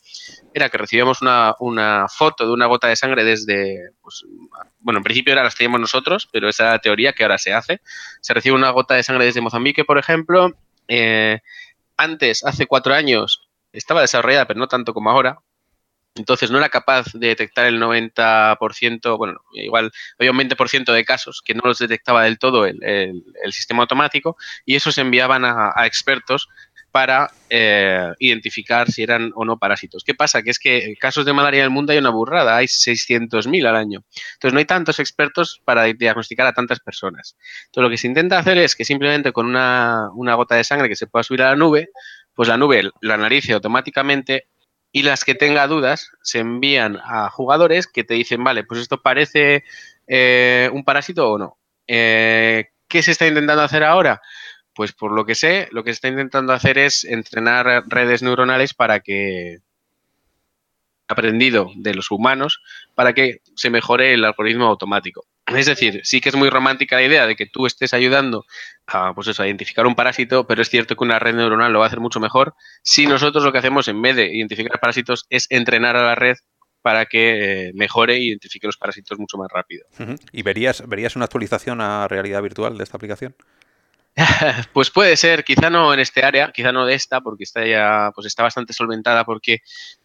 era 0.52 0.68
que 0.68 0.78
recibíamos 0.78 1.22
una, 1.22 1.54
una, 1.60 2.06
foto 2.08 2.44
de 2.44 2.52
una 2.52 2.66
gota 2.66 2.88
de 2.88 2.96
sangre 2.96 3.24
desde, 3.24 3.92
pues, 4.02 4.24
bueno, 4.80 4.98
en 4.98 5.04
principio 5.04 5.32
era 5.32 5.44
las 5.44 5.54
teníamos 5.54 5.80
nosotros, 5.80 6.28
pero 6.32 6.48
esa 6.48 6.64
era 6.64 6.72
la 6.72 6.78
teoría 6.80 7.12
que 7.12 7.22
ahora 7.22 7.38
se 7.38 7.52
hace. 7.52 7.80
Se 8.20 8.34
recibe 8.34 8.56
una 8.56 8.70
gota 8.70 8.94
de 8.94 9.04
sangre 9.04 9.26
desde 9.26 9.40
Mozambique, 9.40 9.84
por 9.84 9.98
ejemplo. 9.98 10.52
Eh, 10.88 11.40
antes, 11.96 12.44
hace 12.44 12.66
cuatro 12.66 12.92
años, 12.92 13.48
estaba 13.72 14.00
desarrollada, 14.00 14.46
pero 14.46 14.58
no 14.58 14.66
tanto 14.66 14.92
como 14.92 15.10
ahora, 15.10 15.38
entonces 16.14 16.50
no 16.50 16.58
era 16.58 16.68
capaz 16.68 17.12
de 17.14 17.28
detectar 17.28 17.66
el 17.66 17.80
90%, 17.80 19.16
bueno, 19.16 19.40
igual 19.52 19.90
había 20.18 20.30
un 20.30 20.38
20% 20.38 20.92
de 20.92 21.04
casos 21.04 21.42
que 21.42 21.54
no 21.54 21.62
los 21.64 21.78
detectaba 21.78 22.24
del 22.24 22.38
todo 22.38 22.66
el, 22.66 23.22
sistema 23.50 23.82
automático 23.82 24.36
y 24.66 24.76
esos 24.76 24.94
se 24.94 25.00
enviaban 25.00 25.44
a, 25.44 25.72
expertos 25.86 26.48
para 26.90 27.30
eh, 27.48 28.12
identificar 28.18 28.90
si 28.90 29.02
eran 29.02 29.32
o 29.34 29.46
no 29.46 29.58
parásitos. 29.58 30.04
¿Qué 30.04 30.14
pasa? 30.14 30.42
Que 30.42 30.50
es 30.50 30.58
que 30.58 30.94
casos 31.00 31.24
de 31.24 31.32
malaria 31.32 31.60
en 31.60 31.64
el 31.64 31.70
mundo 31.70 31.92
hay 31.92 31.98
una 31.98 32.10
burrada, 32.10 32.56
hay 32.58 32.66
600.000 32.66 33.66
al 33.66 33.76
año. 33.76 34.04
Entonces 34.34 34.52
no 34.52 34.58
hay 34.58 34.66
tantos 34.66 34.98
expertos 34.98 35.62
para 35.64 35.84
diagnosticar 35.84 36.46
a 36.46 36.52
tantas 36.52 36.80
personas. 36.80 37.36
Entonces 37.66 37.82
lo 37.82 37.90
que 37.90 37.96
se 37.96 38.08
intenta 38.08 38.38
hacer 38.38 38.58
es 38.58 38.76
que 38.76 38.84
simplemente 38.84 39.32
con 39.32 39.46
una, 39.46 40.10
una 40.14 40.34
gota 40.34 40.56
de 40.56 40.64
sangre 40.64 40.90
que 40.90 40.96
se 40.96 41.06
pueda 41.06 41.22
subir 41.22 41.42
a 41.42 41.50
la 41.50 41.56
nube, 41.56 41.88
pues 42.34 42.48
la 42.48 42.58
nube 42.58 42.90
la 43.00 43.14
analice 43.14 43.54
automáticamente 43.54 44.48
y 44.92 45.02
las 45.02 45.24
que 45.24 45.34
tenga 45.34 45.66
dudas 45.66 46.10
se 46.22 46.40
envían 46.40 47.00
a 47.02 47.30
jugadores 47.30 47.86
que 47.86 48.04
te 48.04 48.14
dicen, 48.14 48.44
vale, 48.44 48.62
pues 48.62 48.80
esto 48.80 49.00
parece 49.00 49.64
eh, 50.06 50.68
un 50.72 50.84
parásito 50.84 51.30
o 51.30 51.38
no. 51.38 51.56
Eh, 51.86 52.70
¿Qué 52.88 53.02
se 53.02 53.12
está 53.12 53.26
intentando 53.26 53.62
hacer 53.62 53.84
ahora? 53.84 54.20
Pues 54.74 54.92
por 54.92 55.12
lo 55.12 55.24
que 55.24 55.34
sé, 55.34 55.68
lo 55.72 55.82
que 55.82 55.90
se 55.90 55.94
está 55.94 56.08
intentando 56.08 56.52
hacer 56.52 56.76
es 56.78 57.04
entrenar 57.04 57.84
redes 57.88 58.22
neuronales 58.22 58.74
para 58.74 59.00
que 59.00 59.60
aprendido 61.08 61.70
de 61.74 61.94
los 61.94 62.10
humanos 62.10 62.62
para 62.94 63.12
que 63.12 63.40
se 63.54 63.70
mejore 63.70 64.14
el 64.14 64.24
algoritmo 64.24 64.66
automático. 64.66 65.24
Es 65.56 65.66
decir, 65.66 66.00
sí 66.04 66.20
que 66.20 66.28
es 66.28 66.34
muy 66.34 66.50
romántica 66.50 66.96
la 66.96 67.02
idea 67.02 67.26
de 67.26 67.36
que 67.36 67.46
tú 67.46 67.66
estés 67.66 67.94
ayudando 67.94 68.44
a, 68.86 69.14
pues 69.14 69.28
eso, 69.28 69.42
a 69.42 69.46
identificar 69.46 69.86
un 69.86 69.94
parásito, 69.94 70.46
pero 70.46 70.62
es 70.62 70.70
cierto 70.70 70.96
que 70.96 71.04
una 71.04 71.18
red 71.18 71.34
neuronal 71.34 71.72
lo 71.72 71.80
va 71.80 71.86
a 71.86 71.88
hacer 71.88 72.00
mucho 72.00 72.20
mejor 72.20 72.54
si 72.82 73.06
nosotros 73.06 73.44
lo 73.44 73.52
que 73.52 73.58
hacemos 73.58 73.88
en 73.88 74.00
vez 74.02 74.16
de 74.16 74.34
identificar 74.34 74.80
parásitos 74.80 75.26
es 75.30 75.46
entrenar 75.50 75.96
a 75.96 76.04
la 76.04 76.14
red 76.14 76.36
para 76.82 77.06
que 77.06 77.68
eh, 77.68 77.72
mejore 77.74 78.14
e 78.14 78.24
identifique 78.24 78.66
los 78.66 78.76
parásitos 78.76 79.18
mucho 79.18 79.38
más 79.38 79.48
rápido. 79.50 79.86
¿Y 80.32 80.42
verías, 80.42 80.86
verías 80.88 81.16
una 81.16 81.26
actualización 81.26 81.80
a 81.80 82.08
realidad 82.08 82.42
virtual 82.42 82.76
de 82.76 82.84
esta 82.84 82.96
aplicación? 82.96 83.34
Pues 84.72 84.90
puede 84.90 85.16
ser, 85.16 85.44
quizá 85.44 85.70
no 85.70 85.94
en 85.94 86.00
este 86.00 86.22
área, 86.24 86.52
quizá 86.52 86.72
no 86.72 86.84
de 86.86 86.94
esta, 86.94 87.20
porque 87.20 87.44
está 87.44 87.66
ya, 87.66 88.10
pues 88.14 88.26
está 88.26 88.42
bastante 88.42 88.72
solventada, 88.72 89.24
porque 89.24 89.60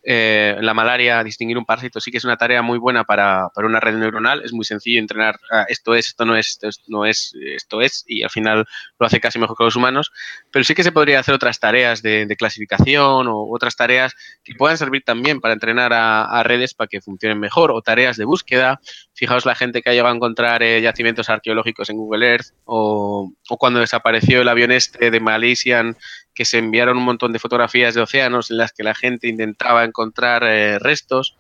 eh, 0.10 0.56
la 0.62 0.74
malaria, 0.74 1.22
distinguir 1.22 1.58
un 1.58 1.66
parásito, 1.66 2.00
sí 2.00 2.12
que 2.12 2.18
es 2.18 2.24
una 2.24 2.38
tarea 2.38 2.62
muy 2.62 2.78
buena 2.78 3.04
para, 3.04 3.50
una 3.58 3.82
red 3.82 3.96
neuronal. 3.96 4.42
Es 4.46 4.54
muy 4.54 4.64
sencillo 4.64 5.02
entrenar 5.02 5.38
ah, 5.52 5.66
esto 5.68 5.94
es, 5.96 6.08
esto 6.08 6.24
no 6.24 6.38
es, 6.38 6.58
esto 6.62 6.86
no 6.88 7.06
es, 7.06 7.34
esto 7.42 7.82
es, 7.82 8.06
y 8.08 8.24
al 8.24 8.30
final 8.30 8.66
lo 8.98 9.06
hace 9.06 9.20
casi 9.20 9.38
mejor 9.38 9.58
que 9.58 9.66
los 9.66 9.76
humanos. 9.76 10.14
Pero 10.50 10.64
sí 10.64 10.76
que 10.76 10.84
se 10.84 10.94
podría 10.94 11.20
hacer 11.20 11.36
otras 11.36 11.60
tareas 11.60 12.02
de, 12.02 12.26
clasificación 12.38 13.28
o 13.28 13.50
otras 13.52 13.76
tareas 13.76 14.14
que 14.46 14.54
puedan 14.56 14.78
servir 14.78 15.04
también 15.04 15.42
para 15.42 15.54
entrenar 15.54 15.92
a, 15.92 16.42
redes 16.44 16.74
para 16.74 16.88
que 16.88 17.02
funcionen 17.02 17.38
mejor, 17.38 17.72
o 17.72 17.82
tareas 17.82 18.16
de 18.16 18.24
búsqueda. 18.24 18.80
Fijaos 19.14 19.46
la 19.46 19.56
gente 19.56 19.82
que 19.82 19.90
ha 19.90 19.94
llegado 19.94 20.14
a 20.14 20.16
encontrar 20.16 20.64
eh, 20.64 20.80
yacimientos 20.80 21.30
arqueológicos 21.30 21.90
en 21.90 21.98
Google 21.98 22.30
Earth 22.30 22.54
o, 22.64 23.34
o 23.50 23.58
cuando 23.58 23.82
desapareció 23.82 24.40
el 24.40 24.48
avión 24.48 24.72
este 24.72 25.12
de 25.12 25.20
Malaysian 25.20 25.98
que 26.38 26.46
se 26.46 26.60
enviaron 26.60 27.00
un 27.00 27.04
montón 27.04 27.34
de 27.34 27.40
fotografías 27.40 27.96
de 27.96 28.02
océanos 28.02 28.52
en 28.52 28.58
las 28.58 28.72
que 28.72 28.84
la 28.84 28.94
gente 28.94 29.28
intentaba 29.28 29.84
encontrar 29.84 30.44
eh, 30.44 30.78
restos. 30.78 31.36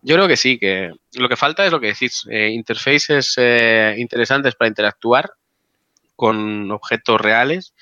Yo 0.00 0.14
creo 0.14 0.28
que 0.28 0.36
sí, 0.36 0.60
que 0.60 0.92
lo 1.14 1.28
que 1.28 1.34
falta 1.34 1.66
es 1.66 1.72
lo 1.72 1.80
que 1.80 1.88
decís, 1.88 2.24
eh, 2.30 2.50
interfaces 2.50 3.34
eh, 3.36 3.96
interesantes 3.98 4.54
para 4.54 4.68
interactuar 4.68 5.32
con 6.14 6.70
objetos 6.70 7.20
reales. 7.20 7.74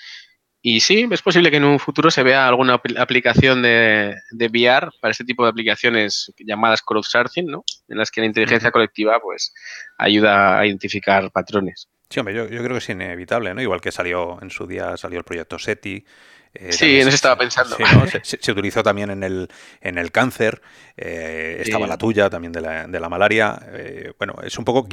Y 0.63 0.81
sí, 0.81 1.07
es 1.11 1.21
posible 1.21 1.51
que 1.51 1.59
en 1.59 1.65
un 1.65 1.79
futuro 1.79 2.11
se 2.11 2.23
vea 2.23 2.49
alguna 2.49 2.81
aplicación 2.97 3.61
de, 3.61 4.17
de 4.31 4.47
VR 4.47 4.89
para 4.99 5.13
este 5.13 5.25
tipo 5.25 5.45
de 5.45 5.51
aplicaciones 5.51 6.33
llamadas 6.39 6.81
crowdsourcing, 6.81 7.49
¿no? 7.49 7.65
En 7.89 7.99
las 7.99 8.11
que 8.11 8.23
la 8.23 8.29
inteligencia 8.29 8.71
colectiva 8.71 9.21
pues 9.21 9.53
ayuda 9.99 10.59
a 10.59 10.67
identificar 10.67 11.31
patrones. 11.31 11.91
Sí, 12.11 12.19
hombre, 12.19 12.35
yo, 12.35 12.47
creo 12.49 12.71
que 12.71 12.79
es 12.79 12.89
inevitable, 12.89 13.55
¿no? 13.55 13.63
Igual 13.63 13.81
que 13.81 13.93
salió 13.93 14.43
en 14.43 14.51
su 14.51 14.67
día, 14.67 14.97
salió 14.97 15.19
el 15.19 15.25
proyecto 15.25 15.61
SETI. 15.61 16.05
Eh, 16.53 16.73
sí, 16.73 17.01
en 17.01 17.07
eso 17.07 17.15
estaba 17.15 17.39
pensando. 17.39 17.77
se, 18.25 18.51
utilizó 18.51 18.83
también 18.83 19.11
en 19.11 19.23
el, 19.23 19.49
en 19.81 19.97
el 19.97 20.11
cáncer, 20.11 20.61
eh, 20.97 21.63
estaba 21.65 21.87
la 21.87 21.97
tuya 21.97 22.29
también 22.29 22.53
de 22.53 22.63
la, 22.63 22.89
de 22.89 22.99
la 22.99 23.09
malaria. 23.09 23.61
Eh, 23.73 24.13
bueno, 24.19 24.35
es 24.43 24.59
un 24.59 24.65
poco, 24.65 24.89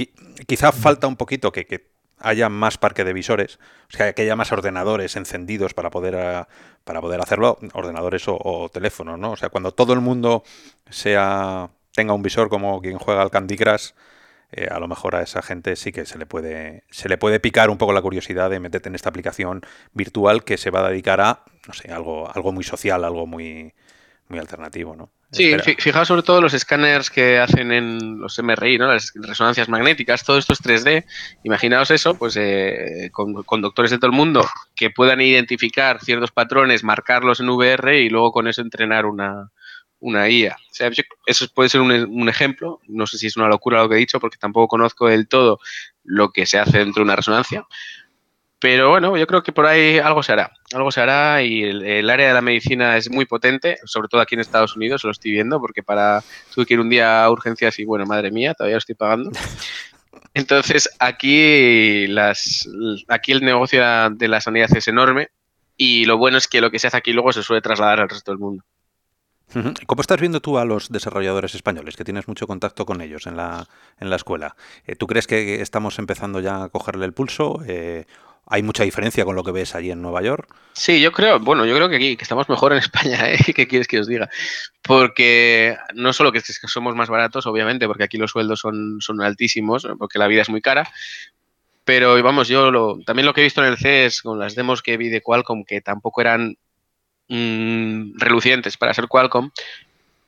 quizá 0.46 0.72
falta 0.72 1.08
un 1.08 1.16
poquito 1.16 1.52
que, 1.52 1.98
haya 2.20 2.50
más 2.50 2.80
parque 2.80 3.04
de 3.04 3.14
visores, 3.14 3.60
o 3.94 3.96
sea, 3.96 4.14
que 4.14 4.24
haya 4.24 4.36
más 4.36 4.52
ordenadores 4.52 5.16
encendidos 5.16 5.76
para 5.76 5.92
poder, 5.92 6.48
para 6.84 7.00
poder 7.00 7.22
hacerlo, 7.22 7.60
ordenadores 7.74 8.24
o, 8.28 8.70
teléfonos, 8.74 9.20
¿no? 9.20 9.32
O 9.32 9.38
sea, 9.38 9.50
cuando 9.50 9.72
todo 9.72 9.94
el 9.94 10.02
mundo 10.02 10.44
sea 10.90 11.70
tenga 11.94 12.14
un 12.14 12.22
visor 12.22 12.50
como 12.50 12.82
quien 12.82 12.98
juega 12.98 13.22
al 13.22 13.32
Candy 13.32 13.56
Crush, 13.56 13.92
eh, 14.52 14.68
a 14.70 14.80
lo 14.80 14.88
mejor 14.88 15.16
a 15.16 15.22
esa 15.22 15.42
gente 15.42 15.76
sí 15.76 15.92
que 15.92 16.06
se 16.06 16.18
le 16.18 16.26
puede 16.26 16.84
se 16.90 17.10
le 17.10 17.18
puede 17.18 17.40
picar 17.40 17.70
un 17.70 17.78
poco 17.78 17.94
la 17.94 18.02
curiosidad 18.02 18.50
de 18.50 18.60
meterte 18.60 18.90
en 18.90 18.96
esta 18.96 19.10
aplicación 19.10 19.62
virtual 19.94 20.44
que 20.44 20.58
se 20.58 20.70
va 20.70 20.86
a 20.86 20.90
dedicar 20.90 21.20
a 21.22 21.44
no 21.68 21.74
sé 21.74 21.92
algo 21.92 22.32
algo 22.34 22.52
muy 22.52 22.64
social 22.64 23.04
algo 23.04 23.28
muy 23.28 23.74
muy 24.30 24.40
alternativo, 24.40 24.96
¿no? 24.96 25.10
Sí, 25.32 25.54
fijaos 25.78 26.08
sobre 26.08 26.24
todo 26.24 26.40
los 26.40 26.54
escáneres 26.54 27.10
que 27.10 27.38
hacen 27.38 27.74
en 27.74 28.20
los 28.20 28.40
MRI, 28.40 28.78
¿no? 28.78 28.88
Las 28.88 29.12
resonancias 29.16 29.68
magnéticas, 29.68 30.24
todo 30.24 30.38
esto 30.38 30.54
es 30.54 30.64
3D. 30.64 31.06
Imaginaos 31.44 31.92
eso, 31.92 32.18
pues 32.18 32.38
eh, 32.38 33.10
con, 33.12 33.44
con, 33.44 33.62
doctores 33.62 33.92
de 33.92 33.98
todo 33.98 34.10
el 34.10 34.16
mundo 34.16 34.46
que 34.74 34.90
puedan 34.90 35.20
identificar 35.20 36.00
ciertos 36.02 36.32
patrones, 36.32 36.86
marcarlos 36.86 37.42
en 37.42 37.50
VR 37.50 38.02
y 38.02 38.10
luego 38.10 38.32
con 38.32 38.48
eso 38.48 38.62
entrenar 38.62 39.06
una, 39.06 39.52
una 40.00 40.30
IA. 40.30 40.56
O 40.56 40.74
sea, 40.74 40.90
eso 41.26 41.46
puede 41.54 41.70
ser 41.70 41.82
un, 41.82 41.92
un, 41.92 42.30
ejemplo. 42.30 42.80
No 42.88 43.08
sé 43.08 43.18
si 43.18 43.28
es 43.28 43.38
una 43.38 43.48
locura 43.48 43.82
lo 43.82 43.90
que 43.90 43.96
he 43.96 44.00
dicho, 44.00 44.20
porque 44.20 44.38
tampoco 44.38 44.68
conozco 44.68 45.08
del 45.08 45.28
todo 45.28 45.60
lo 46.04 46.32
que 46.32 46.46
se 46.46 46.60
hace 46.60 46.80
dentro 46.80 47.02
de 47.02 47.06
una 47.06 47.16
resonancia. 47.16 47.66
Pero 48.60 48.90
bueno, 48.90 49.16
yo 49.18 49.28
creo 49.28 49.44
que 49.44 49.52
por 49.52 49.68
ahí 49.68 50.00
algo 50.00 50.24
se 50.24 50.32
hará. 50.32 50.52
Algo 50.74 50.92
se 50.92 51.02
hará 51.02 51.44
y 51.44 51.64
el, 51.64 52.10
área 52.10 52.30
de 52.30 52.34
la 52.34 52.42
medicina 52.42 52.98
es 52.98 53.10
muy 53.12 53.26
potente, 53.26 53.78
sobre 53.86 54.08
todo 54.08 54.20
aquí 54.20 54.34
en 54.34 54.42
Estados 54.42 54.76
Unidos, 54.76 55.04
lo 55.04 55.12
estoy 55.12 55.32
viendo, 55.32 55.60
porque 55.60 55.84
para 55.84 56.24
tuve 56.54 56.66
que 56.66 56.74
ir 56.74 56.80
un 56.80 56.90
día 56.90 57.24
a 57.24 57.30
urgencias 57.30 57.78
y 57.78 57.86
bueno, 57.86 58.06
madre 58.06 58.32
mía, 58.32 58.56
todavía 58.56 58.76
lo 58.76 58.80
estoy 58.80 58.96
pagando. 58.96 59.30
Entonces, 60.34 60.90
aquí, 61.00 62.08
las, 62.08 62.68
aquí 63.08 63.32
el 63.32 63.44
negocio 63.44 63.84
de 64.12 64.28
la 64.28 64.42
sanidad 64.42 64.76
es 64.76 64.88
enorme 64.88 65.30
y 65.76 66.06
lo 66.06 66.18
bueno 66.18 66.38
es 66.38 66.48
que 66.48 66.62
lo 66.62 66.72
que 66.72 66.80
se 66.80 66.88
hace 66.88 66.98
aquí 66.98 67.14
luego 67.14 67.34
se 67.34 67.44
suele 67.44 67.62
trasladar 67.62 68.00
al 68.00 68.10
resto 68.10 68.32
del 68.32 68.40
mundo. 68.40 68.64
¿Cómo 69.86 70.02
estás 70.02 70.20
viendo 70.20 70.42
tú 70.42 70.58
a 70.58 70.66
los 70.66 70.90
desarrolladores 70.90 71.56
españoles, 71.56 71.96
que 71.96 72.04
tienes 72.04 72.28
mucho 72.28 72.48
contacto 72.48 72.86
con 72.86 73.02
ellos 73.02 73.28
en 73.28 73.38
la, 73.38 73.66
en 74.00 74.10
la 74.10 74.18
escuela? 74.18 74.56
Eh, 74.86 74.96
¿Tú 74.96 75.08
crees 75.08 75.26
que 75.26 75.62
estamos 75.62 76.00
empezando 76.00 76.42
ya 76.42 76.64
a 76.64 76.70
cogerle 76.70 77.06
el 77.06 77.14
pulso? 77.14 77.62
Eh, 77.66 78.06
¿Hay 78.46 78.64
mucha 78.64 78.84
diferencia 78.84 79.26
con 79.26 79.36
lo 79.36 79.44
que 79.44 79.52
ves 79.52 79.74
allí 79.76 79.92
en 79.92 80.02
Nueva 80.02 80.22
York? 80.22 80.54
Sí, 80.74 81.02
yo 81.02 81.12
creo, 81.12 81.40
bueno, 81.40 81.66
yo 81.66 81.76
creo 81.76 81.90
que 81.90 81.96
aquí 81.96 82.18
que 82.18 82.24
estamos 82.24 82.48
mejor 82.50 82.74
en 82.74 82.80
España, 82.80 83.30
¿eh? 83.30 83.38
¿Qué 83.56 83.68
quieres 83.68 83.88
que 83.88 84.00
os 84.00 84.08
diga? 84.08 84.30
Porque 84.82 85.78
no 85.94 86.12
solo 86.14 86.32
que, 86.32 86.42
somos 86.42 86.96
más 86.96 87.10
baratos, 87.10 87.46
obviamente, 87.46 87.88
porque 87.88 88.04
aquí 88.04 88.18
los 88.18 88.32
sueldos 88.32 88.60
son, 88.60 88.98
son 89.00 89.22
altísimos, 89.22 89.88
porque 89.98 90.20
la 90.20 90.28
vida 90.28 90.42
es 90.42 90.50
muy 90.50 90.62
cara, 90.62 90.90
pero 91.86 92.22
vamos, 92.22 92.50
yo 92.50 92.70
lo, 92.70 93.00
también 93.06 93.26
lo 93.26 93.34
que 93.34 93.42
he 93.42 93.46
visto 93.46 93.64
en 93.64 93.70
el 93.70 93.78
CES 93.78 94.22
con 94.22 94.40
las 94.40 94.56
demos 94.56 94.82
que 94.82 94.98
vi 94.98 95.08
de 95.08 95.22
Qualcomm, 95.22 95.64
que 95.64 95.80
tampoco 95.80 96.20
eran 96.20 96.58
mmm, 97.30 97.77
relucientes 98.18 98.78
para 98.78 98.94
ser 98.94 99.08
Qualcomm, 99.08 99.52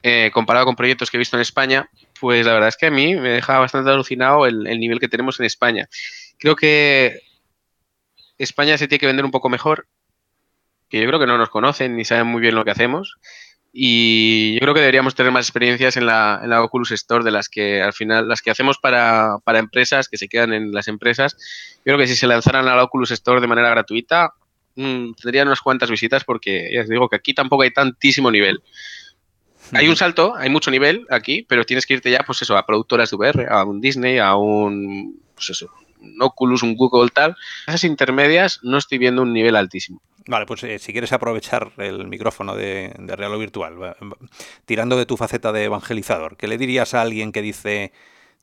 eh, 0.02 0.32
comparado 0.34 0.66
con 0.66 0.76
proyectos 0.76 1.12
que 1.12 1.18
he 1.18 1.20
visto 1.20 1.36
en 1.36 1.42
España, 1.42 1.90
pues 2.20 2.46
la 2.46 2.54
verdad 2.54 2.70
es 2.70 2.78
que 2.78 2.86
a 2.86 2.92
mí 2.92 3.16
me 3.16 3.30
deja 3.30 3.60
bastante 3.60 3.92
alucinado 3.92 4.46
el, 4.46 4.66
el 4.68 4.80
nivel 4.80 5.00
que 5.00 5.10
tenemos 5.10 5.40
en 5.40 5.46
España. 5.46 5.90
Creo 6.38 6.56
que 6.56 7.20
España 8.38 8.78
se 8.78 8.88
tiene 8.88 9.00
que 9.00 9.08
vender 9.08 9.26
un 9.26 9.32
poco 9.32 9.50
mejor, 9.50 9.88
que 10.90 11.02
yo 11.02 11.08
creo 11.08 11.20
que 11.20 11.28
no 11.28 11.38
nos 11.38 11.50
conocen 11.50 11.96
ni 11.96 12.06
saben 12.06 12.28
muy 12.28 12.42
bien 12.42 12.56
lo 12.56 12.64
que 12.64 12.72
hacemos. 12.72 13.18
Y 13.72 14.56
yo 14.56 14.62
creo 14.62 14.74
que 14.74 14.80
deberíamos 14.80 15.14
tener 15.14 15.32
más 15.32 15.46
experiencias 15.46 15.96
en 15.96 16.08
la, 16.08 16.40
en 16.42 16.50
la 16.50 16.64
Oculus 16.64 16.92
Store 16.92 17.24
de 17.24 17.32
las 17.32 17.50
que 17.50 17.84
al 17.84 17.94
final, 17.94 18.28
las 18.28 18.42
que 18.42 18.50
hacemos 18.50 18.80
para, 18.80 19.38
para, 19.44 19.60
empresas, 19.60 20.10
que 20.10 20.18
se 20.18 20.28
quedan 20.28 20.54
en 20.54 20.72
las 20.72 20.88
empresas. 20.88 21.38
Yo 21.78 21.84
creo 21.84 21.98
que 22.00 22.08
si 22.08 22.16
se 22.16 22.26
lanzaran 22.26 22.68
a 22.68 22.76
la 22.76 22.84
Oculus 22.84 23.12
Store 23.12 23.42
de 23.42 23.48
manera 23.48 23.70
gratuita, 23.70 24.34
mmm, 24.80 25.13
tendrían 25.21 25.47
unas 25.47 25.61
cuantas 25.61 25.91
visitas 25.91 26.23
porque 26.23 26.69
ya 26.73 26.82
os 26.82 26.89
digo 26.89 27.09
que 27.09 27.17
aquí 27.17 27.34
tampoco 27.34 27.63
hay 27.63 27.71
tantísimo 27.71 28.32
nivel. 28.32 28.61
Hay 29.73 29.88
un 29.88 29.95
salto, 29.95 30.36
hay 30.36 30.49
mucho 30.49 30.71
nivel 30.71 31.05
aquí, 31.11 31.45
pero 31.47 31.65
tienes 31.65 31.86
que 31.86 31.93
irte 31.93 32.09
ya, 32.09 32.23
pues 32.25 32.41
eso, 32.41 32.57
a 32.57 32.65
productoras 32.65 33.11
de 33.11 33.17
VR, 33.17 33.47
a 33.49 33.63
un 33.65 33.82
Disney, 33.82 34.17
a 34.17 34.36
un, 34.36 35.21
pues 35.36 35.51
eso, 35.51 35.69
un 35.99 36.19
Oculus, 36.21 36.63
un 36.63 36.75
Google, 36.75 37.09
tal. 37.13 37.36
Esas 37.67 37.84
intermedias 37.84 38.61
no 38.63 38.77
estoy 38.77 38.97
viendo 38.97 39.21
un 39.21 39.34
nivel 39.34 39.55
altísimo. 39.55 40.01
Vale, 40.25 40.45
pues 40.45 40.63
eh, 40.63 40.80
si 40.80 40.91
quieres 40.91 41.13
aprovechar 41.13 41.71
el 41.77 42.07
micrófono 42.07 42.55
de, 42.55 42.93
de 42.97 43.15
Real 43.15 43.34
o 43.34 43.39
Virtual, 43.39 43.95
tirando 44.65 44.97
de 44.97 45.05
tu 45.05 45.17
faceta 45.17 45.51
de 45.51 45.65
evangelizador, 45.65 46.38
¿qué 46.38 46.47
le 46.47 46.57
dirías 46.57 46.93
a 46.93 47.01
alguien 47.01 47.32
que 47.32 47.41
dice 47.41 47.91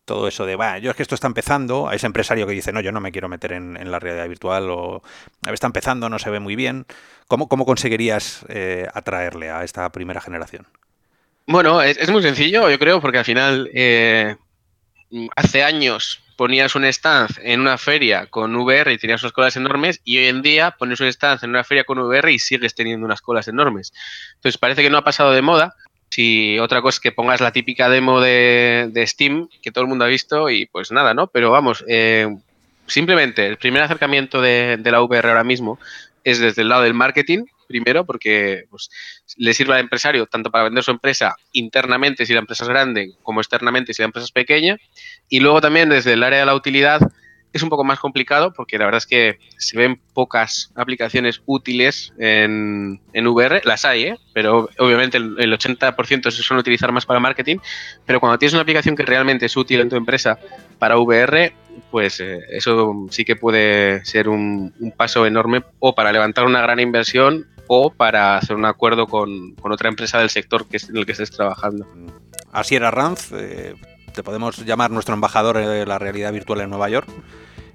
todo 0.06 0.28
eso 0.28 0.46
de, 0.46 0.56
va, 0.56 0.78
yo 0.78 0.90
es 0.90 0.96
que 0.96 1.02
esto 1.02 1.14
está 1.14 1.26
empezando, 1.26 1.88
a 1.88 1.94
ese 1.94 2.06
empresario 2.06 2.46
que 2.46 2.54
dice, 2.54 2.72
no, 2.72 2.80
yo 2.80 2.92
no 2.92 3.00
me 3.00 3.12
quiero 3.12 3.28
meter 3.28 3.52
en, 3.52 3.90
la 3.90 3.98
realidad 3.98 4.28
virtual 4.28 4.70
o 4.70 5.02
está 5.52 5.66
empezando, 5.66 6.08
no 6.08 6.18
se 6.18 6.30
ve 6.30 6.40
muy 6.40 6.56
bien, 6.56 6.86
¿cómo, 7.26 7.48
cómo 7.48 7.66
conseguirías 7.66 8.46
eh, 8.48 8.86
atraerle 8.94 9.50
a 9.50 9.64
esta 9.64 9.90
primera 9.90 10.20
generación? 10.20 10.66
Bueno, 11.46 11.82
es, 11.82 11.98
es, 11.98 12.10
muy 12.10 12.22
sencillo, 12.22 12.70
yo 12.70 12.78
creo, 12.78 13.00
porque 13.00 13.18
al 13.18 13.24
final 13.24 13.68
eh, 13.74 14.36
hace 15.36 15.62
años 15.62 16.22
ponías 16.36 16.74
un 16.74 16.84
stand 16.84 17.30
en 17.42 17.60
una 17.60 17.78
feria 17.78 18.26
con 18.26 18.54
VR 18.54 18.92
y 18.92 18.98
tenías 18.98 19.22
unas 19.22 19.32
colas 19.32 19.56
enormes 19.56 20.00
y 20.04 20.18
hoy 20.18 20.26
en 20.26 20.42
día 20.42 20.72
pones 20.72 21.00
un 21.00 21.06
stand 21.08 21.42
en 21.42 21.50
una 21.50 21.64
feria 21.64 21.84
con 21.84 21.98
VR 21.98 22.32
y 22.32 22.38
sigues 22.38 22.74
teniendo 22.74 23.06
unas 23.06 23.22
colas 23.22 23.48
enormes. 23.48 23.92
Entonces 24.34 24.58
parece 24.58 24.82
que 24.82 24.90
no 24.90 24.98
ha 24.98 25.04
pasado 25.04 25.32
de 25.32 25.42
moda. 25.42 25.74
Si 26.16 26.58
otra 26.60 26.80
cosa 26.80 26.96
es 26.96 27.00
que 27.00 27.12
pongas 27.12 27.42
la 27.42 27.52
típica 27.52 27.90
demo 27.90 28.22
de, 28.22 28.88
de 28.90 29.06
Steam 29.06 29.50
que 29.60 29.70
todo 29.70 29.82
el 29.82 29.88
mundo 29.88 30.06
ha 30.06 30.08
visto 30.08 30.48
y 30.48 30.64
pues 30.64 30.90
nada, 30.90 31.12
¿no? 31.12 31.26
Pero 31.26 31.50
vamos, 31.50 31.84
eh, 31.88 32.34
simplemente 32.86 33.46
el 33.46 33.58
primer 33.58 33.82
acercamiento 33.82 34.40
de, 34.40 34.78
de 34.78 34.90
la 34.90 35.02
VR 35.02 35.28
ahora 35.28 35.44
mismo 35.44 35.78
es 36.24 36.38
desde 36.38 36.62
el 36.62 36.70
lado 36.70 36.84
del 36.84 36.94
marketing, 36.94 37.44
primero, 37.68 38.06
porque 38.06 38.64
pues, 38.70 38.88
le 39.36 39.52
sirve 39.52 39.74
al 39.74 39.80
empresario 39.80 40.24
tanto 40.24 40.50
para 40.50 40.64
vender 40.64 40.82
su 40.82 40.90
empresa 40.90 41.36
internamente 41.52 42.24
si 42.24 42.32
la 42.32 42.38
empresa 42.38 42.64
es 42.64 42.70
grande, 42.70 43.12
como 43.22 43.42
externamente 43.42 43.92
si 43.92 44.00
la 44.00 44.06
empresa 44.06 44.24
es 44.24 44.32
pequeña. 44.32 44.78
Y 45.28 45.40
luego 45.40 45.60
también 45.60 45.90
desde 45.90 46.14
el 46.14 46.22
área 46.22 46.38
de 46.38 46.46
la 46.46 46.54
utilidad 46.54 47.02
es 47.56 47.62
un 47.62 47.68
poco 47.68 47.84
más 47.84 47.98
complicado 47.98 48.52
porque 48.52 48.78
la 48.78 48.84
verdad 48.84 48.98
es 48.98 49.06
que 49.06 49.38
se 49.58 49.76
ven 49.76 50.00
pocas 50.14 50.72
aplicaciones 50.74 51.42
útiles 51.46 52.12
en, 52.18 53.00
en 53.12 53.26
VR. 53.26 53.60
Las 53.64 53.84
hay, 53.84 54.04
¿eh? 54.04 54.16
pero 54.32 54.68
obviamente 54.78 55.16
el, 55.16 55.36
el 55.38 55.52
80% 55.52 56.30
se 56.30 56.42
suelen 56.42 56.60
utilizar 56.60 56.92
más 56.92 57.06
para 57.06 57.20
marketing. 57.20 57.58
Pero 58.04 58.20
cuando 58.20 58.38
tienes 58.38 58.52
una 58.54 58.62
aplicación 58.62 58.96
que 58.96 59.04
realmente 59.04 59.46
es 59.46 59.56
útil 59.56 59.80
en 59.80 59.88
tu 59.88 59.96
empresa 59.96 60.38
para 60.78 60.98
VR, 60.98 61.52
pues 61.90 62.20
eh, 62.20 62.40
eso 62.50 63.06
sí 63.10 63.24
que 63.24 63.36
puede 63.36 64.04
ser 64.04 64.28
un, 64.28 64.72
paso 64.96 65.26
enorme 65.26 65.62
o 65.78 65.94
para 65.94 66.12
levantar 66.12 66.44
una 66.44 66.60
gran 66.60 66.80
inversión 66.80 67.46
o 67.68 67.90
para 67.90 68.36
hacer 68.36 68.56
un 68.56 68.64
acuerdo 68.64 69.06
con, 69.06 69.54
con 69.56 69.72
otra 69.72 69.88
empresa 69.88 70.18
del 70.18 70.30
sector 70.30 70.66
en 70.70 70.96
el 70.96 71.06
que 71.06 71.12
estés 71.12 71.30
trabajando. 71.30 71.86
Asier 72.52 72.84
Arranz, 72.84 73.32
eh, 73.32 73.74
te 74.16 74.22
podemos 74.22 74.64
llamar 74.64 74.90
nuestro 74.90 75.14
embajador 75.14 75.58
de 75.58 75.84
la 75.84 75.98
realidad 75.98 76.32
virtual 76.32 76.62
en 76.62 76.70
Nueva 76.70 76.88
York. 76.88 77.06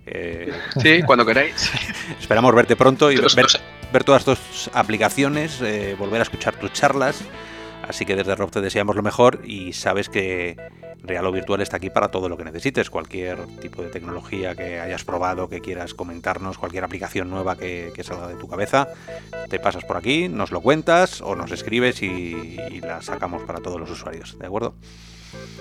Eh, 0.08 0.52
sí, 0.82 1.04
cuando 1.04 1.24
queráis. 1.24 1.72
Esperamos 2.20 2.54
verte 2.56 2.76
pronto 2.76 3.12
y 3.12 3.16
ver, 3.16 3.46
ver 3.94 4.04
todas 4.04 4.26
tus 4.26 4.70
aplicaciones, 4.74 5.62
eh, 5.62 5.96
volver 5.98 6.20
a 6.20 6.24
escuchar 6.24 6.56
tus 6.56 6.74
charlas. 6.74 7.22
Así 7.88 8.06
que 8.06 8.16
desde 8.16 8.36
Rob 8.36 8.50
te 8.50 8.60
deseamos 8.60 8.96
lo 8.96 9.04
mejor 9.04 9.42
y 9.44 9.74
sabes 9.74 10.10
que 10.10 10.58
Real 11.04 11.26
o 11.28 11.32
Virtual 11.32 11.62
está 11.62 11.78
aquí 11.78 11.92
para 11.92 12.10
todo 12.10 12.28
lo 12.28 12.38
que 12.38 12.44
necesites. 12.44 12.90
Cualquier 12.90 13.46
tipo 13.60 13.84
de 13.84 13.90
tecnología 13.90 14.56
que 14.56 14.80
hayas 14.80 15.04
probado, 15.04 15.48
que 15.48 15.62
quieras 15.62 15.94
comentarnos, 15.94 16.58
cualquier 16.58 16.84
aplicación 16.84 17.30
nueva 17.30 17.56
que, 17.56 17.92
que 17.94 18.04
salga 18.04 18.28
de 18.28 18.36
tu 18.36 18.48
cabeza, 18.48 18.88
te 19.48 19.60
pasas 19.60 19.86
por 19.86 19.98
aquí, 19.98 20.28
nos 20.28 20.52
lo 20.52 20.62
cuentas 20.62 21.22
o 21.22 21.36
nos 21.36 21.52
escribes 21.52 22.02
y, 22.02 22.58
y 22.72 22.82
la 22.82 23.04
sacamos 23.04 23.44
para 23.44 23.60
todos 23.60 23.80
los 23.80 23.92
usuarios. 23.92 24.40
¿De 24.40 24.48
acuerdo? 24.48 24.74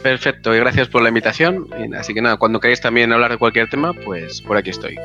Perfecto, 0.03 0.55
y 0.55 0.59
gracias 0.59 0.89
por 0.89 1.03
la 1.03 1.09
invitación. 1.09 1.67
Así 1.99 2.15
que 2.15 2.23
nada, 2.23 2.37
cuando 2.37 2.59
queráis 2.61 2.81
también 2.81 3.13
hablar 3.13 3.31
de 3.31 3.39
cualquier 3.39 3.69
tema, 3.69 3.93
pues 3.93 4.41
por 4.41 4.57
aquí 4.57 4.71
estoy. 4.71 4.97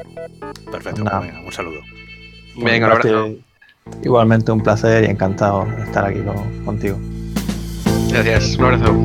Perfecto, 0.72 1.04
venga, 1.04 1.42
un 1.46 1.52
saludo. 1.52 1.82
Venga, 2.56 2.88
un 2.88 2.92
abrazo. 2.94 3.36
Igualmente 4.04 4.52
un 4.52 4.64
placer 4.64 5.04
y 5.04 5.08
encantado 5.08 5.66
de 5.66 5.84
estar 5.84 6.06
aquí 6.06 6.20
contigo. 6.64 6.98
Gracias, 8.10 8.56
un 8.56 8.66
abrazo. 8.66 9.04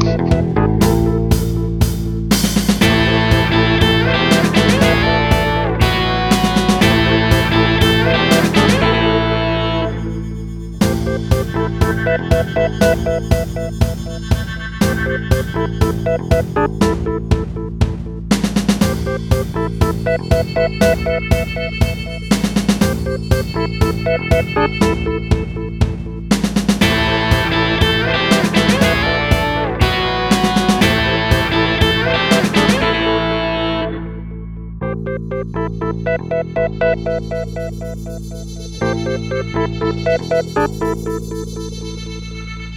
Thank 15.52 15.80